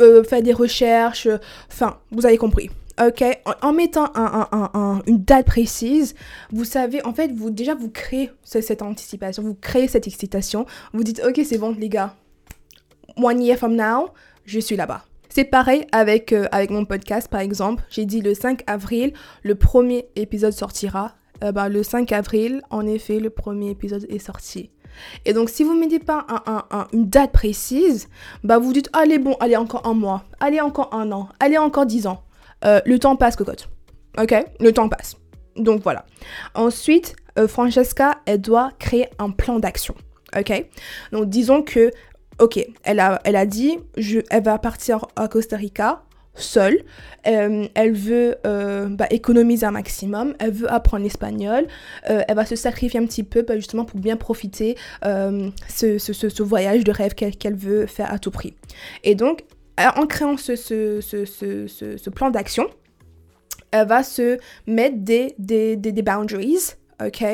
euh, 0.00 0.24
faire 0.24 0.42
des 0.42 0.52
recherches, 0.52 1.28
enfin, 1.70 1.98
vous 2.10 2.24
avez 2.24 2.38
compris. 2.38 2.70
Ok, 3.00 3.22
en, 3.62 3.72
mettant 3.72 4.12
une 5.06 5.22
date 5.22 5.46
précise, 5.46 6.16
vous 6.50 6.64
savez, 6.64 7.04
en 7.06 7.12
fait, 7.12 7.30
vous 7.32 7.50
déjà 7.50 7.76
vous 7.76 7.90
créez 7.90 8.30
cette 8.42 8.82
anticipation, 8.82 9.44
vous 9.44 9.54
créez 9.54 9.86
cette 9.86 10.08
excitation, 10.08 10.66
vous 10.92 11.04
dites, 11.04 11.22
ok, 11.24 11.40
c'est 11.44 11.58
bon, 11.58 11.76
les 11.78 11.88
gars, 11.88 12.16
one 13.16 13.40
year 13.40 13.56
from 13.56 13.76
now, 13.76 14.08
je 14.46 14.58
suis 14.58 14.74
là-bas. 14.74 15.07
C'est 15.28 15.44
pareil 15.44 15.86
avec, 15.92 16.32
euh, 16.32 16.46
avec 16.52 16.70
mon 16.70 16.84
podcast, 16.84 17.28
par 17.28 17.40
exemple. 17.40 17.82
J'ai 17.90 18.06
dit 18.06 18.20
le 18.20 18.34
5 18.34 18.62
avril, 18.66 19.12
le 19.42 19.54
premier 19.54 20.08
épisode 20.16 20.52
sortira. 20.52 21.12
Euh, 21.44 21.52
bah, 21.52 21.68
le 21.68 21.82
5 21.82 22.10
avril, 22.12 22.62
en 22.70 22.86
effet, 22.86 23.20
le 23.20 23.30
premier 23.30 23.70
épisode 23.70 24.06
est 24.08 24.18
sorti. 24.18 24.70
Et 25.24 25.32
donc, 25.32 25.50
si 25.50 25.62
vous 25.62 25.74
ne 25.74 25.80
mettez 25.80 26.00
pas 26.00 26.26
une 26.92 27.08
date 27.08 27.30
précise, 27.32 28.08
bah, 28.42 28.58
vous 28.58 28.72
dites, 28.72 28.88
allez, 28.92 29.18
bon, 29.18 29.36
allez, 29.38 29.56
encore 29.56 29.86
un 29.86 29.94
mois, 29.94 30.24
allez, 30.40 30.60
encore 30.60 30.92
un 30.92 31.12
an, 31.12 31.28
allez, 31.40 31.58
encore 31.58 31.86
dix 31.86 32.06
ans. 32.06 32.24
Euh, 32.64 32.80
le 32.84 32.98
temps 32.98 33.14
passe, 33.14 33.36
cocotte. 33.36 33.68
Ok? 34.18 34.34
Le 34.58 34.72
temps 34.72 34.88
passe. 34.88 35.16
Donc, 35.56 35.82
voilà. 35.82 36.06
Ensuite, 36.54 37.14
Francesca, 37.46 38.18
elle 38.26 38.40
doit 38.40 38.72
créer 38.80 39.08
un 39.20 39.30
plan 39.30 39.60
d'action. 39.60 39.94
Ok? 40.36 40.66
Donc, 41.12 41.28
disons 41.28 41.62
que 41.62 41.92
ok, 42.38 42.64
elle 42.84 43.00
a, 43.00 43.20
elle 43.24 43.36
a 43.36 43.46
dit, 43.46 43.78
elle 44.30 44.42
va 44.42 44.58
partir 44.58 45.06
à 45.16 45.28
Costa 45.28 45.56
Rica 45.56 46.02
seule. 46.38 46.82
Euh, 47.26 47.66
elle 47.74 47.92
veut 47.92 48.36
euh, 48.46 48.88
bah, 48.88 49.06
économiser 49.10 49.66
un 49.66 49.70
maximum. 49.70 50.34
Elle 50.38 50.52
veut 50.52 50.72
apprendre 50.72 51.02
l'espagnol. 51.02 51.66
Euh, 52.08 52.22
elle 52.26 52.36
va 52.36 52.46
se 52.46 52.56
sacrifier 52.56 53.00
un 53.00 53.06
petit 53.06 53.24
peu 53.24 53.42
bah, 53.42 53.56
justement 53.56 53.84
pour 53.84 54.00
bien 54.00 54.16
profiter 54.16 54.76
ce, 55.02 55.98
ce, 55.98 56.42
voyage 56.42 56.84
de 56.84 56.92
rêve 56.92 57.14
qu'elle 57.14 57.56
veut 57.56 57.86
faire 57.86 58.12
à 58.12 58.18
tout 58.18 58.30
prix. 58.30 58.54
Et 59.04 59.14
donc, 59.14 59.44
en 59.78 60.06
créant 60.06 60.36
ce, 60.36 62.08
plan 62.10 62.30
d'action, 62.30 62.68
elle 63.70 63.86
va 63.86 64.02
se 64.02 64.38
mettre 64.66 64.96
des 64.98 66.02
boundaries 66.02 66.74
ok 67.04 67.24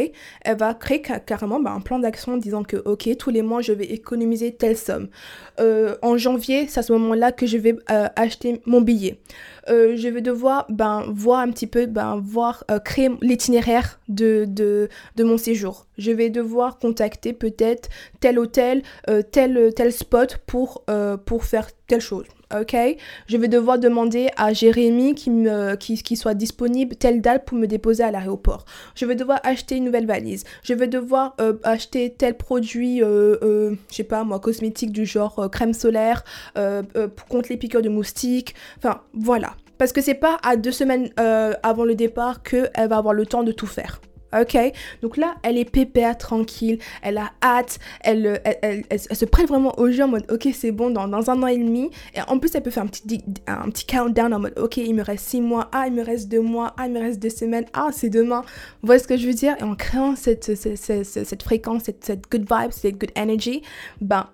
Elle 0.42 0.57
va 0.57 0.74
créer 0.74 1.03
carrément 1.03 1.61
bah, 1.61 1.72
un 1.72 1.81
plan 1.81 1.98
d'action 1.98 2.37
disant 2.37 2.62
que, 2.64 2.77
ok, 2.77 3.09
tous 3.18 3.31
les 3.31 3.42
mois, 3.42 3.61
je 3.62 3.72
vais 3.72 3.87
économiser 3.87 4.55
telle 4.55 4.77
somme. 4.77 5.09
Euh, 5.61 5.96
en 6.03 6.16
janvier, 6.16 6.66
c'est 6.68 6.81
à 6.81 6.83
ce 6.83 6.92
moment-là 6.92 7.33
que 7.33 7.46
je 7.46 7.59
vais 7.59 7.77
euh, 7.90 8.09
acheter 8.16 8.61
mon 8.66 8.81
billet. 8.81 9.18
Euh, 9.68 9.96
je 9.96 10.09
vais 10.09 10.20
devoir 10.20 10.66
ben, 10.68 11.05
voir 11.09 11.40
un 11.40 11.50
petit 11.50 11.66
peu, 11.66 11.87
ben, 11.87 12.20
voir, 12.22 12.64
créer 12.85 13.11
l'itinéraire 13.22 13.98
de, 14.09 14.44
de, 14.46 14.88
de, 15.16 15.24
mon 15.24 15.38
séjour. 15.38 15.87
Je 15.96 16.11
vais 16.11 16.31
devoir 16.31 16.79
contacter 16.79 17.33
peut-être 17.33 17.88
tel 18.20 18.38
hôtel, 18.38 18.83
tel, 19.33 19.72
tel 19.74 19.92
spot 19.92 20.38
pour, 20.46 20.85
pour 21.24 21.44
faire 21.44 21.68
telle 21.87 22.00
chose. 22.00 22.27
Ok 22.61 22.77
Je 23.27 23.37
vais 23.37 23.49
devoir 23.49 23.79
demander 23.79 24.29
à 24.37 24.53
Jérémy 24.53 25.14
qui, 25.14 25.31
me, 25.31 25.75
qui, 25.77 26.17
soit 26.17 26.35
disponible 26.35 26.97
telle 26.97 27.21
date 27.21 27.45
pour 27.45 27.59
me 27.59 27.67
déposer 27.67 28.03
à 28.03 28.11
l'aéroport. 28.11 28.64
Je 28.95 29.07
vais 29.07 29.14
devoir 29.14 29.40
acheter 29.43 29.77
une 29.77 29.85
nouvelle 29.85 30.07
valise. 30.07 30.45
Je 30.62 30.75
vais 30.75 30.87
devoir 30.87 31.35
euh, 31.40 31.55
acheter 31.62 32.14
tel 32.17 32.37
produit, 32.37 33.03
euh, 33.03 33.37
euh, 33.43 33.77
je 33.90 33.97
sais 33.97 34.05
pas 34.05 34.25
moi, 34.25 34.38
cosmétique 34.40 34.93
du 34.93 35.07
genre 35.07 35.49
crème 35.51 35.75
solaire, 35.75 36.25
contre 37.29 37.49
les 37.51 37.57
piqûres 37.57 37.83
de 37.83 37.88
moustiques. 37.88 38.55
Enfin, 38.79 39.01
voilà. 39.12 39.55
Parce 39.79 39.93
que 39.93 40.01
c'est 40.01 40.14
pas 40.14 40.38
à 40.43 40.57
deux 40.57 40.73
semaines 40.73 41.11
avant 41.62 41.85
le 41.85 41.95
départ 41.95 42.43
qu'elle 42.43 42.88
va 42.88 42.97
avoir 42.97 43.14
le 43.14 43.27
temps 43.27 43.43
de 43.43 43.53
tout 43.53 43.67
faire. 43.67 44.01
Ok. 44.38 44.57
Donc 45.03 45.16
là, 45.16 45.35
elle 45.42 45.59
est 45.59 45.64
pépère, 45.64 46.18
tranquille, 46.18 46.79
elle 47.03 47.18
a 47.18 47.33
hâte, 47.42 47.79
elle, 48.01 48.40
elle, 48.62 48.85
elle, 48.88 49.01
se 49.01 49.25
prête 49.25 49.49
vraiment 49.49 49.79
au 49.79 49.90
jeu 49.90 50.05
en 50.05 50.09
mode 50.09 50.31
ok, 50.31 50.49
c'est 50.53 50.73
bon, 50.73 50.90
dans, 50.90 51.09
dans, 51.09 51.31
un 51.31 51.42
an 51.42 51.47
et 51.47 51.59
demi. 51.59 51.90
Et 52.14 52.20
en 52.27 52.38
plus, 52.38 52.55
elle 52.55 52.62
peut 52.62 52.70
faire 52.70 52.85
un 52.85 52.88
petit, 52.88 53.23
un 53.47 53.70
petit 53.70 53.87
countdown 53.87 54.33
en 54.35 54.40
mode 54.40 54.59
ok, 54.59 54.77
il 54.79 54.94
me 54.94 55.03
reste 55.03 55.27
six 55.27 55.40
mois, 55.40 55.68
ah, 55.73 55.87
il 55.87 55.92
me 55.92 56.03
reste 56.03 56.29
deux 56.29 56.40
mois, 56.40 56.75
ah, 56.79 56.87
il 56.87 56.92
me 56.92 57.01
reste 57.01 57.20
deux 57.20 57.31
semaines, 57.31 57.66
ah, 57.73 57.88
c'est 57.92 58.11
demain. 58.11 58.42
Vous 58.83 58.87
voyez 58.87 59.01
ce 59.01 59.09
que 59.09 59.16
je 59.16 59.27
veux 59.27 59.35
dire? 59.35 59.57
Et 59.61 59.62
en 59.62 59.75
créant 59.75 60.16
cette, 60.16 60.55
cette, 60.55 61.05
cette, 61.05 61.42
fréquence, 61.42 61.85
cette, 61.85 62.31
good 62.31 62.47
vibe, 62.51 62.70
cette 62.70 62.99
good 62.99 63.11
energy, 63.16 63.62
ben, 64.01 64.29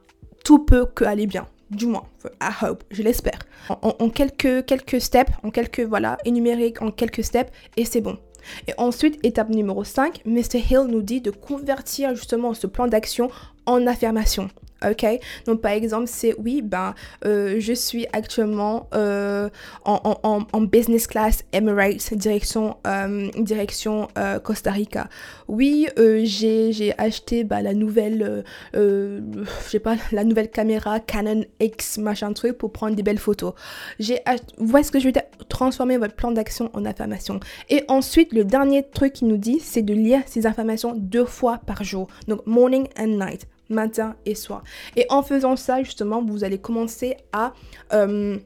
tout 0.45 0.61
peut 0.61 0.87
que 0.87 1.05
aller 1.05 1.27
bien. 1.27 1.47
Du 1.71 1.87
moins, 1.87 2.03
I 2.43 2.51
hope, 2.63 2.83
je 2.91 3.03
l'espère. 3.03 3.39
En, 3.69 3.95
en, 4.01 4.09
quelques, 4.09 4.65
quelques 4.67 5.01
steps, 5.01 5.31
en 5.45 5.51
quelques, 5.51 5.81
voilà, 5.81 6.19
énumériques, 6.25 6.83
en 6.83 6.91
quelques 6.91 7.23
steps, 7.23 7.53
et 7.77 7.85
c'est 7.85 8.01
bon. 8.01 8.19
Et 8.69 8.73
ensuite, 8.79 9.19
étape 9.25 9.51
numéro 9.51 9.85
5, 9.85 10.23
Mr. 10.25 10.59
Hill 10.71 10.87
nous 10.89 11.03
dit 11.03 11.21
de 11.21 11.31
convertir 11.31 12.15
justement 12.15 12.55
ce 12.55 12.67
plan 12.67 12.87
d'action 12.87 13.31
en 13.67 13.87
affirmation 13.87 14.49
ok 14.85 15.07
Donc 15.47 15.61
par 15.61 15.73
exemple, 15.73 16.07
c'est 16.07 16.35
oui, 16.39 16.63
ben, 16.63 16.95
euh, 17.25 17.57
je 17.59 17.73
suis 17.73 18.07
actuellement 18.13 18.89
euh, 18.95 19.49
en, 19.85 20.61
business 20.63 21.07
class 21.07 21.45
Emirates, 21.53 22.15
direction, 22.15 22.77
euh, 22.87 23.29
direction 23.39 24.09
Costa 24.43 24.71
Rica. 24.71 25.09
Oui, 25.49 25.89
j'ai 26.25 26.95
acheté 26.99 27.45
bah, 27.45 27.63
la 27.63 27.75
nouvelle, 27.75 28.45
pas, 28.73 29.97
la 30.13 30.25
nouvelle 30.25 30.51
caméra 30.51 31.01
Canon 31.01 31.45
X 31.61 31.99
machin 31.99 32.33
truc 32.33 32.59
pour 32.59 32.73
prendre 32.73 32.95
des 32.95 33.03
belles 33.03 33.19
photos. 33.19 33.55
J'ai 33.99 34.21
Vous 34.59 34.83
ce 34.83 34.91
que 34.91 34.99
je 34.99 35.09
dire? 35.09 35.23
Transformer 35.49 35.97
votre 35.97 36.15
plan 36.15 36.31
d'action 36.31 36.71
en 36.75 36.85
affirmation. 36.85 37.41
Et 37.69 37.85
ensuite, 37.89 38.33
le 38.33 38.45
dernier 38.45 38.83
truc 38.89 39.15
qu'il 39.15 39.29
nous 39.29 39.37
dit, 39.37 39.61
c'est 39.61 39.83
de 39.83 39.95
lire 39.95 40.21
ces 40.27 40.47
informations 40.47 40.95
deux 40.97 41.25
fois 41.25 41.59
par 41.67 41.85
jour. 41.85 42.09
Donc 42.29 42.47
morning 42.47 42.87
and 42.99 43.19
night 43.19 43.47
matin 43.71 44.17
et 44.27 44.35
soir. 44.35 44.63
Et 44.97 45.07
en 45.09 45.23
faisant 45.23 45.57
ça, 45.57 45.83
justement, 45.83 46.23
vous 46.23 46.45
allez 46.45 46.59
commencer 46.59 47.17
à, 47.33 47.55
euh, 47.93 48.39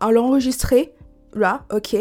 l'enregistrer 0.00 0.92
là, 1.34 1.64
ok, 1.70 1.94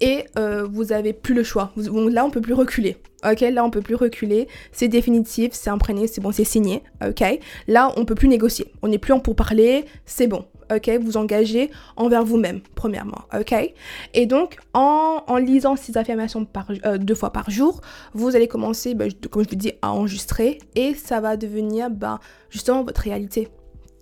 et 0.00 0.24
euh, 0.38 0.66
vous 0.70 0.92
avez 0.92 1.12
plus 1.12 1.34
le 1.34 1.42
choix. 1.44 1.72
là, 1.76 2.24
on 2.24 2.30
peut 2.30 2.40
plus 2.40 2.54
reculer. 2.54 2.96
Ok, 3.24 3.40
là 3.40 3.64
on 3.64 3.70
peut 3.70 3.82
plus 3.82 3.94
reculer, 3.94 4.48
c'est 4.72 4.88
définitif, 4.88 5.52
c'est 5.52 5.70
imprégné, 5.70 6.08
c'est 6.08 6.20
bon, 6.20 6.32
c'est 6.32 6.44
signé. 6.44 6.82
Ok, 7.06 7.22
là 7.68 7.92
on 7.96 8.04
peut 8.04 8.16
plus 8.16 8.28
négocier, 8.28 8.72
on 8.82 8.88
n'est 8.88 8.98
plus 8.98 9.12
en 9.12 9.20
pourparler, 9.20 9.84
c'est 10.06 10.26
bon 10.26 10.44
ok 10.70 10.90
Vous 11.00 11.16
engagez 11.16 11.70
envers 11.96 12.24
vous-même, 12.24 12.60
premièrement, 12.74 13.22
ok? 13.38 13.72
Et 14.14 14.26
donc, 14.26 14.58
en, 14.74 15.22
en, 15.26 15.36
lisant 15.36 15.76
ces 15.76 15.96
affirmations 15.96 16.44
par, 16.44 16.66
euh, 16.84 16.98
deux 16.98 17.14
fois 17.14 17.32
par 17.32 17.50
jour, 17.50 17.80
vous 18.14 18.36
allez 18.36 18.48
commencer, 18.48 18.94
ben, 18.94 19.10
comme 19.30 19.44
je 19.44 19.50
vous 19.50 19.56
dis, 19.56 19.72
à 19.82 19.90
enregistrer 19.92 20.58
et 20.74 20.94
ça 20.94 21.20
va 21.20 21.36
devenir 21.36 21.90
ben, 21.90 22.18
justement 22.50 22.82
votre 22.82 23.00
réalité 23.00 23.48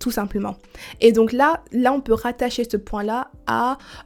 tout 0.01 0.11
simplement. 0.11 0.57
Et 0.99 1.11
donc 1.11 1.31
là, 1.31 1.63
là, 1.71 1.93
on 1.93 2.01
peut 2.01 2.13
rattacher 2.13 2.63
ce 2.69 2.75
point-là 2.75 3.29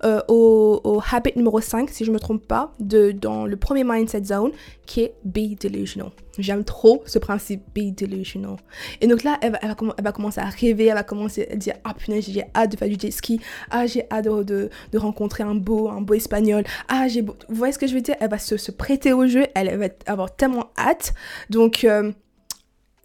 euh, 0.04 0.22
au, 0.28 1.02
habit 1.12 1.32
numéro 1.38 1.62
5, 1.62 1.90
si 1.90 2.04
je 2.04 2.12
ne 2.12 2.16
me 2.16 2.20
trompe 2.20 2.46
pas, 2.46 2.74
de, 2.80 3.12
dans 3.12 3.46
le 3.46 3.56
premier 3.56 3.86
mindset 3.86 4.26
zone, 4.26 4.52
qui 4.86 5.02
est 5.02 5.16
be 5.24 5.58
delusional. 5.58 6.12
J'aime 6.38 6.66
trop 6.66 7.02
ce 7.06 7.18
principe 7.18 7.62
be 7.74 7.96
delusional. 7.96 8.58
Et 9.00 9.08
donc 9.08 9.24
là, 9.24 9.38
elle 9.42 9.54
va, 9.54 9.60
elle 9.62 10.04
va, 10.04 10.12
commencer 10.12 10.42
à 10.42 10.50
rêver, 10.50 10.88
elle 10.88 10.96
va 10.96 11.04
commencer 11.04 11.48
à 11.50 11.56
dire 11.56 11.76
Ah 11.86 11.94
punaise, 11.94 12.26
j'ai 12.30 12.44
hâte 12.54 12.74
de 12.74 12.78
faire 12.78 12.90
du 12.90 12.98
jet 13.00 13.12
ski, 13.12 13.40
ah 13.72 13.88
j'ai 13.88 14.06
hâte 14.12 14.26
de, 14.26 14.70
de, 14.92 14.98
rencontrer 14.98 15.44
un 15.44 15.56
beau, 15.56 15.88
un 15.88 16.02
beau 16.02 16.14
espagnol, 16.14 16.66
ah 16.90 17.08
j'ai 17.08 17.22
beau. 17.22 17.36
Vous 17.48 17.56
voyez 17.56 17.72
ce 17.72 17.80
que 17.80 17.88
je 17.88 17.94
veux 17.94 18.02
dire? 18.02 18.16
Elle 18.20 18.30
va 18.30 18.38
se, 18.38 18.58
se 18.58 18.72
prêter 18.72 19.14
au 19.14 19.28
jeu, 19.28 19.46
elle, 19.56 19.78
va 19.78 19.88
avoir 20.08 20.36
tellement 20.36 20.72
hâte. 20.78 21.14
Donc. 21.50 21.86
Euh, 21.86 22.12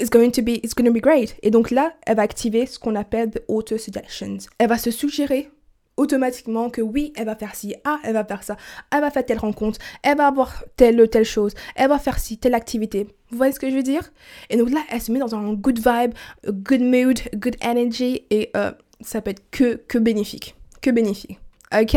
it's 0.00 0.10
going 0.10 0.30
to 0.30 0.42
be, 0.42 0.60
it's 0.62 0.74
going 0.74 0.86
to 0.86 0.92
be 0.92 1.00
great. 1.00 1.36
Et 1.42 1.50
donc 1.50 1.70
là, 1.70 1.92
elle 2.06 2.16
va 2.16 2.22
activer 2.22 2.66
ce 2.66 2.78
qu'on 2.78 2.94
appelle 2.94 3.30
the 3.30 3.42
auto 3.48 3.78
suggestions. 3.78 4.38
Elle 4.58 4.68
va 4.68 4.78
se 4.78 4.90
suggérer 4.90 5.50
automatiquement 5.96 6.70
que 6.70 6.80
oui, 6.80 7.12
elle 7.16 7.26
va 7.26 7.36
faire 7.36 7.54
ci, 7.54 7.74
ah, 7.84 7.98
elle 8.04 8.14
va 8.14 8.24
faire 8.24 8.42
ça, 8.42 8.56
elle 8.90 9.02
va 9.02 9.10
faire 9.10 9.24
telle 9.24 9.38
rencontre, 9.38 9.78
elle 10.02 10.16
va 10.16 10.28
avoir 10.28 10.64
telle 10.76 11.08
telle 11.10 11.26
chose, 11.26 11.52
elle 11.76 11.90
va 11.90 11.98
faire 11.98 12.18
ci, 12.18 12.38
telle 12.38 12.54
activité. 12.54 13.06
Vous 13.30 13.36
voyez 13.36 13.52
ce 13.52 13.60
que 13.60 13.70
je 13.70 13.76
veux 13.76 13.82
dire? 13.82 14.10
Et 14.48 14.56
donc 14.56 14.70
là, 14.70 14.80
elle 14.90 15.02
se 15.02 15.12
met 15.12 15.18
dans 15.18 15.34
un 15.34 15.52
good 15.52 15.78
vibe, 15.78 16.14
good 16.48 16.80
mood, 16.80 17.20
good 17.34 17.56
energy, 17.62 18.24
et 18.30 18.50
euh, 18.56 18.72
ça 19.02 19.20
peut 19.20 19.30
être 19.30 19.42
que, 19.50 19.74
que 19.74 19.98
bénéfique. 19.98 20.54
Que 20.80 20.90
bénéfique. 20.90 21.38
Ok? 21.78 21.96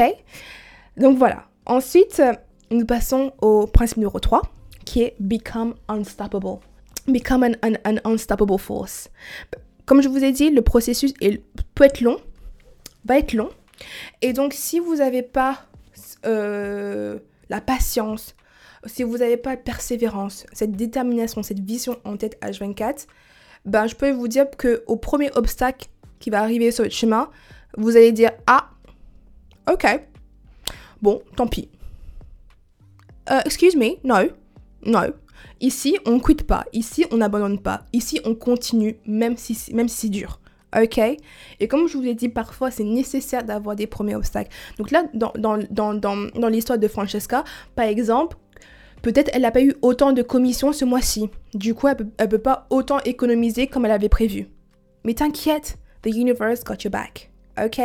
Donc 0.97 1.17
voilà. 1.17 1.45
Ensuite, 1.65 2.21
nous 2.71 2.85
passons 2.85 3.31
au 3.41 3.67
principe 3.67 3.97
numéro 3.97 4.19
3, 4.19 4.41
qui 4.83 5.03
est 5.03 5.15
Become 5.19 5.75
Unstoppable 5.87 6.59
become 7.07 7.43
an, 7.43 7.73
an, 7.85 7.97
unstoppable 8.05 8.57
force. 8.57 9.09
Comme 9.85 10.01
je 10.01 10.07
vous 10.07 10.23
ai 10.23 10.31
dit, 10.31 10.49
le 10.49 10.61
processus 10.61 11.13
peut 11.75 11.83
être 11.83 12.01
long, 12.01 12.17
va 13.05 13.17
être 13.17 13.33
long. 13.33 13.49
Et 14.21 14.33
donc, 14.33 14.53
si 14.53 14.79
vous 14.79 14.95
n'avez 14.97 15.23
pas 15.23 15.65
euh, 16.25 17.19
la 17.49 17.61
patience, 17.61 18.35
si 18.85 19.03
vous 19.03 19.17
n'avez 19.17 19.37
pas 19.37 19.51
la 19.51 19.57
persévérance, 19.57 20.45
cette 20.53 20.71
détermination, 20.71 21.43
cette 21.43 21.59
vision 21.59 21.97
en 22.05 22.17
tête 22.17 22.39
H24, 22.41 23.07
ben, 23.65 23.87
je 23.87 23.95
peux 23.95 24.11
vous 24.11 24.27
dire 24.27 24.45
qu'au 24.57 24.97
premier 24.97 25.31
obstacle 25.35 25.87
qui 26.19 26.29
va 26.29 26.41
arriver 26.41 26.71
sur 26.71 26.83
votre 26.83 26.95
chemin, 26.95 27.29
vous 27.77 27.95
allez 27.95 28.11
dire 28.11 28.31
Ah, 28.47 28.69
ok, 29.71 29.85
bon, 31.01 31.21
tant 31.35 31.47
pis. 31.47 31.69
Uh, 33.29 33.39
excuse 33.45 33.75
me, 33.75 33.97
no, 34.03 34.29
no, 34.85 35.13
Ici, 35.61 35.97
on 36.05 36.13
ne 36.13 36.19
quitte 36.19 36.43
pas. 36.43 36.65
Ici, 36.73 37.05
on 37.11 37.17
n'abandonne 37.17 37.59
pas. 37.59 37.85
Ici, 37.93 38.19
on 38.25 38.35
continue, 38.35 38.97
même 39.05 39.37
si, 39.37 39.73
même 39.73 39.87
si 39.87 39.97
c'est 39.97 40.09
dur. 40.09 40.39
Ok? 40.75 40.99
Et 41.59 41.67
comme 41.67 41.87
je 41.87 41.97
vous 41.97 42.03
l'ai 42.03 42.15
dit, 42.15 42.29
parfois, 42.29 42.71
c'est 42.71 42.83
nécessaire 42.83 43.43
d'avoir 43.43 43.75
des 43.75 43.87
premiers 43.87 44.15
obstacles. 44.15 44.49
Donc 44.77 44.91
là, 44.91 45.03
dans, 45.13 45.31
dans, 45.37 45.57
dans, 45.93 45.93
dans 45.93 46.47
l'histoire 46.47 46.79
de 46.79 46.87
Francesca, 46.87 47.43
par 47.75 47.85
exemple, 47.85 48.37
peut-être 49.01 49.29
elle 49.33 49.43
n'a 49.43 49.51
pas 49.51 49.61
eu 49.61 49.75
autant 49.81 50.11
de 50.13 50.21
commissions 50.21 50.73
ce 50.73 50.85
mois-ci. 50.85 51.29
Du 51.53 51.75
coup, 51.75 51.87
elle 51.87 51.97
ne 52.19 52.25
peut, 52.25 52.39
pas 52.39 52.65
autant 52.69 52.99
économiser 53.01 53.67
comme 53.67 53.85
elle 53.85 53.91
avait 53.91 54.09
prévu. 54.09 54.47
Mais 55.03 55.13
t'inquiète, 55.13 55.77
the 56.01 56.07
universe 56.07 56.63
got 56.63 56.75
your 56.83 56.91
back. 56.91 57.29
Ok? 57.63 57.79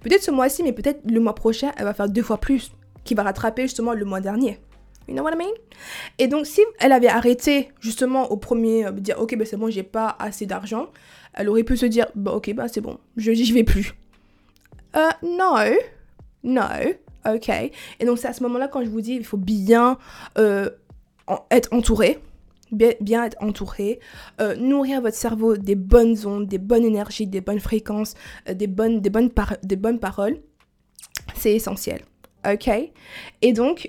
Peut-être 0.00 0.22
ce 0.22 0.30
mois-ci, 0.30 0.62
mais 0.62 0.72
peut-être 0.72 1.00
le 1.10 1.20
mois 1.20 1.34
prochain, 1.34 1.72
elle 1.78 1.84
va 1.84 1.94
faire 1.94 2.08
deux 2.08 2.22
fois 2.22 2.38
plus, 2.38 2.72
qui 3.04 3.14
va 3.14 3.22
rattraper 3.22 3.62
justement 3.62 3.94
le 3.94 4.04
mois 4.04 4.20
dernier. 4.20 4.60
You 5.08 5.14
know 5.14 5.22
what 5.22 5.32
I 5.32 5.36
mean? 5.36 5.54
Et 6.18 6.26
donc, 6.26 6.46
si 6.46 6.62
elle 6.80 6.92
avait 6.92 7.08
arrêté 7.08 7.70
justement 7.80 8.30
au 8.30 8.36
premier, 8.36 8.86
euh, 8.86 8.90
dire 8.90 9.20
ok, 9.20 9.36
ben 9.36 9.46
c'est 9.46 9.56
bon, 9.56 9.70
j'ai 9.70 9.84
pas 9.84 10.16
assez 10.18 10.46
d'argent, 10.46 10.88
elle 11.32 11.48
aurait 11.48 11.62
pu 11.62 11.76
se 11.76 11.86
dire 11.86 12.06
bah 12.14 12.32
ok, 12.32 12.52
bah 12.54 12.66
c'est 12.68 12.80
bon, 12.80 12.98
je 13.16 13.30
n'y 13.30 13.52
vais 13.52 13.64
plus. 13.64 13.94
Euh, 14.96 15.08
non, 15.22 15.54
non, 16.42 16.68
ok. 17.28 17.48
Et 18.00 18.04
donc, 18.04 18.18
c'est 18.18 18.28
à 18.28 18.32
ce 18.32 18.42
moment-là 18.44 18.68
quand 18.68 18.82
je 18.82 18.88
vous 18.88 19.00
dis 19.00 19.14
il 19.14 19.24
faut 19.24 19.36
bien 19.36 19.98
euh, 20.38 20.70
être 21.50 21.72
entouré. 21.72 22.18
Bien, 22.72 23.24
être 23.24 23.40
entouré, 23.40 24.00
nourrir 24.58 25.00
votre 25.00 25.16
cerveau 25.16 25.56
des 25.56 25.76
bonnes 25.76 26.26
ondes, 26.26 26.48
des 26.48 26.58
bonnes 26.58 26.84
énergies, 26.84 27.28
des 27.28 27.40
bonnes 27.40 27.60
fréquences, 27.60 28.14
des, 28.52 28.66
bonnes, 28.66 29.00
des, 29.00 29.08
bonnes 29.08 29.30
des 29.62 29.76
bonnes 29.76 30.00
paroles, 30.00 30.38
c'est 31.36 31.54
essentiel. 31.54 32.00
Ok 32.44 32.68
Et 33.40 33.52
donc, 33.52 33.88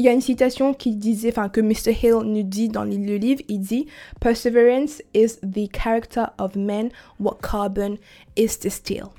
il 0.00 0.04
y 0.04 0.08
a 0.08 0.12
une 0.12 0.22
citation 0.22 0.72
qui 0.72 0.96
disait, 0.96 1.28
enfin 1.28 1.50
que 1.50 1.60
Mr. 1.60 1.92
Hill 1.92 2.20
nous 2.24 2.42
dit 2.42 2.70
dans 2.70 2.84
le 2.84 3.16
livre, 3.16 3.42
il 3.48 3.60
dit 3.60 3.86
Perseverance 4.18 5.02
is 5.12 5.36
the 5.42 5.70
character 5.70 6.24
of 6.38 6.56
men 6.56 6.88
what 7.18 7.36
carbon 7.42 7.96
is 8.34 8.58
to 8.60 8.70
steel? 8.70 9.10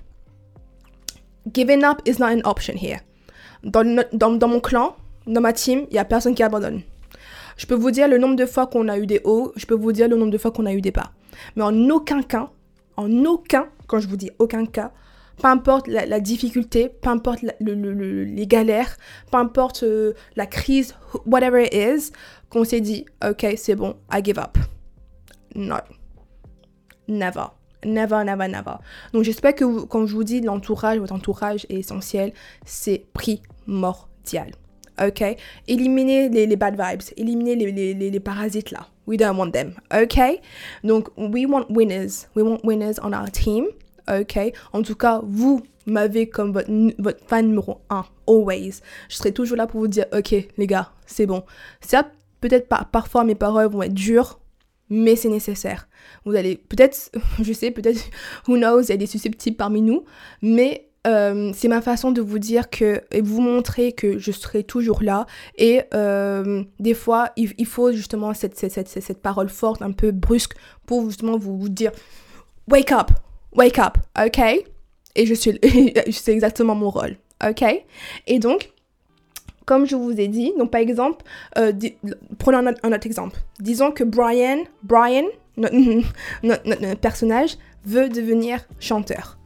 Giving 1.53 1.83
up 1.83 2.01
is 2.07 2.17
not 2.17 2.31
an 2.31 2.41
option 2.45 2.75
here. 2.75 3.01
Dans, 3.63 4.03
dans, 4.11 4.47
mon 4.47 4.59
clan, 4.59 4.95
dans 5.27 5.41
ma 5.41 5.53
team, 5.53 5.85
il 5.91 5.93
n'y 5.93 5.99
a 5.99 6.05
personne 6.05 6.33
qui 6.33 6.41
abandonne. 6.41 6.81
Je 7.57 7.67
peux 7.67 7.75
vous 7.75 7.91
dire 7.91 8.07
le 8.07 8.17
nombre 8.17 8.35
de 8.35 8.47
fois 8.47 8.65
qu'on 8.65 8.87
a 8.87 8.97
eu 8.97 9.05
des 9.05 9.21
hauts, 9.23 9.53
je 9.55 9.67
peux 9.67 9.75
vous 9.75 9.91
dire 9.91 10.07
le 10.07 10.17
nombre 10.17 10.31
de 10.31 10.37
fois 10.39 10.49
qu'on 10.49 10.65
a 10.65 10.73
eu 10.73 10.81
des 10.81 10.89
bas. 10.89 11.11
Mais 11.55 11.61
en 11.61 11.89
aucun 11.91 12.23
cas, 12.23 12.49
en 12.97 13.23
aucun, 13.25 13.67
quand 13.85 13.99
je 13.99 14.07
vous 14.07 14.17
dis 14.17 14.31
aucun 14.39 14.65
cas, 14.65 14.91
peu 15.41 15.47
importe 15.47 15.87
la, 15.87 16.19
difficulté, 16.19 16.89
peu 16.89 17.09
importe 17.09 17.39
les 17.59 18.47
galères, 18.47 18.97
peu 19.31 19.37
importe 19.37 19.83
euh, 19.83 20.13
la 20.35 20.45
crise, 20.45 20.95
whatever 21.25 21.65
it 21.65 21.73
is, 21.73 22.11
qu'on 22.49 22.63
s'est 22.63 22.81
dit, 22.81 23.05
ok, 23.27 23.47
c'est 23.57 23.75
bon, 23.75 23.95
I 24.13 24.21
give 24.23 24.37
up. 24.37 24.57
Non. 25.55 25.79
Never. 27.07 27.45
Never, 27.83 28.23
never, 28.23 28.47
never. 28.47 28.75
Donc 29.13 29.23
j'espère 29.23 29.55
que, 29.55 29.65
vous- 29.65 29.87
comme 29.87 30.05
je 30.05 30.13
vous 30.13 30.23
dis, 30.23 30.41
l'entourage, 30.41 30.99
votre 30.99 31.13
entourage 31.13 31.65
est 31.69 31.79
essentiel. 31.79 32.33
C'est 32.63 33.05
primordial. 33.13 34.51
Ok? 35.03 35.23
Éliminez 35.67 36.29
les, 36.29 36.55
bad 36.55 36.75
vibes. 36.79 37.01
Éliminez 37.17 37.55
les, 37.55 37.93
les 37.95 38.19
parasites 38.19 38.69
là. 38.69 38.87
We 39.07 39.17
don't 39.17 39.35
want 39.35 39.51
them. 39.51 39.73
Ok? 39.91 40.19
Donc, 40.83 41.09
we 41.17 41.47
want 41.47 41.65
winners. 41.71 42.27
We 42.35 42.43
want 42.43 42.59
winners 42.63 42.99
on 43.01 43.11
our 43.13 43.31
team. 43.31 43.65
Ok 44.09 44.37
En 44.73 44.81
tout 44.81 44.95
cas, 44.95 45.21
vous 45.23 45.61
m'avez 45.85 46.29
comme 46.29 46.51
votre, 46.53 46.69
votre 46.99 47.19
fan 47.27 47.47
numéro 47.47 47.79
1. 47.89 48.03
Always. 48.27 48.75
Je 49.09 49.15
serai 49.15 49.31
toujours 49.33 49.57
là 49.57 49.67
pour 49.67 49.79
vous 49.81 49.87
dire, 49.87 50.05
ok, 50.15 50.35
les 50.57 50.67
gars, 50.67 50.91
c'est 51.05 51.25
bon. 51.25 51.43
Ça, 51.81 52.07
peut-être 52.39 52.67
par- 52.67 52.89
parfois 52.89 53.23
mes 53.23 53.35
paroles 53.35 53.67
vont 53.67 53.81
être 53.83 53.93
dures, 53.93 54.39
mais 54.89 55.15
c'est 55.15 55.29
nécessaire. 55.29 55.87
Vous 56.25 56.35
allez, 56.35 56.55
peut-être, 56.57 57.11
je 57.41 57.53
sais, 57.53 57.71
peut-être, 57.71 57.99
who 58.47 58.57
knows, 58.57 58.83
il 58.83 58.89
y 58.89 58.93
a 58.93 58.97
des 58.97 59.07
susceptibles 59.07 59.57
parmi 59.57 59.81
nous, 59.81 60.03
mais 60.41 60.87
euh, 61.07 61.51
c'est 61.55 61.67
ma 61.67 61.81
façon 61.81 62.11
de 62.11 62.21
vous 62.21 62.37
dire 62.37 62.69
que, 62.69 63.01
et 63.09 63.21
vous 63.21 63.41
montrer 63.41 63.91
que 63.91 64.19
je 64.19 64.31
serai 64.31 64.63
toujours 64.63 65.01
là. 65.01 65.25
Et 65.57 65.81
euh, 65.95 66.63
des 66.79 66.93
fois, 66.93 67.31
il, 67.37 67.53
il 67.57 67.65
faut 67.65 67.91
justement 67.91 68.35
cette, 68.35 68.55
cette, 68.55 68.71
cette, 68.71 68.87
cette- 68.87 69.21
parole 69.21 69.49
forte, 69.49 69.81
un 69.81 69.93
peu 69.93 70.11
brusque, 70.11 70.53
pour 70.85 71.09
justement 71.09 71.39
vous 71.39 71.69
dire, 71.69 71.91
wake 72.69 72.91
up, 72.91 73.09
wake 73.53 73.79
up, 73.79 73.97
ok? 74.17 74.65
Et 75.15 75.25
je 75.25 75.33
suis, 75.33 75.59
c'est 76.11 76.33
exactement 76.33 76.75
mon 76.75 76.89
rôle, 76.89 77.17
ok? 77.45 77.63
Et 78.27 78.39
donc, 78.39 78.71
comme 79.65 79.85
je 79.85 79.95
vous 79.95 80.19
ai 80.19 80.27
dit, 80.27 80.53
donc 80.57 80.71
par 80.71 80.81
exemple, 80.81 81.23
euh, 81.57 81.71
prenons 82.39 82.73
un 82.83 82.91
autre, 82.93 83.05
exemple. 83.05 83.39
Disons 83.59 83.91
que 83.91 84.03
Brian, 84.03 84.63
Brian, 84.83 85.25
notre 85.57 86.95
personnage, 87.01 87.57
veut 87.85 88.09
devenir 88.09 88.59
chanteur. 88.79 89.37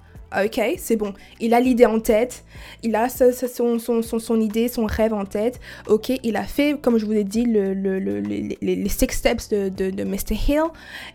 Ok, 0.43 0.59
c'est 0.77 0.97
bon. 0.97 1.13
Il 1.39 1.53
a 1.53 1.61
l'idée 1.61 1.85
en 1.85 1.99
tête, 1.99 2.43
il 2.83 2.93
a 2.95 3.07
son, 3.09 3.79
son, 3.79 4.01
son, 4.01 4.19
son 4.19 4.41
idée, 4.41 4.67
son 4.67 4.85
rêve 4.85 5.13
en 5.13 5.23
tête. 5.23 5.61
Ok, 5.87 6.11
il 6.23 6.35
a 6.35 6.43
fait, 6.43 6.75
comme 6.81 6.97
je 6.97 7.05
vous 7.05 7.13
ai 7.13 7.23
dit, 7.23 7.45
le, 7.45 7.73
le, 7.73 7.99
le- 7.99 8.19
les, 8.19 8.89
six 8.89 9.07
steps 9.11 9.47
de, 9.49 9.69
de, 9.69 10.03
Mr. 10.03 10.33
Hill. 10.47 10.63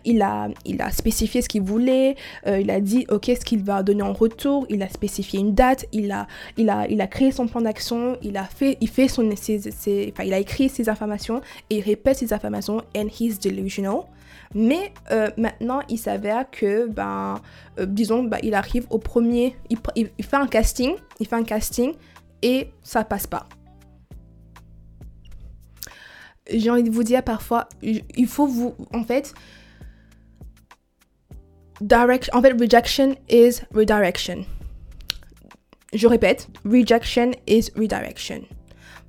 Il 0.05 0.23
a, 0.23 0.49
il 0.65 0.81
a 0.81 0.89
spécifié 0.91 1.41
ce 1.43 1.49
qu'il 1.49 1.61
voulait. 1.61 2.15
euh, 2.47 2.59
il 2.59 2.71
a 2.71 2.79
dit, 2.79 3.05
ok, 3.09 3.25
ce 3.25 3.45
qu'il 3.45 3.61
va 3.63 3.83
donner 3.83 4.01
en 4.01 4.13
retour. 4.13 4.65
Il 4.69 4.81
a 4.81 4.89
spécifié 4.89 5.39
une 5.39 5.53
date. 5.53 5.85
Il 5.91 6.11
a, 6.11 6.25
il 6.57 6.69
a, 6.69 6.87
il 6.89 6.99
a 6.99 7.07
créé 7.07 7.31
son 7.31 7.47
plan 7.47 7.61
d'action. 7.61 8.17
Il 8.23 8.37
a 8.37 8.45
fait, 8.45 8.77
il 8.81 8.89
fait 8.89 9.07
son, 9.07 9.29
il 9.29 10.33
a 10.33 10.39
écrit 10.39 10.69
ses 10.69 10.89
informations 10.89 11.41
et 11.69 11.77
il 11.77 11.81
répète 11.81 12.17
ses 12.17 12.33
informations. 12.33 12.81
And 12.95 13.07
he's 13.19 13.39
delusional. 13.39 14.05
Mais 14.53 14.93
euh, 15.11 15.29
maintenant, 15.37 15.81
il 15.89 15.97
s'avère 15.97 16.49
que, 16.49 16.87
ben, 16.87 17.41
euh, 17.79 17.85
disons, 17.85 18.23
ben, 18.23 18.37
il 18.43 18.53
arrive 18.53 18.85
au 18.89 18.97
premier, 18.97 19.55
il, 19.69 19.77
fait 20.23 20.35
un 20.35 20.47
casting, 20.47 20.95
il 21.19 21.27
fait 21.27 21.35
un 21.35 21.43
casting 21.43 21.93
et 22.41 22.71
ça 22.83 23.03
passe 23.03 23.27
pas. 23.27 23.47
J'ai 26.51 26.69
envie 26.69 26.83
de 26.83 26.91
vous 26.91 27.03
dire 27.03 27.23
parfois, 27.23 27.69
il 27.81 28.27
faut 28.27 28.47
vous, 28.47 28.75
en 28.93 29.03
fait, 29.03 29.33
direction, 31.81 32.33
en 32.35 32.41
fait, 32.41 32.53
rejection 32.53 33.15
is 33.29 33.61
redirection. 33.73 34.45
Je 35.93 36.07
répète, 36.07 36.47
rejection 36.65 37.31
is 37.47 37.69
redirection. 37.75 38.41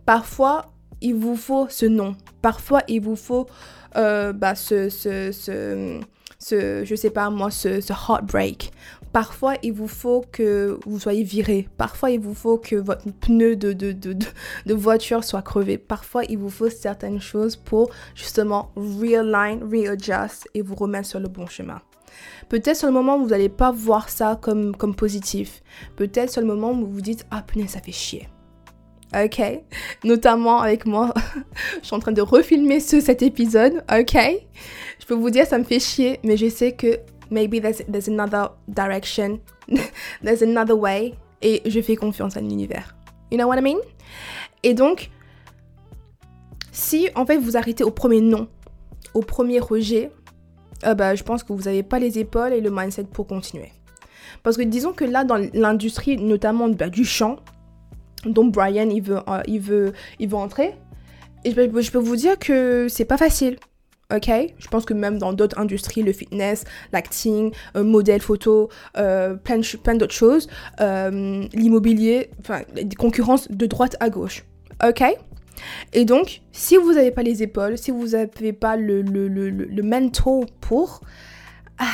Parfois, 0.05 0.72
il 1.01 1.14
vous 1.14 1.36
faut 1.36 1.68
ce 1.68 1.86
nom. 1.86 2.16
Parfois, 2.40 2.82
il 2.88 3.01
vous 3.01 3.16
faut 3.16 3.47
euh, 3.97 4.32
bah, 4.32 4.55
ce, 4.55 4.88
ce, 4.88 5.30
ce, 6.38 6.84
je 6.84 6.95
sais 6.95 7.11
pas 7.11 7.30
moi, 7.30 7.51
ce, 7.51 7.80
heartbreak. 7.90 8.72
Parfois, 9.12 9.55
il 9.62 9.72
vous 9.72 9.88
faut 9.88 10.24
que 10.32 10.78
vous 10.86 10.99
soyez 10.99 11.22
viré. 11.22 11.68
Parfois, 11.76 12.11
il 12.11 12.20
vous 12.20 12.34
faut 12.34 12.57
que 12.57 12.76
votre 12.76 13.11
pneu 13.20 13.57
de, 13.57 13.74
de, 13.74 13.93
de, 13.93 14.16
de, 14.66 14.74
voiture 14.74 15.22
soit 15.22 15.43
crevé. 15.43 15.76
Parfois, 15.76 16.24
il 16.24 16.38
vous 16.38 16.49
faut 16.49 16.70
certaines 16.70 17.20
choses 17.20 17.57
pour 17.57 17.90
justement 18.14 18.70
realign, 18.74 19.62
readjust 19.62 20.49
et 20.55 20.62
vous 20.62 20.74
remettre 20.74 21.09
sur 21.09 21.20
le 21.20 21.28
bon 21.28 21.47
chemin. 21.47 21.82
Peut-être 22.49 22.76
sur 22.76 22.88
le 22.88 22.95
moment 22.95 23.18
vous 23.18 23.28
n'allez 23.28 23.49
pas 23.49 23.70
voir 23.70 24.09
ça 24.09 24.38
comme, 24.40 24.74
comme 24.76 24.95
positif. 24.95 25.62
Peut-être 25.97 26.30
sur 26.30 26.40
le 26.40 26.47
moment 26.47 26.72
vous 26.72 26.86
vous 26.86 27.01
dites 27.01 27.26
Ah 27.30 27.43
punaise, 27.43 27.70
ça 27.70 27.80
fait 27.80 27.93
chier. 27.93 28.28
Ok 29.15 29.43
Notamment 30.05 30.61
avec 30.61 30.87
moi, 30.87 31.13
je 31.81 31.87
suis 31.87 31.95
en 31.95 31.99
train 31.99 32.13
de 32.13 32.23
refilmer 32.23 32.81
ce, 32.81 33.01
cet 33.01 33.23
épisode. 33.23 33.85
Ok 33.93 34.17
Je 34.99 35.07
peux 35.07 35.15
vous 35.15 35.31
dire, 35.31 35.47
ça 35.47 35.59
me 35.59 35.65
fait 35.65 35.81
chier, 35.81 36.19
mais 36.25 36.37
je 36.37 36.49
sais 36.49 36.73
que 36.73 36.99
maybe 37.31 37.61
there's, 37.61 38.09
another 38.09 38.51
direction, 38.69 39.41
there's 40.23 40.43
another 40.43 40.79
way, 40.79 41.15
et 41.43 41.63
je 41.67 41.81
fais 41.81 41.97
confiance 41.97 42.37
à 42.37 42.41
l'univers. 42.41 42.95
You 43.31 43.39
know 43.39 43.49
what 43.49 43.59
I 43.59 43.63
mean? 43.63 43.79
Et 44.63 44.75
donc, 44.75 45.11
si 46.71 47.09
en 47.15 47.27
fait 47.27 47.37
vous 47.37 47.57
arrêtez 47.57 47.85
au 47.85 47.91
premier 47.91 48.21
non, 48.21 48.49
au 49.15 49.21
premier 49.21 49.59
rejet, 49.61 50.11
euh, 50.85 50.95
bah, 50.95 51.15
je 51.15 51.23
pense 51.23 51.43
que 51.43 51.53
vous 51.53 51.63
n'avez 51.63 51.83
pas 51.83 51.99
les 51.99 52.19
épaules 52.19 52.53
et 52.53 52.61
le 52.61 52.71
mindset 52.71 53.05
pour 53.05 53.27
continuer. 53.27 53.73
Parce 54.43 54.57
que 54.57 54.63
disons 54.63 54.93
que 54.93 55.05
là, 55.05 55.25
dans 55.25 55.37
l'industrie, 55.53 56.17
notamment 56.17 56.69
bah, 56.69 56.89
du 56.89 57.05
chant, 57.05 57.37
dont 58.27 58.47
Brian 58.47 58.89
il 58.91 59.03
veut, 59.03 59.20
euh, 59.29 59.43
il 59.47 59.61
veut, 59.61 59.93
il 60.18 60.29
veut 60.29 60.37
entrer, 60.37 60.75
et 61.45 61.51
je 61.51 61.91
peux, 61.91 61.99
vous 61.99 62.16
dire 62.16 62.39
que 62.39 62.87
c'est 62.89 63.05
pas 63.05 63.16
facile. 63.16 63.57
Ok, 64.14 64.31
je 64.59 64.68
pense 64.68 64.85
que 64.85 64.93
même 64.93 65.18
dans 65.18 65.33
d'autres 65.33 65.59
industries, 65.59 66.03
le 66.03 66.12
fitness, 66.12 66.64
l'acting, 66.93 67.51
euh, 67.77 67.83
modèle 67.83 68.20
photo, 68.20 68.68
euh, 68.99 69.37
plein, 69.37 69.61
plein 69.83 69.95
d'autres 69.95 70.14
choses, 70.14 70.49
euh, 70.81 71.47
l'immobilier, 71.55 72.31
enfin, 72.41 72.61
des 72.75 72.95
concurrences 72.95 73.51
de 73.51 73.64
droite 73.64 73.97
à 74.01 74.11
gauche. 74.11 74.45
Ok? 74.87 75.03
Et 75.95 76.05
donc, 76.05 76.43
si 76.53 76.77
vous 76.77 76.93
n'avez 76.93 77.11
pas 77.11 77.23
les 77.23 77.43
épaules, 77.43 77.79
si 77.79 77.91
vous 77.91 78.09
n'avez 78.09 78.53
pas 78.53 78.77
le, 78.77 79.01
le, 79.01 79.29
le, 79.29 79.49
le, 79.49 79.64
le 79.64 79.83
mental 79.83 80.45
pour, 80.61 81.01
ah, 81.79 81.87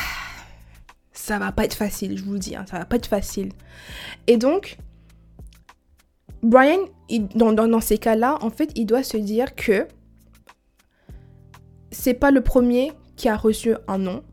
ça 1.13 1.39
va 1.39 1.53
pas 1.53 1.63
être 1.63 1.75
facile, 1.75 2.17
je 2.17 2.23
vous 2.23 2.33
le 2.33 2.39
dis, 2.39 2.55
hein, 2.55 2.65
ça 2.69 2.79
va 2.79 2.85
pas 2.85 2.97
être 2.97 3.07
facile. 3.07 3.53
Et 4.27 4.35
donc, 4.35 4.77
Brian, 6.43 6.79
dans, 7.35 7.53
dans, 7.53 7.67
dans 7.67 7.81
ces 7.81 7.97
cas-là, 7.97 8.37
en 8.41 8.49
fait, 8.49 8.71
il 8.75 8.85
doit 8.85 9.03
se 9.03 9.17
dire 9.17 9.55
que 9.55 9.87
c'est 11.91 12.13
pas 12.13 12.31
le 12.31 12.41
premier 12.41 12.91
qui 13.15 13.29
a 13.29 13.35
reçu 13.35 13.75
un 13.87 13.97
non 13.97 14.23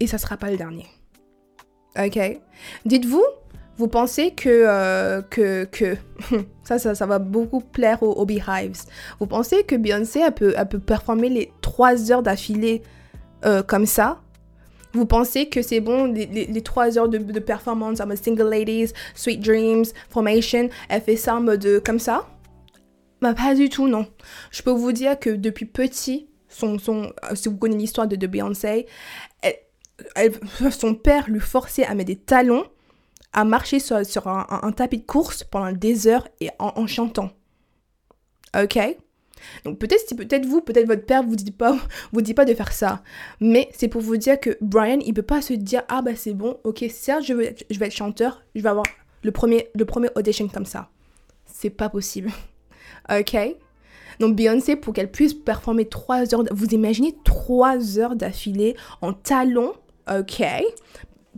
et 0.00 0.06
ça 0.06 0.18
sera 0.18 0.36
pas 0.36 0.50
le 0.50 0.56
dernier. 0.56 0.86
Ok? 1.98 2.18
Dites-vous, 2.84 3.24
vous 3.76 3.88
pensez 3.88 4.32
que, 4.32 4.48
euh, 4.48 5.22
que, 5.22 5.64
que 5.64 5.96
ça, 6.64 6.78
ça, 6.78 6.94
ça 6.94 7.06
va 7.06 7.18
beaucoup 7.18 7.60
plaire 7.60 8.02
aux, 8.02 8.24
Beehives. 8.24 8.82
Vous 9.20 9.26
pensez 9.26 9.64
que 9.64 9.74
Beyoncé, 9.74 10.20
elle 10.20 10.32
peut, 10.32 10.54
elle 10.56 10.68
peut 10.68 10.78
performer 10.78 11.28
les 11.28 11.52
3 11.60 12.12
heures 12.12 12.22
d'affilée 12.22 12.82
euh, 13.44 13.62
comme 13.62 13.86
ça? 13.86 14.20
Vous 14.94 15.06
pensez 15.06 15.48
que 15.48 15.62
c'est 15.62 15.80
bon, 15.80 16.04
les, 16.12 16.62
3 16.62 16.98
heures 16.98 17.08
de, 17.08 17.38
performance, 17.38 18.00
single 18.22 18.48
ladies, 18.48 18.92
sweet 19.14 19.40
dreams, 19.40 19.84
formation, 20.10 20.68
elle 20.88 21.02
fait 21.02 21.16
ça 21.16 21.36
en 21.36 21.40
mode 21.40 21.64
euh, 21.66 21.80
comme 21.80 21.98
ça? 21.98 22.28
Bah 23.20 23.34
pas 23.34 23.54
du 23.54 23.68
tout, 23.68 23.88
non. 23.88 24.06
Je 24.50 24.62
peux 24.62 24.70
vous 24.70 24.92
dire 24.92 25.18
que 25.18 25.30
depuis 25.30 25.66
petit, 25.66 26.28
son, 26.48 26.76
euh, 26.86 27.34
si 27.34 27.48
vous 27.48 27.56
connaissez 27.56 27.80
l'histoire 27.80 28.06
de, 28.06 28.26
Beyoncé, 28.26 28.86
son 30.70 30.94
père 30.94 31.28
lui 31.28 31.40
forçait 31.40 31.84
à 31.84 31.94
mettre 31.94 32.08
des 32.08 32.16
talons, 32.16 32.64
à 33.32 33.44
marcher 33.44 33.80
sur, 33.80 34.04
sur 34.06 34.28
un 34.28 34.72
tapis 34.72 34.98
de 34.98 35.04
course 35.04 35.42
pendant 35.42 35.72
des 35.72 36.06
heures 36.06 36.28
et 36.40 36.50
en, 36.58 36.72
en 36.76 36.86
chantant. 36.86 37.30
Ok? 38.56 38.78
Donc 39.64 39.78
peut-être 39.78 40.16
peut-être 40.16 40.46
vous, 40.46 40.60
peut-être 40.60 40.86
votre 40.86 41.04
père 41.04 41.22
vous 41.22 41.36
dit 41.36 41.50
pas 41.50 41.76
vous 42.12 42.20
dit 42.22 42.34
pas 42.34 42.44
de 42.44 42.54
faire 42.54 42.72
ça, 42.72 43.02
mais 43.40 43.68
c'est 43.72 43.88
pour 43.88 44.00
vous 44.00 44.16
dire 44.16 44.38
que 44.40 44.56
Brian, 44.60 44.98
il 45.04 45.14
peut 45.14 45.22
pas 45.22 45.42
se 45.42 45.52
dire 45.54 45.82
ah 45.88 46.02
bah 46.02 46.16
c'est 46.16 46.34
bon, 46.34 46.58
OK, 46.64 46.84
certes, 46.90 47.24
je 47.24 47.34
veux 47.34 47.48
je 47.70 47.78
vais 47.78 47.86
être 47.86 47.94
chanteur, 47.94 48.42
je 48.54 48.62
vais 48.62 48.68
avoir 48.68 48.86
le 49.22 49.32
premier 49.32 49.68
le 49.74 49.84
premier 49.84 50.08
audition 50.14 50.48
comme 50.48 50.66
ça. 50.66 50.88
C'est 51.46 51.70
pas 51.70 51.88
possible. 51.88 52.30
OK 53.10 53.36
donc 54.20 54.36
Beyoncé, 54.36 54.76
pour 54.76 54.94
qu'elle 54.94 55.10
puisse 55.10 55.34
performer 55.34 55.86
3 55.88 56.34
heures, 56.34 56.44
vous 56.52 56.66
imaginez 56.66 57.16
3 57.24 57.98
heures 57.98 58.16
d'affilée 58.16 58.76
en 59.00 59.12
talons, 59.12 59.72
ok 60.08 60.42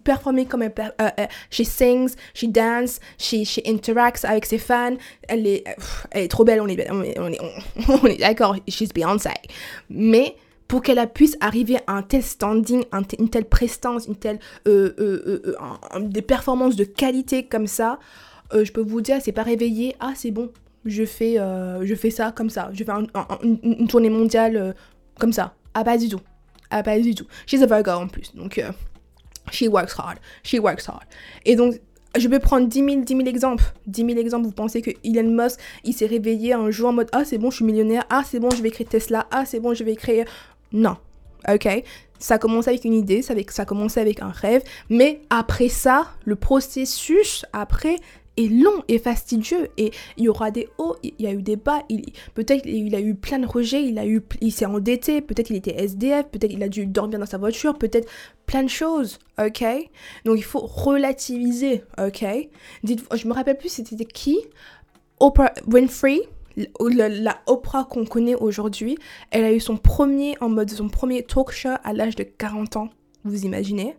Performer 0.07 0.47
comme 0.47 0.63
elle, 0.63 0.73
euh, 0.79 1.09
euh, 1.19 1.27
she 1.51 1.65
sings, 1.65 2.15
she 2.33 2.45
dance, 2.47 3.01
she, 3.19 3.45
she 3.45 3.59
interacts 3.67 4.25
avec 4.25 4.47
ses 4.47 4.59
fans. 4.59 4.95
Elle 5.29 5.47
est, 5.49 5.65
elle 6.13 6.23
est 6.23 6.29
trop 6.29 6.45
belle, 6.45 6.61
on 6.61 6.69
est, 6.69 6.89
on 6.91 7.03
est, 7.03 7.19
on 7.19 8.07
est, 8.07 8.17
d'accord, 8.21 8.55
she's 8.69 8.93
Beyoncé. 8.95 9.31
Mais 9.91 10.37
pour 10.69 10.83
qu'elle 10.83 11.05
puisse 11.13 11.37
arriver 11.41 11.79
à 11.89 11.95
un 11.97 12.03
tel 12.03 12.23
standing, 12.23 12.85
une 13.19 13.29
telle 13.29 13.47
prestance, 13.47 14.07
une 14.07 14.15
telle, 14.15 14.39
euh, 14.69 15.41
des 16.01 16.23
performances 16.23 16.77
de 16.77 16.85
qualité 16.85 17.45
comme 17.45 17.67
ça, 17.67 17.99
je 18.53 18.71
peux 18.71 18.81
vous 18.83 19.01
dire, 19.01 19.17
c'est 19.21 19.33
pas 19.33 19.43
réveillé, 19.43 19.97
ah 19.99 20.13
c'est 20.15 20.31
bon, 20.31 20.51
je 20.85 21.05
fais, 21.05 21.37
je 21.83 21.95
fais 21.97 22.11
ça 22.11 22.31
comme 22.33 22.51
ça, 22.51 22.71
je 22.73 22.85
fais 22.85 22.93
un- 22.93 23.07
un- 23.15 23.39
une, 23.43 23.89
tournée 23.89 24.11
mondiale 24.11 24.75
comme 25.19 25.33
ça. 25.33 25.55
Ah 25.75 25.83
pas 25.83 25.99
du 25.99 26.09
tout, 26.09 26.21
ah 26.71 26.83
pas 26.85 26.99
du 26.99 27.15
tout. 27.15 27.27
She's 27.47 27.61
a 27.63 27.67
Virgo 27.67 27.91
en 27.91 28.07
plus, 28.09 28.35
donc 28.35 28.61
She 29.51 29.69
works 29.69 29.95
hard. 29.99 30.19
She 30.43 30.59
works 30.59 30.89
hard. 30.89 31.05
Et 31.45 31.57
donc, 31.57 31.81
je 32.19 32.29
peux 32.29 32.39
prendre 32.39 32.67
10 32.67 32.79
000, 32.79 33.01
10 33.03 33.17
000 33.17 33.27
exemples. 33.27 33.65
10 33.87 34.07
000 34.07 34.19
exemples. 34.19 34.47
Vous 34.47 34.53
pensez 34.53 34.83
que 34.83 34.91
Elon 35.05 35.31
Musk, 35.31 35.61
il 35.85 35.93
s'est 35.93 36.07
réveillé 36.07 36.53
un 36.53 36.71
jour 36.71 36.89
en 36.89 36.93
mode 36.93 37.09
Ah, 37.13 37.25
c'est 37.25 37.39
bon, 37.39 37.51
je 37.51 37.57
suis 37.57 37.65
millionnaire. 37.65 38.05
Ah, 38.11 38.23
c'est 38.29 38.41
bon, 38.41 38.51
je 38.51 38.63
vais 38.63 38.71
créer 38.71 38.87
Tesla. 38.87 39.27
Ah, 39.31 39.45
c'est 39.45 39.61
bon, 39.61 39.75
je 39.75 39.85
vais 39.85 39.97
créer. 39.97 40.25
Non. 40.73 40.97
Ok? 41.49 41.69
Ça 42.19 42.35
a 42.35 42.39
commencé 42.39 42.71
avec 42.71 42.85
une 42.85 42.95
idée, 42.95 43.21
ça 43.21 43.35
a 43.35 43.65
commencé 43.67 44.01
avec 44.01 44.23
un 44.23 44.31
rêve. 44.31 44.63
Mais 44.89 45.21
après 45.29 45.69
ça, 45.69 46.07
le 46.25 46.35
processus, 46.35 47.45
après, 47.53 47.97
est 48.37 48.49
long 48.49 48.83
et 48.89 48.99
fastidieux 48.99 49.69
et 49.77 49.91
il 50.17 50.25
y 50.25 50.29
aura 50.29 50.51
des 50.51 50.69
hauts, 50.79 50.97
il 51.03 51.15
y 51.19 51.27
a 51.27 51.33
eu 51.33 51.43
des 51.43 51.57
bas, 51.57 51.83
peut-être 52.35 52.67
il 52.67 52.95
a 52.95 53.01
eu 53.01 53.15
plein 53.15 53.39
de 53.39 53.47
rejets, 53.47 53.83
il 53.85 54.23
il 54.41 54.53
s'est 54.53 54.67
endetté, 54.67 55.21
peut-être 55.21 55.51
il 55.51 55.57
était 55.57 55.83
SDF, 55.83 56.27
peut-être 56.27 56.53
il 56.53 56.63
a 56.63 56.69
dû 56.69 56.87
dormir 56.87 57.19
dans 57.19 57.27
sa 57.27 57.39
voiture, 57.39 57.79
peut-être 57.79 58.09
plein 58.47 58.63
de 58.63 58.69
choses, 58.69 59.19
OK? 59.39 59.65
Donc 60.25 60.39
il 60.39 60.45
faut 60.45 60.61
relativiser, 60.61 61.83
OK? 61.99 62.25
Dites 62.83 63.05
je 63.15 63.29
me 63.29 63.33
rappelle 63.33 63.59
plus 63.59 63.69
c'était 63.69 64.05
qui? 64.05 64.39
Oprah 65.19 65.53
Winfrey 65.67 66.21
la, 66.81 67.09
la 67.09 67.39
Oprah 67.47 67.85
qu'on 67.85 68.05
connaît 68.05 68.35
aujourd'hui, 68.35 68.97
elle 69.31 69.45
a 69.45 69.53
eu 69.53 69.61
son 69.61 69.77
premier 69.77 70.37
en 70.41 70.49
mode 70.49 70.71
son 70.71 70.89
premier 70.89 71.23
talk 71.23 71.51
show 71.53 71.75
à 71.85 71.93
l'âge 71.93 72.17
de 72.17 72.23
40 72.23 72.77
ans, 72.77 72.91
vous 73.25 73.45
imaginez? 73.45 73.97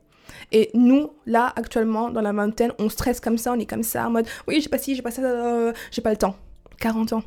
Et 0.52 0.70
nous, 0.74 1.12
là, 1.26 1.54
actuellement, 1.56 2.10
dans 2.10 2.22
la 2.22 2.34
mountain, 2.34 2.70
on 2.80 2.90
stresse 2.90 3.20
comme 3.20 3.38
ça, 3.38 3.54
on 3.54 3.60
est 3.60 3.66
comme 3.66 3.84
ça, 3.84 4.08
en 4.08 4.12
mode 4.12 4.28
oui, 4.48 4.62
j'ai 4.62 4.70
pas 4.70 4.78
ci, 4.78 4.96
j'ai 4.96 5.02
pas 5.02 5.12
ça, 5.12 5.22
euh, 5.22 5.74
j'ai 5.92 6.02
pas 6.02 6.12
le 6.12 6.18
temps. 6.18 6.36
40 6.80 7.14
ans. 7.14 7.24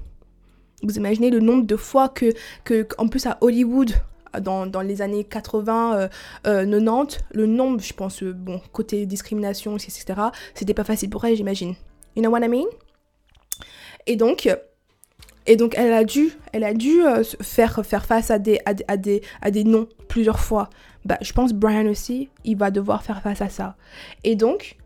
Vous 0.83 0.97
imaginez 0.97 1.31
le 1.31 1.41
nombre 1.41 1.67
de 1.67 1.77
fois 1.77 2.09
que, 2.09 2.33
que 2.65 2.87
en 2.97 3.09
plus 3.09 3.27
à 3.27 3.37
Hollywood, 3.41 3.93
dans, 4.41 4.67
dans 4.67 4.81
les 4.81 5.03
années 5.03 5.25
80, 5.25 6.09
euh, 6.47 6.65
90, 6.65 7.19
euh, 7.19 7.21
le 7.33 7.47
nombre, 7.47 7.81
je 7.81 7.93
pense, 7.93 8.23
euh, 8.23 8.33
bon, 8.33 8.61
côté 8.73 9.07
discrimination, 9.07 9.77
etc., 9.77 10.05
c'était 10.55 10.75
pas 10.75 10.85
facile 10.85 11.11
pour 11.11 11.25
elle, 11.25 11.37
j'imagine. 11.37 11.75
You 12.17 12.23
know 12.23 12.31
what 12.31 12.41
I 12.41 12.49
mean? 12.49 12.67
Et 14.07 14.17
donc, 14.17 14.49
et 15.47 15.57
donc 15.57 15.75
elle 15.77 15.93
a 15.93 16.05
dû, 16.05 16.33
elle 16.53 16.65
a 16.65 16.75
dû 16.75 17.01
faire, 17.41 17.85
faire 17.85 18.05
face 18.05 18.31
à 18.31 18.39
des, 18.39 18.61
à, 18.65 18.73
à, 18.89 18.97
des, 18.97 19.23
à 19.43 19.51
des 19.51 19.65
noms 19.65 19.89
plusieurs 20.09 20.41
fois 20.41 20.71
bah, 21.05 21.19
je 21.21 21.33
pense 21.33 21.53
Brian 21.53 21.87
aussi, 21.87 22.31
il 22.45 22.57
va 22.57 22.71
devoir 22.71 23.03
faire 23.03 23.23
face 23.23 23.41
à 23.41 23.49
ça. 23.49 23.77
Et 24.25 24.37
donc, 24.37 24.77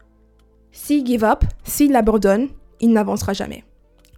s'il 0.72 1.06
give 1.06 1.24
up, 1.24 1.44
s'il 1.64 1.94
abandonne, 1.96 2.48
il 2.80 2.92
n'avancera 2.92 3.32
jamais. 3.32 3.64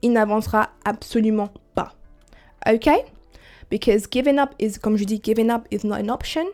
Il 0.02 0.12
n'avancera 0.12 0.70
absolument 0.84 1.50
pas. 1.74 1.94
Ok? 2.66 2.88
Because 3.70 4.06
giving 4.10 4.38
up 4.38 4.50
is, 4.58 4.78
comme 4.78 4.96
je 4.96 5.04
dis, 5.04 5.20
giving 5.22 5.50
up 5.50 5.66
is 5.70 5.86
not 5.86 5.96
an 5.96 6.08
option. 6.08 6.44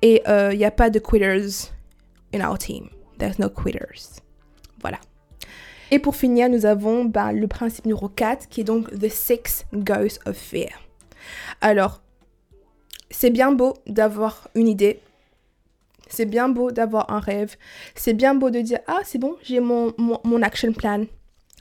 Et 0.00 0.22
il 0.24 0.30
euh, 0.30 0.54
n'y 0.54 0.64
a 0.64 0.70
pas 0.70 0.90
de 0.90 0.98
quitters 0.98 1.70
in 2.34 2.40
our 2.40 2.58
team. 2.58 2.88
There's 3.18 3.38
no 3.38 3.48
quitters. 3.48 4.20
Voilà. 4.80 4.98
Et 5.90 5.98
pour 5.98 6.16
finir, 6.16 6.48
nous 6.48 6.66
avons 6.66 7.04
bah, 7.04 7.32
le 7.32 7.46
principe 7.46 7.84
numéro 7.84 8.08
4 8.08 8.48
qui 8.48 8.62
est 8.62 8.64
donc 8.64 8.90
The 8.98 9.08
Six 9.08 9.66
Ghosts 9.74 10.20
of 10.26 10.36
Fear. 10.36 10.70
Alors, 11.60 12.01
c'est 13.12 13.30
bien 13.30 13.52
beau 13.52 13.74
d'avoir 13.86 14.48
une 14.54 14.68
idée. 14.68 15.00
C'est 16.08 16.26
bien 16.26 16.48
beau 16.48 16.72
d'avoir 16.72 17.10
un 17.10 17.20
rêve. 17.20 17.56
C'est 17.94 18.14
bien 18.14 18.34
beau 18.34 18.50
de 18.50 18.60
dire 18.60 18.80
Ah, 18.86 19.00
c'est 19.04 19.18
bon, 19.18 19.36
j'ai 19.42 19.60
mon, 19.60 19.94
mon, 19.98 20.42
action 20.42 20.72
plan. 20.72 21.04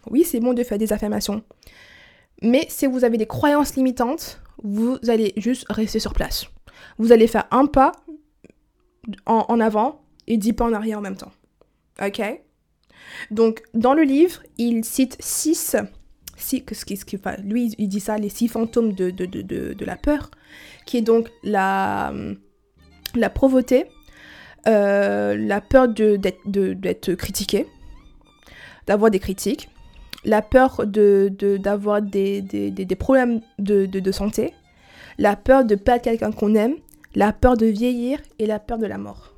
Oui, 0.10 0.24
c'est 0.24 0.40
bon 0.40 0.54
de 0.54 0.64
faire 0.64 0.78
des 0.78 0.92
affirmations. 0.92 1.44
Mais 2.42 2.66
si 2.70 2.88
vous 2.88 3.04
avez 3.04 3.18
des 3.18 3.28
croyances 3.28 3.76
limitantes, 3.76 4.42
vous 4.64 4.98
allez 5.08 5.34
juste 5.38 5.66
rester 5.70 6.00
sur 6.00 6.14
place. 6.14 6.48
Vous 6.98 7.12
allez 7.12 7.28
faire 7.28 7.46
un 7.52 7.66
pas 7.68 7.92
en, 9.26 9.46
en 9.48 9.60
avant 9.60 10.02
et 10.28 10.38
dix 10.38 10.54
pas 10.54 10.66
en 10.66 10.74
arrière 10.74 10.98
en 10.98 11.02
même 11.02 11.18
temps. 11.18 11.32
Ok? 12.02 12.22
Donc, 13.30 13.62
dans 13.74 13.94
le 13.94 14.04
livre, 14.04 14.42
il 14.58 14.84
cite 14.84 15.18
six 15.20 15.76
ce 16.42 16.86
qui, 16.86 17.20
lui, 17.44 17.74
il 17.78 17.88
dit 17.88 18.00
ça, 18.00 18.18
les 18.18 18.30
six 18.30 18.48
fantômes 18.48 18.94
de, 18.94 19.10
de, 19.10 19.26
de, 19.26 19.42
de, 19.74 19.86
la 19.86 19.96
peur, 19.96 20.32
qui 20.86 20.98
est 20.98 21.02
donc 21.02 21.30
la, 21.44 22.14
la 23.16 23.30
pauvreté, 23.30 23.86
euh, 24.68 25.36
la 25.38 25.62
peur 25.62 25.88
d'être 25.88 27.14
critiqué, 27.16 27.68
d'avoir 28.88 29.12
des 29.12 29.20
critiques, 29.20 29.70
la 30.24 30.42
peur 30.42 30.86
d'avoir 30.86 32.02
de, 32.02 32.08
des, 32.08 32.42
des, 32.42 32.72
des, 32.72 32.86
des, 32.86 32.96
problèmes 32.96 33.42
de, 33.58 34.12
santé, 34.12 34.54
la 35.18 35.36
peur 35.36 35.66
de 35.66 35.76
perdre 35.76 36.04
quelqu'un 36.04 36.32
qu'on 36.32 36.56
aime, 36.56 36.76
la 37.16 37.34
peur 37.34 37.58
de 37.58 37.66
vieillir 37.66 38.20
et 38.40 38.46
la 38.46 38.60
peur 38.60 38.78
de 38.78 38.86
la 38.86 38.98
mort. 38.98 39.34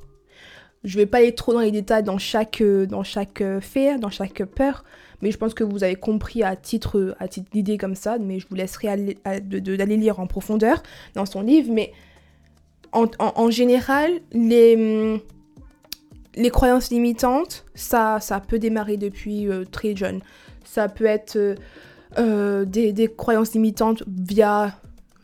Je 0.83 0.97
vais 0.97 1.05
pas 1.05 1.19
aller 1.19 1.33
trop 1.33 1.53
dans 1.53 1.61
les 1.61 1.71
détails 1.71 2.03
dans 2.03 2.17
chaque, 2.17 2.61
dans 2.61 3.03
chaque 3.03 3.41
fait, 3.61 3.97
dans 3.97 4.09
chaque 4.09 4.43
peur, 4.43 4.83
mais 5.23 5.31
je 5.31 5.37
pense 5.37 5.53
que 5.53 5.63
vous 5.63 5.85
avez 5.85 5.95
compris 5.95 6.43
à 6.43 6.57
titre, 6.57 7.15
à 7.17 7.29
titre 7.29 7.49
d'idée 7.53 7.77
comme 7.77 7.95
ça, 7.95 8.17
mais 8.19 8.39
je 8.39 8.47
vous 8.49 8.55
laisserai 8.55 8.89
aller, 8.89 9.17
d'aller 9.41 9.95
lire 9.95 10.19
en 10.19 10.27
profondeur 10.27 10.83
dans 11.15 11.25
son 11.25 11.41
livre. 11.41 11.71
Mais 11.71 11.93
en, 12.91 13.49
général, 13.49 14.11
les, 14.33 15.21
les 16.35 16.49
croyances 16.49 16.91
limitantes, 16.91 17.65
ça, 17.73 18.19
ça 18.19 18.41
peut 18.41 18.59
démarrer 18.59 18.97
depuis 18.97 19.47
euh, 19.47 19.63
très 19.63 19.95
jeune. 19.95 20.19
Ça 20.65 20.89
peut 20.89 21.05
être 21.05 21.37
euh, 21.37 21.55
euh, 22.17 22.65
des, 22.65 22.91
des, 22.91 23.07
croyances 23.07 23.53
limitantes 23.53 24.03
via 24.07 24.77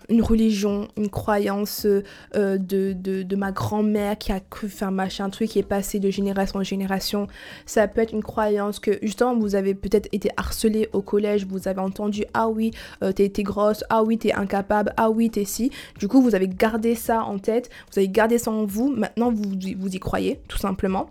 une 0.10 0.22
religion, 0.22 0.88
une 0.97 1.10
croyance 1.10 1.86
euh, 1.86 2.57
de, 2.57 2.93
de, 2.93 3.36
ma 3.36 3.51
grand-mère 3.51 4.18
qui 4.18 4.32
a 4.32 4.39
cru 4.39 4.68
faire 4.68 4.91
machin 4.91 5.30
truc 5.30 5.49
qui 5.49 5.60
est 5.60 5.64
passé 5.64 5.99
de 5.99 6.10
génération 6.10 6.60
en 6.60 6.64
génération. 6.64 7.28
Ça 7.66 7.88
peut 7.88 8.01
être 8.01 8.14
une 8.14 8.24
croyance 8.24 8.80
que 8.80 8.99
justement 9.01 9.38
vous 9.38 9.55
avez 9.55 9.76
peut-être 9.76 10.10
été 10.12 10.30
harcelé 10.36 10.89
au 10.93 11.01
collège, 11.01 11.45
vous 11.45 11.68
avez 11.68 11.80
entendu 11.80 12.26
ah 12.34 12.49
oui 12.49 12.72
euh, 13.03 13.12
t'es, 13.12 13.30
grosse, 13.43 13.84
ah 13.89 14.03
oui 14.03 14.18
t'es 14.18 14.34
incapable, 14.34 14.93
ah 14.97 15.10
oui 15.10 15.30
t'es 15.30 15.45
si. 15.45 15.72
Du 15.99 16.07
coup 16.07 16.22
vous 16.22 16.36
avez 16.36 16.47
gardé 16.47 16.95
ça 16.95 17.24
en 17.24 17.38
tête, 17.38 17.70
vous 17.91 17.99
avez 17.99 18.10
gardé 18.10 18.38
ça 18.38 18.51
en 18.51 18.66
vous, 18.66 18.89
maintenant 18.89 19.32
vous, 19.32 19.53
vous 19.78 19.95
y 19.95 19.99
croyez 19.99 20.41
tout 20.47 20.57
simplement. 20.57 21.10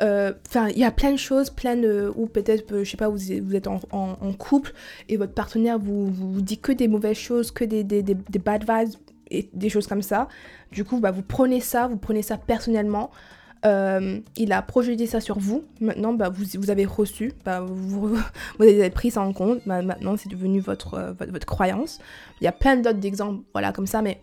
Euh, 0.00 0.32
enfin 0.48 0.68
il 0.68 0.78
y 0.78 0.84
a 0.84 0.90
plein 0.90 1.12
de 1.12 1.18
choses, 1.18 1.50
plein 1.50 1.76
de... 1.76 2.10
ou 2.16 2.26
peut-être 2.26 2.82
je 2.82 2.90
sais 2.90 2.96
pas 2.96 3.08
vous, 3.08 3.18
vous 3.42 3.54
êtes 3.56 3.68
en, 3.68 3.78
couple 4.38 4.72
et 5.08 5.16
votre 5.16 5.32
partenaire 5.32 5.78
vous, 5.78 6.06
vous 6.06 6.40
dit 6.40 6.58
que 6.58 6.72
des 6.72 6.88
mauvaises 6.88 7.16
choses, 7.16 7.50
que 7.50 7.64
des 7.64 7.84
bad 8.38 8.62
vibes 8.68 8.94
et 9.30 9.48
des 9.52 9.68
choses 9.68 9.86
comme 9.86 10.02
ça. 10.02 10.28
Du 10.72 10.84
coup, 10.84 11.00
bah, 11.00 11.10
vous 11.10 11.22
prenez 11.22 11.60
ça, 11.60 11.86
vous 11.86 11.96
prenez 11.96 12.22
ça 12.22 12.36
personnellement. 12.36 13.10
Euh, 13.66 14.20
il 14.36 14.52
a 14.52 14.62
projeté 14.62 15.06
ça 15.06 15.20
sur 15.20 15.38
vous. 15.38 15.64
Maintenant, 15.80 16.12
bah, 16.12 16.28
vous, 16.28 16.44
vous 16.58 16.70
avez 16.70 16.84
reçu, 16.84 17.32
bah, 17.44 17.60
vous, 17.60 18.08
vous, 18.58 18.64
avez 18.64 18.90
pris 18.90 19.10
ça 19.10 19.22
en 19.22 19.32
compte. 19.32 19.60
Bah, 19.66 19.82
maintenant, 19.82 20.16
c'est 20.16 20.28
devenu 20.28 20.60
votre, 20.60 20.94
euh, 20.94 21.12
votre, 21.12 21.32
votre, 21.32 21.46
croyance. 21.46 21.98
Il 22.40 22.44
y 22.44 22.48
a 22.48 22.52
plein 22.52 22.76
d'autres 22.76 23.04
exemples, 23.04 23.42
voilà, 23.52 23.72
comme 23.72 23.86
ça, 23.86 24.02
mais 24.02 24.20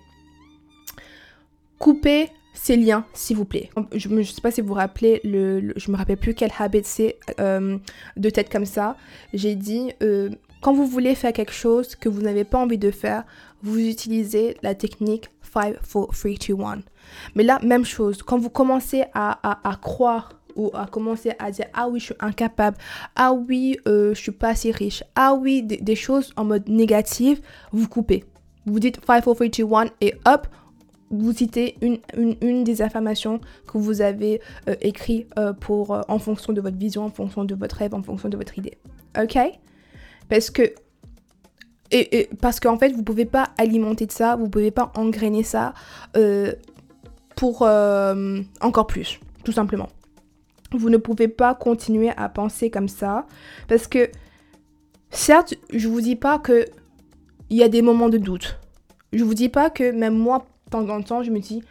coupez 1.80 2.30
ces 2.54 2.78
liens, 2.78 3.06
s'il 3.14 3.36
vous 3.36 3.44
plaît. 3.44 3.70
Je 3.94 4.08
ne 4.08 4.24
sais 4.24 4.42
pas 4.42 4.52
si 4.52 4.62
vous 4.62 4.70
vous 4.70 4.74
rappelez, 4.76 5.20
le, 5.26 5.74
je 5.76 5.92
me 5.92 5.98
rappelle 5.98 6.18
plus 6.18 6.34
quel 6.34 6.52
habit 6.58 6.82
c'est 6.86 7.18
euh, 7.42 7.78
de 8.16 8.30
tête 8.30 8.50
comme 8.50 8.66
ça. 8.66 8.96
J'ai 9.34 9.56
dit, 9.56 9.92
quand 10.62 10.74
vous 10.74 10.88
voulez 10.88 11.16
faire 11.16 11.34
quelque 11.34 11.52
chose 11.52 11.96
que 11.96 12.08
vous 12.08 12.22
n'avez 12.22 12.46
pas 12.46 12.58
envie 12.58 12.78
de 12.78 12.92
faire, 12.92 13.26
vous 13.64 13.80
utilisez 13.80 14.58
la 14.62 14.76
technique 14.76 15.30
5, 15.54 15.76
4, 15.82 16.08
3, 16.12 16.32
2, 16.48 16.64
1. 16.64 16.80
Mais 17.36 17.44
là, 17.44 17.60
même 17.64 17.86
chose, 17.86 18.22
quand 18.24 18.38
vous 18.38 18.50
commencez 18.50 19.04
à, 19.14 19.40
à, 19.68 19.76
croire 19.76 20.34
ou 20.56 20.72
à 20.74 20.86
commencer 20.86 21.34
à 21.38 21.52
dire 21.52 21.66
ah 21.74 21.90
oui 21.90 22.00
je 22.00 22.06
suis 22.06 22.16
incapable. 22.20 22.78
Ah 23.16 23.34
oui 23.34 23.78
euh, 23.88 24.14
je 24.14 24.22
suis 24.22 24.32
pas 24.32 24.50
assez 24.50 24.72
riche. 24.72 25.04
Ah 25.16 25.34
oui 25.34 25.64
des, 25.64 25.96
choses 25.96 26.32
en 26.38 26.46
mode 26.46 26.70
négatif 26.70 27.42
vous 27.72 27.88
coupez. 27.88 28.24
Vous 28.66 28.80
dites 28.80 29.00
5 29.06 29.24
4 29.24 29.34
3 29.36 29.48
2 29.48 29.74
1 29.74 29.86
et 30.02 30.14
hop 30.26 30.48
vous 31.12 31.34
citez 31.34 31.76
une, 31.82 32.00
une, 32.18 32.36
une 32.42 32.64
des 32.64 32.82
affirmations 32.82 33.40
que 33.68 33.78
vous 33.78 34.02
avez 34.02 34.42
euh, 34.68 34.76
écrit 34.82 35.28
euh, 35.38 35.54
pour 35.54 35.94
euh, 35.94 36.02
en 36.08 36.20
fonction 36.20 36.54
de 36.54 36.62
votre 36.62 36.78
vision 36.78 37.04
en 37.04 37.12
fonction 37.12 37.44
de 37.44 37.56
votre 37.56 37.76
rêve 37.78 37.94
en 37.94 38.02
fonction 38.02 38.30
de 38.30 38.38
votre 38.38 38.58
idée. 38.58 38.78
Ok? 39.20 39.38
Parce 40.30 40.50
que 40.50 40.74
et, 41.92 42.30
parce 42.42 42.60
qu'en 42.60 42.78
fait, 42.78 42.90
vous 42.90 43.04
pouvez 43.04 43.26
pas 43.26 43.50
alimenter 43.58 44.06
de 44.06 44.12
ça, 44.12 44.36
vous 44.36 44.50
pouvez 44.50 44.72
pas 44.72 44.92
engrainer 44.96 45.44
ça 45.44 45.74
euh, 46.18 46.52
pour 47.36 47.62
euh, 47.62 48.42
encore 48.62 48.88
plus, 48.88 49.20
tout 49.44 49.52
simplement. 49.52 49.90
Vous 50.72 50.90
ne 50.90 50.98
pouvez 50.98 51.28
pas 51.28 51.54
continuer 51.54 52.12
à 52.18 52.28
penser 52.28 52.70
comme 52.70 52.88
ça 52.88 53.28
parce 53.68 53.88
que 53.88 54.10
certes, 55.12 55.54
je 55.72 55.88
vous 55.88 56.02
dis 56.02 56.16
pas 56.16 56.40
que 56.40 56.66
il 57.50 57.58
y 57.58 57.64
a 57.64 57.70
des 57.70 57.84
moments 57.84 58.10
de 58.10 58.18
doute. 58.18 58.60
Je 59.14 59.24
vous 59.24 59.36
dis 59.36 59.50
pas 59.50 59.70
que 59.70 59.92
même 59.92 60.18
moi, 60.18 60.46
de 60.66 60.72
temps 60.72 60.90
en 60.90 61.02
temps, 61.02 61.22
je 61.22 61.30
me 61.30 61.40
dis 61.40 61.64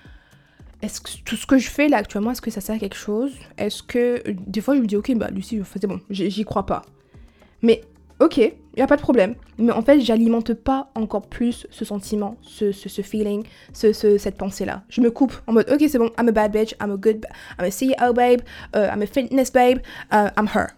est-ce 0.80 1.00
que 1.00 1.10
tout 1.24 1.36
ce 1.36 1.46
que 1.46 1.58
je 1.58 1.68
fais 1.68 1.88
là 1.88 1.96
actuellement, 1.96 2.30
est-ce 2.30 2.42
que 2.42 2.50
ça 2.50 2.60
sert 2.60 2.76
à 2.76 2.78
quelque 2.78 2.96
chose? 2.96 3.32
Est-ce 3.58 3.82
que 3.82 4.22
des 4.28 4.60
fois 4.60 4.76
je 4.76 4.80
me 4.80 4.86
dis 4.86 4.96
ok 4.96 5.12
bah 5.16 5.30
Lucie, 5.30 5.60
c'est 5.72 5.86
bon, 5.86 6.00
j'y 6.10 6.44
crois 6.44 6.66
pas. 6.66 6.82
Mais 7.62 7.82
ok, 8.20 8.54
Il 8.74 8.80
n'y 8.80 8.82
a 8.82 8.88
pas 8.88 8.96
de 8.96 9.02
problème. 9.02 9.36
Mais 9.56 9.72
en 9.72 9.82
fait, 9.82 10.00
j'alimente 10.00 10.52
pas 10.52 10.90
encore 10.96 11.28
plus 11.28 11.66
ce 11.70 11.84
sentiment, 11.84 12.36
ce, 12.42 12.72
feeling, 13.02 13.44
ce, 13.72 13.92
ce, 13.92 14.18
cette 14.18 14.36
pensée-là. 14.36 14.82
Je 14.88 15.00
me 15.00 15.10
coupe 15.12 15.32
en 15.46 15.52
mode, 15.52 15.70
ok, 15.70 15.84
c'est 15.88 15.98
bon, 15.98 16.10
I'm 16.18 16.28
a 16.28 16.32
bad 16.32 16.52
bitch, 16.52 16.74
I'm 16.80 16.90
a 16.90 16.96
good, 16.96 17.24
I'm 17.58 17.66
a 17.66 17.70
CEO 17.70 18.12
babe, 18.12 18.40
uh, 18.74 18.88
I'm 18.92 19.02
a 19.02 19.06
fitness 19.06 19.50
babe, 19.50 19.78
uh, 20.12 20.30
I'm 20.36 20.48
her. 20.48 20.70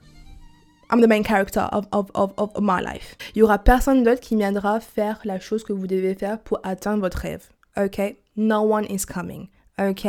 I'm 0.91 1.01
the 1.01 1.09
main 1.09 1.25
character 1.25 1.69
of, 1.73 1.87
of, 1.91 2.11
of, 2.15 2.33
of 2.37 2.51
my 2.61 2.81
life. 2.81 3.17
Il 3.35 3.41
y 3.41 3.43
aura 3.43 3.59
personne 3.59 4.05
d'autre 4.05 4.21
qui 4.21 4.37
viendra 4.37 4.79
faire 4.79 5.21
la 5.25 5.41
chose 5.41 5.65
que 5.65 5.73
vous 5.73 5.87
devez 5.87 6.15
faire 6.15 6.39
pour 6.39 6.61
atteindre 6.63 7.01
votre 7.01 7.19
rêve. 7.19 7.49
Ok? 7.77 8.17
No 8.37 8.61
one 8.61 8.85
is 8.91 9.05
coming. 9.07 9.49
Ok? 9.79 10.07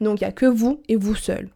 Donc, 0.00 0.20
il 0.20 0.24
n'y 0.24 0.28
a 0.28 0.32
que 0.32 0.46
vous 0.46 0.80
et 0.88 0.96
vous 0.96 1.16
seul. 1.16 1.50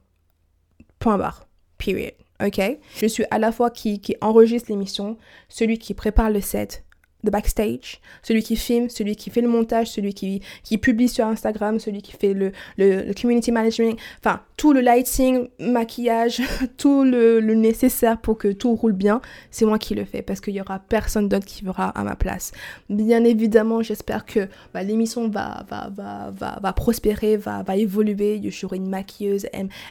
Point 0.99 1.17
barre. 1.17 1.47
Period. 1.79 2.13
Ok? 2.45 2.61
Je 2.97 3.07
suis 3.07 3.25
à 3.31 3.39
la 3.39 3.53
fois 3.53 3.71
qui, 3.71 4.01
qui 4.01 4.17
enregistre 4.21 4.71
l'émission, 4.71 5.17
celui 5.49 5.79
qui 5.79 5.95
prépare 5.95 6.31
le 6.31 6.41
set, 6.41 6.85
the 7.25 7.31
backstage, 7.31 8.01
celui 8.23 8.43
qui 8.43 8.57
filme, 8.57 8.89
celui 8.89 9.17
qui 9.17 9.31
fait 9.31 9.41
le 9.41 9.49
montage, 9.49 9.89
celui 9.89 10.15
qui, 10.15 10.43
qui 10.63 10.79
publie 10.79 11.09
sur 11.09 11.27
Instagram, 11.27 11.79
celui 11.79 12.03
qui 12.03 12.13
fait 12.13 12.35
le, 12.35 12.53
le, 12.79 13.13
community 13.21 13.53
management, 13.53 13.99
enfin 14.19 14.41
tout 14.57 14.73
le 14.73 14.81
lighting, 14.81 15.49
maquillage, 15.59 16.43
tout 16.77 17.05
le, 17.05 17.41
le, 17.41 17.55
nécessaire 17.55 18.19
pour 18.19 18.39
que 18.39 18.49
tout 18.49 18.75
roule 18.75 18.93
bien, 18.93 19.21
c'est 19.51 19.65
moi 19.65 19.79
qui 19.79 19.95
le 19.95 20.05
fais 20.05 20.23
parce 20.23 20.41
qu'il 20.41 20.55
y 20.55 20.61
aura 20.61 20.79
personne 20.79 21.29
d'autre 21.29 21.47
qui 21.47 21.65
verra 21.65 21.89
à 21.89 22.05
ma 22.05 22.17
place. 22.17 22.53
Bien 22.89 23.25
évidemment, 23.25 23.83
j'espère 23.83 24.25
que 24.25 24.49
bah, 24.73 24.83
l'émission 24.83 25.29
va, 25.29 25.65
va, 25.69 25.91
va, 25.95 26.31
va, 26.31 26.59
va 26.63 26.73
prospérer, 26.73 27.37
va, 27.37 27.63
va 27.63 27.77
évoluer. 27.77 28.41
J'aurai 28.51 28.77
une 28.77 28.89
maquilleuse 28.89 29.47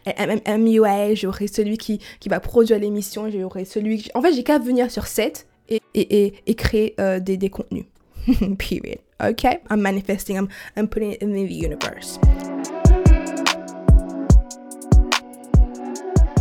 MUA, 0.05 1.15
j'aurai 1.15 1.47
celui 1.47 1.77
qui, 1.77 1.99
qui 2.19 2.29
va 2.29 2.39
produire 2.39 2.79
l'émission, 2.79 3.29
j'aurai 3.29 3.65
celui... 3.65 4.07
En 4.13 4.21
fait, 4.21 4.33
j'ai 4.33 4.43
qu'à 4.43 4.59
venir 4.59 4.91
sur 4.91 5.07
set 5.07 5.47
et, 5.93 6.55
créer 6.55 6.95
euh, 6.99 7.19
des, 7.19 7.37
des, 7.37 7.49
contenus. 7.49 7.85
Period. 8.57 8.99
Ok? 9.21 9.43
I'm 9.69 9.81
manifesting, 9.81 10.37
I'm, 10.37 10.47
I'm 10.75 10.87
putting 10.87 11.13
it 11.13 11.23
in 11.23 11.31
the 11.31 11.49
universe. 11.49 12.19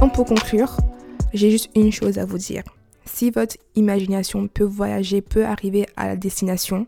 Donc 0.00 0.14
pour 0.14 0.26
conclure, 0.26 0.76
j'ai 1.34 1.50
juste 1.50 1.70
une 1.74 1.90
chose 1.90 2.18
à 2.18 2.24
vous 2.24 2.38
dire. 2.38 2.62
Si 3.04 3.30
votre 3.30 3.56
imagination 3.74 4.46
peut 4.46 4.64
voyager, 4.64 5.20
peut 5.20 5.44
arriver 5.44 5.86
à 5.96 6.06
la 6.06 6.16
destination, 6.16 6.86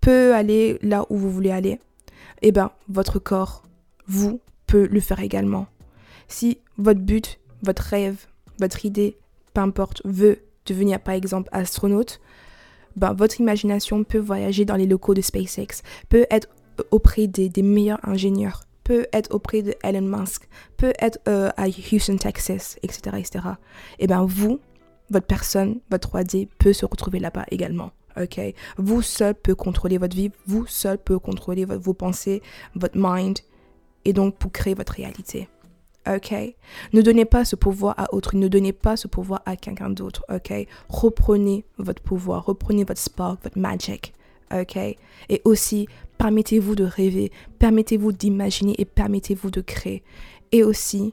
peut 0.00 0.34
aller 0.34 0.78
là 0.82 1.06
où 1.08 1.16
vous 1.16 1.30
voulez 1.30 1.50
aller, 1.50 1.78
eh 2.42 2.52
bien, 2.52 2.72
votre 2.88 3.18
corps, 3.18 3.62
vous, 4.06 4.40
peut 4.66 4.86
le 4.90 5.00
faire 5.00 5.20
également. 5.20 5.66
Si 6.28 6.58
votre 6.76 7.00
but, 7.00 7.38
votre 7.62 7.82
rêve, 7.82 8.26
votre 8.58 8.84
idée, 8.84 9.16
peu 9.54 9.60
importe, 9.60 10.02
veut 10.04 10.40
devenir 10.66 11.00
par 11.00 11.14
exemple 11.14 11.48
astronaute, 11.52 12.20
ben, 12.96 13.12
votre 13.14 13.40
imagination 13.40 14.04
peut 14.04 14.18
voyager 14.18 14.64
dans 14.64 14.76
les 14.76 14.86
locaux 14.86 15.14
de 15.14 15.20
SpaceX, 15.20 15.82
peut 16.08 16.26
être 16.30 16.48
auprès 16.90 17.26
des, 17.26 17.50
meilleurs 17.62 18.00
ingénieurs, 18.06 18.64
peut 18.84 19.06
être 19.12 19.34
auprès 19.34 19.62
de 19.62 19.74
Elon 19.82 20.02
Musk, 20.02 20.48
peut 20.76 20.92
être 20.98 21.18
euh, 21.28 21.50
à 21.56 21.66
Houston, 21.68 22.16
Texas, 22.16 22.78
etc. 22.82 23.16
etc. 23.18 23.44
Et 23.98 24.06
bien 24.06 24.24
vous, 24.24 24.60
votre 25.10 25.26
personne, 25.26 25.80
votre 25.90 26.08
3D 26.08 26.48
peut 26.58 26.72
se 26.72 26.86
retrouver 26.86 27.18
là-bas 27.18 27.44
également. 27.50 27.90
Ok, 28.20 28.38
vous 28.76 29.00
seul 29.00 29.34
peut 29.34 29.54
contrôler 29.54 29.96
votre 29.96 30.14
vie, 30.14 30.30
vous 30.46 30.66
seul 30.66 30.98
peut 30.98 31.18
contrôler 31.18 31.64
vos 31.64 31.94
pensées, 31.94 32.42
votre 32.74 32.96
mind, 32.98 33.38
et 34.04 34.12
donc 34.12 34.36
pour 34.36 34.52
créer 34.52 34.74
votre 34.74 34.92
réalité 34.92 35.48
ok? 36.06 36.34
Ne 36.92 37.02
donnez 37.02 37.24
pas 37.24 37.44
ce 37.44 37.56
pouvoir 37.56 37.94
à 37.98 38.12
autrui, 38.14 38.38
ne 38.38 38.48
donnez 38.48 38.72
pas 38.72 38.96
ce 38.96 39.08
pouvoir 39.08 39.42
à 39.46 39.56
quelqu'un 39.56 39.90
d'autre, 39.90 40.24
ok? 40.32 40.52
Reprenez 40.88 41.64
votre 41.78 42.02
pouvoir, 42.02 42.44
reprenez 42.46 42.84
votre 42.84 43.00
spark, 43.00 43.42
votre 43.42 43.58
magic, 43.58 44.12
ok? 44.52 44.76
Et 44.76 45.42
aussi, 45.44 45.88
permettez-vous 46.18 46.74
de 46.74 46.84
rêver, 46.84 47.32
permettez-vous 47.58 48.12
d'imaginer 48.12 48.74
et 48.78 48.84
permettez-vous 48.84 49.50
de 49.50 49.60
créer. 49.60 50.02
Et 50.52 50.62
aussi, 50.62 51.12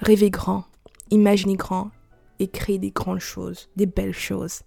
rêvez 0.00 0.30
grand, 0.30 0.64
imaginez 1.10 1.56
grand 1.56 1.90
et 2.38 2.48
créez 2.48 2.78
des 2.78 2.90
grandes 2.90 3.20
choses, 3.20 3.68
des 3.76 3.86
belles 3.86 4.14
choses. 4.14 4.62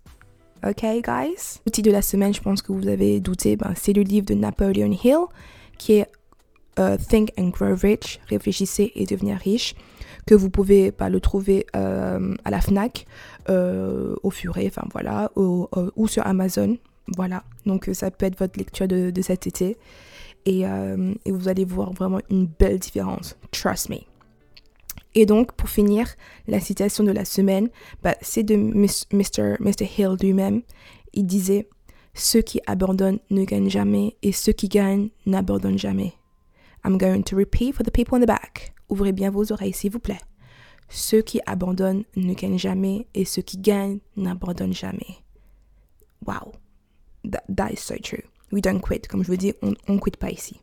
Ok, 0.64 0.84
guys? 0.84 1.60
L'outil 1.66 1.82
de 1.82 1.90
la 1.90 2.04
semaine, 2.04 2.34
je 2.34 2.42
pense 2.42 2.62
que 2.62 2.72
vous 2.72 2.88
avez 2.88 3.20
douté, 3.20 3.56
ben, 3.56 3.74
c'est 3.76 3.94
le 3.94 4.04
livre 4.04 4.28
de 4.28 4.36
Napoleon 4.36 4.92
Hill 4.92 5.26
qui 5.80 5.94
est 5.94 6.06
euh, 6.82 6.98
Think 6.98 7.32
and 7.38 7.50
Grow 7.50 7.76
Rich, 7.76 8.20
réfléchissez 8.28 8.92
et 8.96 9.06
devenir 9.06 9.38
riche, 9.38 9.76
que 10.26 10.36
vous 10.36 10.50
pouvez 10.50 10.92
pas 10.92 11.10
le 11.10 11.20
trouver 11.20 11.66
euh, 11.76 12.36
à 12.44 12.50
la 12.50 12.60
FNAC, 12.60 13.06
euh, 13.50 14.16
au 14.24 14.32
Furet, 14.32 14.68
enfin 14.68 14.88
voilà, 14.92 15.32
ou 15.36 16.08
sur 16.08 16.26
Amazon. 16.26 16.78
Voilà, 17.16 17.44
donc 17.66 17.90
ça 17.94 18.10
peut 18.10 18.26
être 18.26 18.38
votre 18.38 18.58
lecture 18.58 18.88
de, 18.88 19.22
cet 19.22 19.48
été. 19.48 19.78
Et, 20.46 20.62
et, 20.62 21.32
vous 21.32 21.48
allez 21.48 21.66
voir 21.66 21.94
vraiment 21.94 22.20
une 22.30 22.48
belle 22.48 22.80
différence. 22.80 23.36
Trust 23.52 23.90
me. 23.90 23.98
Et 25.14 25.26
donc, 25.26 25.52
pour 25.54 25.70
finir, 25.70 26.08
la 26.48 26.60
citation 26.60 27.04
de 27.04 27.12
la 27.12 27.26
semaine, 27.26 27.70
bah, 28.02 28.16
c'est 28.22 28.44
de 28.44 28.56
Mr. 28.56 29.58
Mr. 29.60 29.86
Hill 29.98 30.16
lui-même. 30.22 30.62
Il 31.14 31.26
disait 31.26 31.68
Ceux 32.14 32.42
qui 32.42 32.62
abandonnent 32.66 33.20
ne 33.30 33.44
gagnent 33.44 33.70
jamais 33.70 34.16
et 34.24 34.32
ceux 34.32 34.54
qui 34.54 34.70
gagnent 34.70 35.10
n'abandonnent 35.26 35.78
jamais. 35.78 36.14
I'm 36.84 36.98
going 36.98 37.24
to 37.24 37.36
repeat 37.36 37.76
for 37.76 37.84
the 37.84 37.92
people 37.92 38.16
in 38.18 38.22
the 38.22 38.28
back. 38.28 38.74
Ouvrez 38.90 39.12
bien 39.12 39.32
vos 39.32 39.52
oreilles, 39.52 39.74
s'il 39.74 39.92
vous 39.92 40.00
plaît. 40.00 40.22
Ceux 40.90 41.22
qui 41.22 41.40
abandonnent 41.46 42.04
ne 42.16 42.34
gagnent 42.34 42.58
jamais 42.58 43.08
et 43.14 43.24
ceux 43.24 43.42
qui 43.42 43.58
gagnent 43.58 44.00
n'abandonnent 44.18 44.74
jamais. 44.74 45.18
Wow. 46.26 46.54
That, 47.24 47.72
is 47.72 47.78
so 47.78 47.96
true. 47.96 48.24
We 48.52 48.62
don't 48.62 48.82
quit. 48.82 49.08
Comme 49.08 49.24
je 49.24 49.28
vous 49.28 49.38
dis, 49.38 49.54
on 49.62 49.94
ne 49.94 50.00
quitte 50.00 50.18
pas 50.18 50.32
ici. 50.32 50.60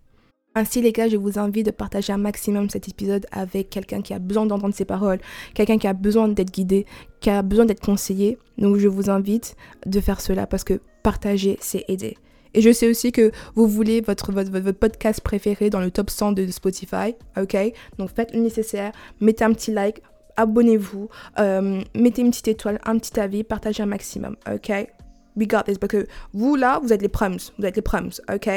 Ainsi, 0.55 0.83
les 0.83 0.93
gars, 0.93 1.09
je 1.09 1.17
vous 1.17 1.39
invite 1.39 1.67
de 1.67 1.71
partager 1.71 2.13
un 2.13 2.19
maximum 2.19 2.69
cet 2.69 2.89
épisode 2.89 3.27
avec 3.31 3.71
quelqu'un 3.71 4.03
qui 4.03 4.13
a 4.13 4.19
besoin 4.19 4.45
d'entendre 4.45 4.75
ces 4.75 4.85
paroles, 4.85 5.21
quelqu'un 5.55 5.79
qui 5.79 5.87
a 5.87 5.93
besoin 5.93 6.29
d'être 6.29 6.51
guidé, 6.51 6.85
qui 7.21 7.31
a 7.31 7.43
besoin 7.43 7.65
d'être 7.65 7.85
conseillé. 7.85 8.39
Donc, 8.59 8.77
je 8.77 8.89
vous 8.89 9.09
invite 9.09 9.57
de 9.87 10.01
faire 10.01 10.21
cela 10.21 10.47
parce 10.47 10.65
que 10.65 10.81
partager, 11.03 11.59
c'est 11.61 11.85
aider. 11.89 12.17
Et 12.55 12.61
je 12.61 12.73
sais 12.73 12.89
aussi 12.89 13.13
que 13.13 13.31
vous 13.55 13.67
voulez 13.67 14.01
votre, 14.01 14.33
votre, 14.33 14.51
votre, 14.51 14.79
podcast 14.79 15.21
préféré 15.21 15.71
dans 15.71 15.81
le 15.81 15.91
top 15.91 16.11
100 16.11 16.33
de 16.33 16.47
Spotify, 16.49 17.15
ok? 17.41 17.57
Donc 17.99 18.11
faites 18.15 18.33
le 18.33 18.41
nécessaire, 18.41 18.93
mettez 19.21 19.45
un 19.45 19.53
petit 19.53 19.73
like, 19.73 20.03
abonnez-vous, 20.37 21.09
euh, 21.39 21.81
mettez 21.95 22.23
une 22.23 22.31
petite 22.31 22.49
étoile, 22.49 22.81
un 22.85 22.99
petit 22.99 23.19
avis, 23.19 23.45
partagez 23.45 23.83
un 23.83 23.87
maximum, 23.87 24.37
ok? 24.51 24.71
We 25.37 25.47
got 25.47 25.63
this, 25.67 25.79
parce 25.79 25.93
que 25.93 26.07
vous 26.33 26.57
là, 26.57 26.81
vous 26.83 26.93
êtes 26.93 27.03
les 27.03 27.09
proms, 27.09 27.39
vous 27.59 27.67
êtes 27.67 27.77
les 27.77 27.83
proms, 27.83 28.11
ok? 28.33 28.49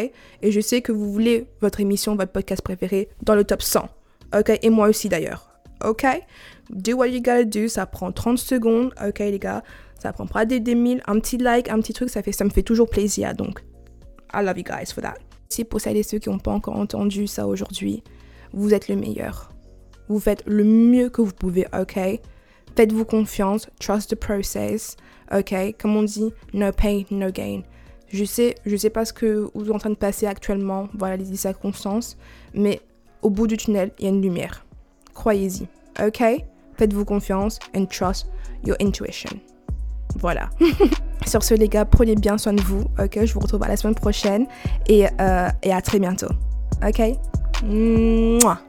Et 0.41 0.51
je 0.51 0.59
sais 0.59 0.81
que 0.81 0.91
vous 0.91 1.11
voulez 1.11 1.47
votre 1.61 1.79
émission, 1.79 2.15
votre 2.15 2.31
podcast 2.31 2.61
préféré 2.61 3.09
dans 3.23 3.35
le 3.35 3.43
top 3.43 3.61
100, 3.61 3.89
ok? 4.37 4.59
Et 4.61 4.69
moi 4.69 4.87
aussi 4.87 5.09
d'ailleurs, 5.09 5.51
ok? 5.83 6.05
Do 6.69 6.95
what 6.95 7.07
you 7.07 7.19
gotta 7.19 7.43
do, 7.43 7.67
ça 7.67 7.85
prend 7.85 8.11
30 8.11 8.37
secondes, 8.37 8.93
ok 9.05 9.19
les 9.19 9.39
gars? 9.39 9.63
Ça 10.01 10.13
prend 10.13 10.25
pas 10.25 10.45
des, 10.45 10.59
des 10.59 10.73
mille, 10.73 11.03
un 11.05 11.19
petit 11.19 11.37
like, 11.37 11.69
un 11.69 11.79
petit 11.79 11.93
truc, 11.93 12.09
ça, 12.09 12.23
fait, 12.23 12.31
ça 12.31 12.43
me 12.43 12.49
fait 12.49 12.63
toujours 12.63 12.89
plaisir. 12.89 13.35
Donc, 13.35 13.61
I 14.33 14.43
love 14.43 14.57
you 14.57 14.63
guys 14.63 14.91
for 14.93 15.01
that. 15.01 15.15
Si 15.49 15.63
pour 15.63 15.81
celles 15.81 15.97
et 15.97 16.03
ceux 16.03 16.19
qui 16.19 16.29
n'ont 16.29 16.39
pas 16.39 16.51
encore 16.51 16.77
entendu 16.77 17.27
ça 17.27 17.47
aujourd'hui, 17.47 18.03
vous 18.53 18.73
êtes 18.73 18.87
le 18.87 18.95
meilleur. 18.95 19.51
Vous 20.07 20.19
faites 20.19 20.43
le 20.45 20.63
mieux 20.63 21.09
que 21.09 21.21
vous 21.21 21.33
pouvez, 21.33 21.65
ok? 21.77 21.99
Faites-vous 22.75 23.05
confiance, 23.05 23.69
trust 23.79 24.09
the 24.11 24.15
process, 24.15 24.95
ok? 25.33 25.75
Comme 25.79 25.95
on 25.95 26.03
dit, 26.03 26.33
no 26.53 26.71
pain, 26.71 27.03
no 27.11 27.31
gain. 27.31 27.61
Je 28.09 28.25
sais, 28.25 28.55
je 28.65 28.75
sais 28.75 28.89
pas 28.89 29.05
ce 29.05 29.13
que 29.13 29.49
vous 29.53 29.65
êtes 29.65 29.71
en 29.71 29.79
train 29.79 29.89
de 29.89 29.95
passer 29.95 30.25
actuellement, 30.25 30.89
voilà 30.97 31.17
les 31.17 31.35
circonstances, 31.35 32.17
mais 32.53 32.81
au 33.21 33.29
bout 33.29 33.47
du 33.47 33.57
tunnel, 33.57 33.91
il 33.99 34.05
y 34.05 34.07
a 34.07 34.11
une 34.11 34.21
lumière. 34.21 34.65
Croyez-y, 35.13 35.67
ok? 36.01 36.43
Faites-vous 36.77 37.05
confiance 37.05 37.59
and 37.75 37.85
trust 37.85 38.27
your 38.65 38.75
intuition. 38.81 39.39
Voilà. 40.17 40.49
Sur 41.27 41.43
ce, 41.43 41.53
les 41.53 41.69
gars, 41.69 41.85
prenez 41.85 42.15
bien 42.15 42.37
soin 42.37 42.53
de 42.53 42.61
vous. 42.61 42.85
Ok, 42.99 43.23
je 43.23 43.33
vous 43.33 43.39
retrouve 43.39 43.63
à 43.63 43.67
la 43.67 43.77
semaine 43.77 43.95
prochaine 43.95 44.47
et, 44.87 45.05
euh, 45.19 45.49
et 45.63 45.73
à 45.73 45.81
très 45.81 45.99
bientôt. 45.99 46.29
Ok? 46.85 47.01
Mouah. 47.63 48.59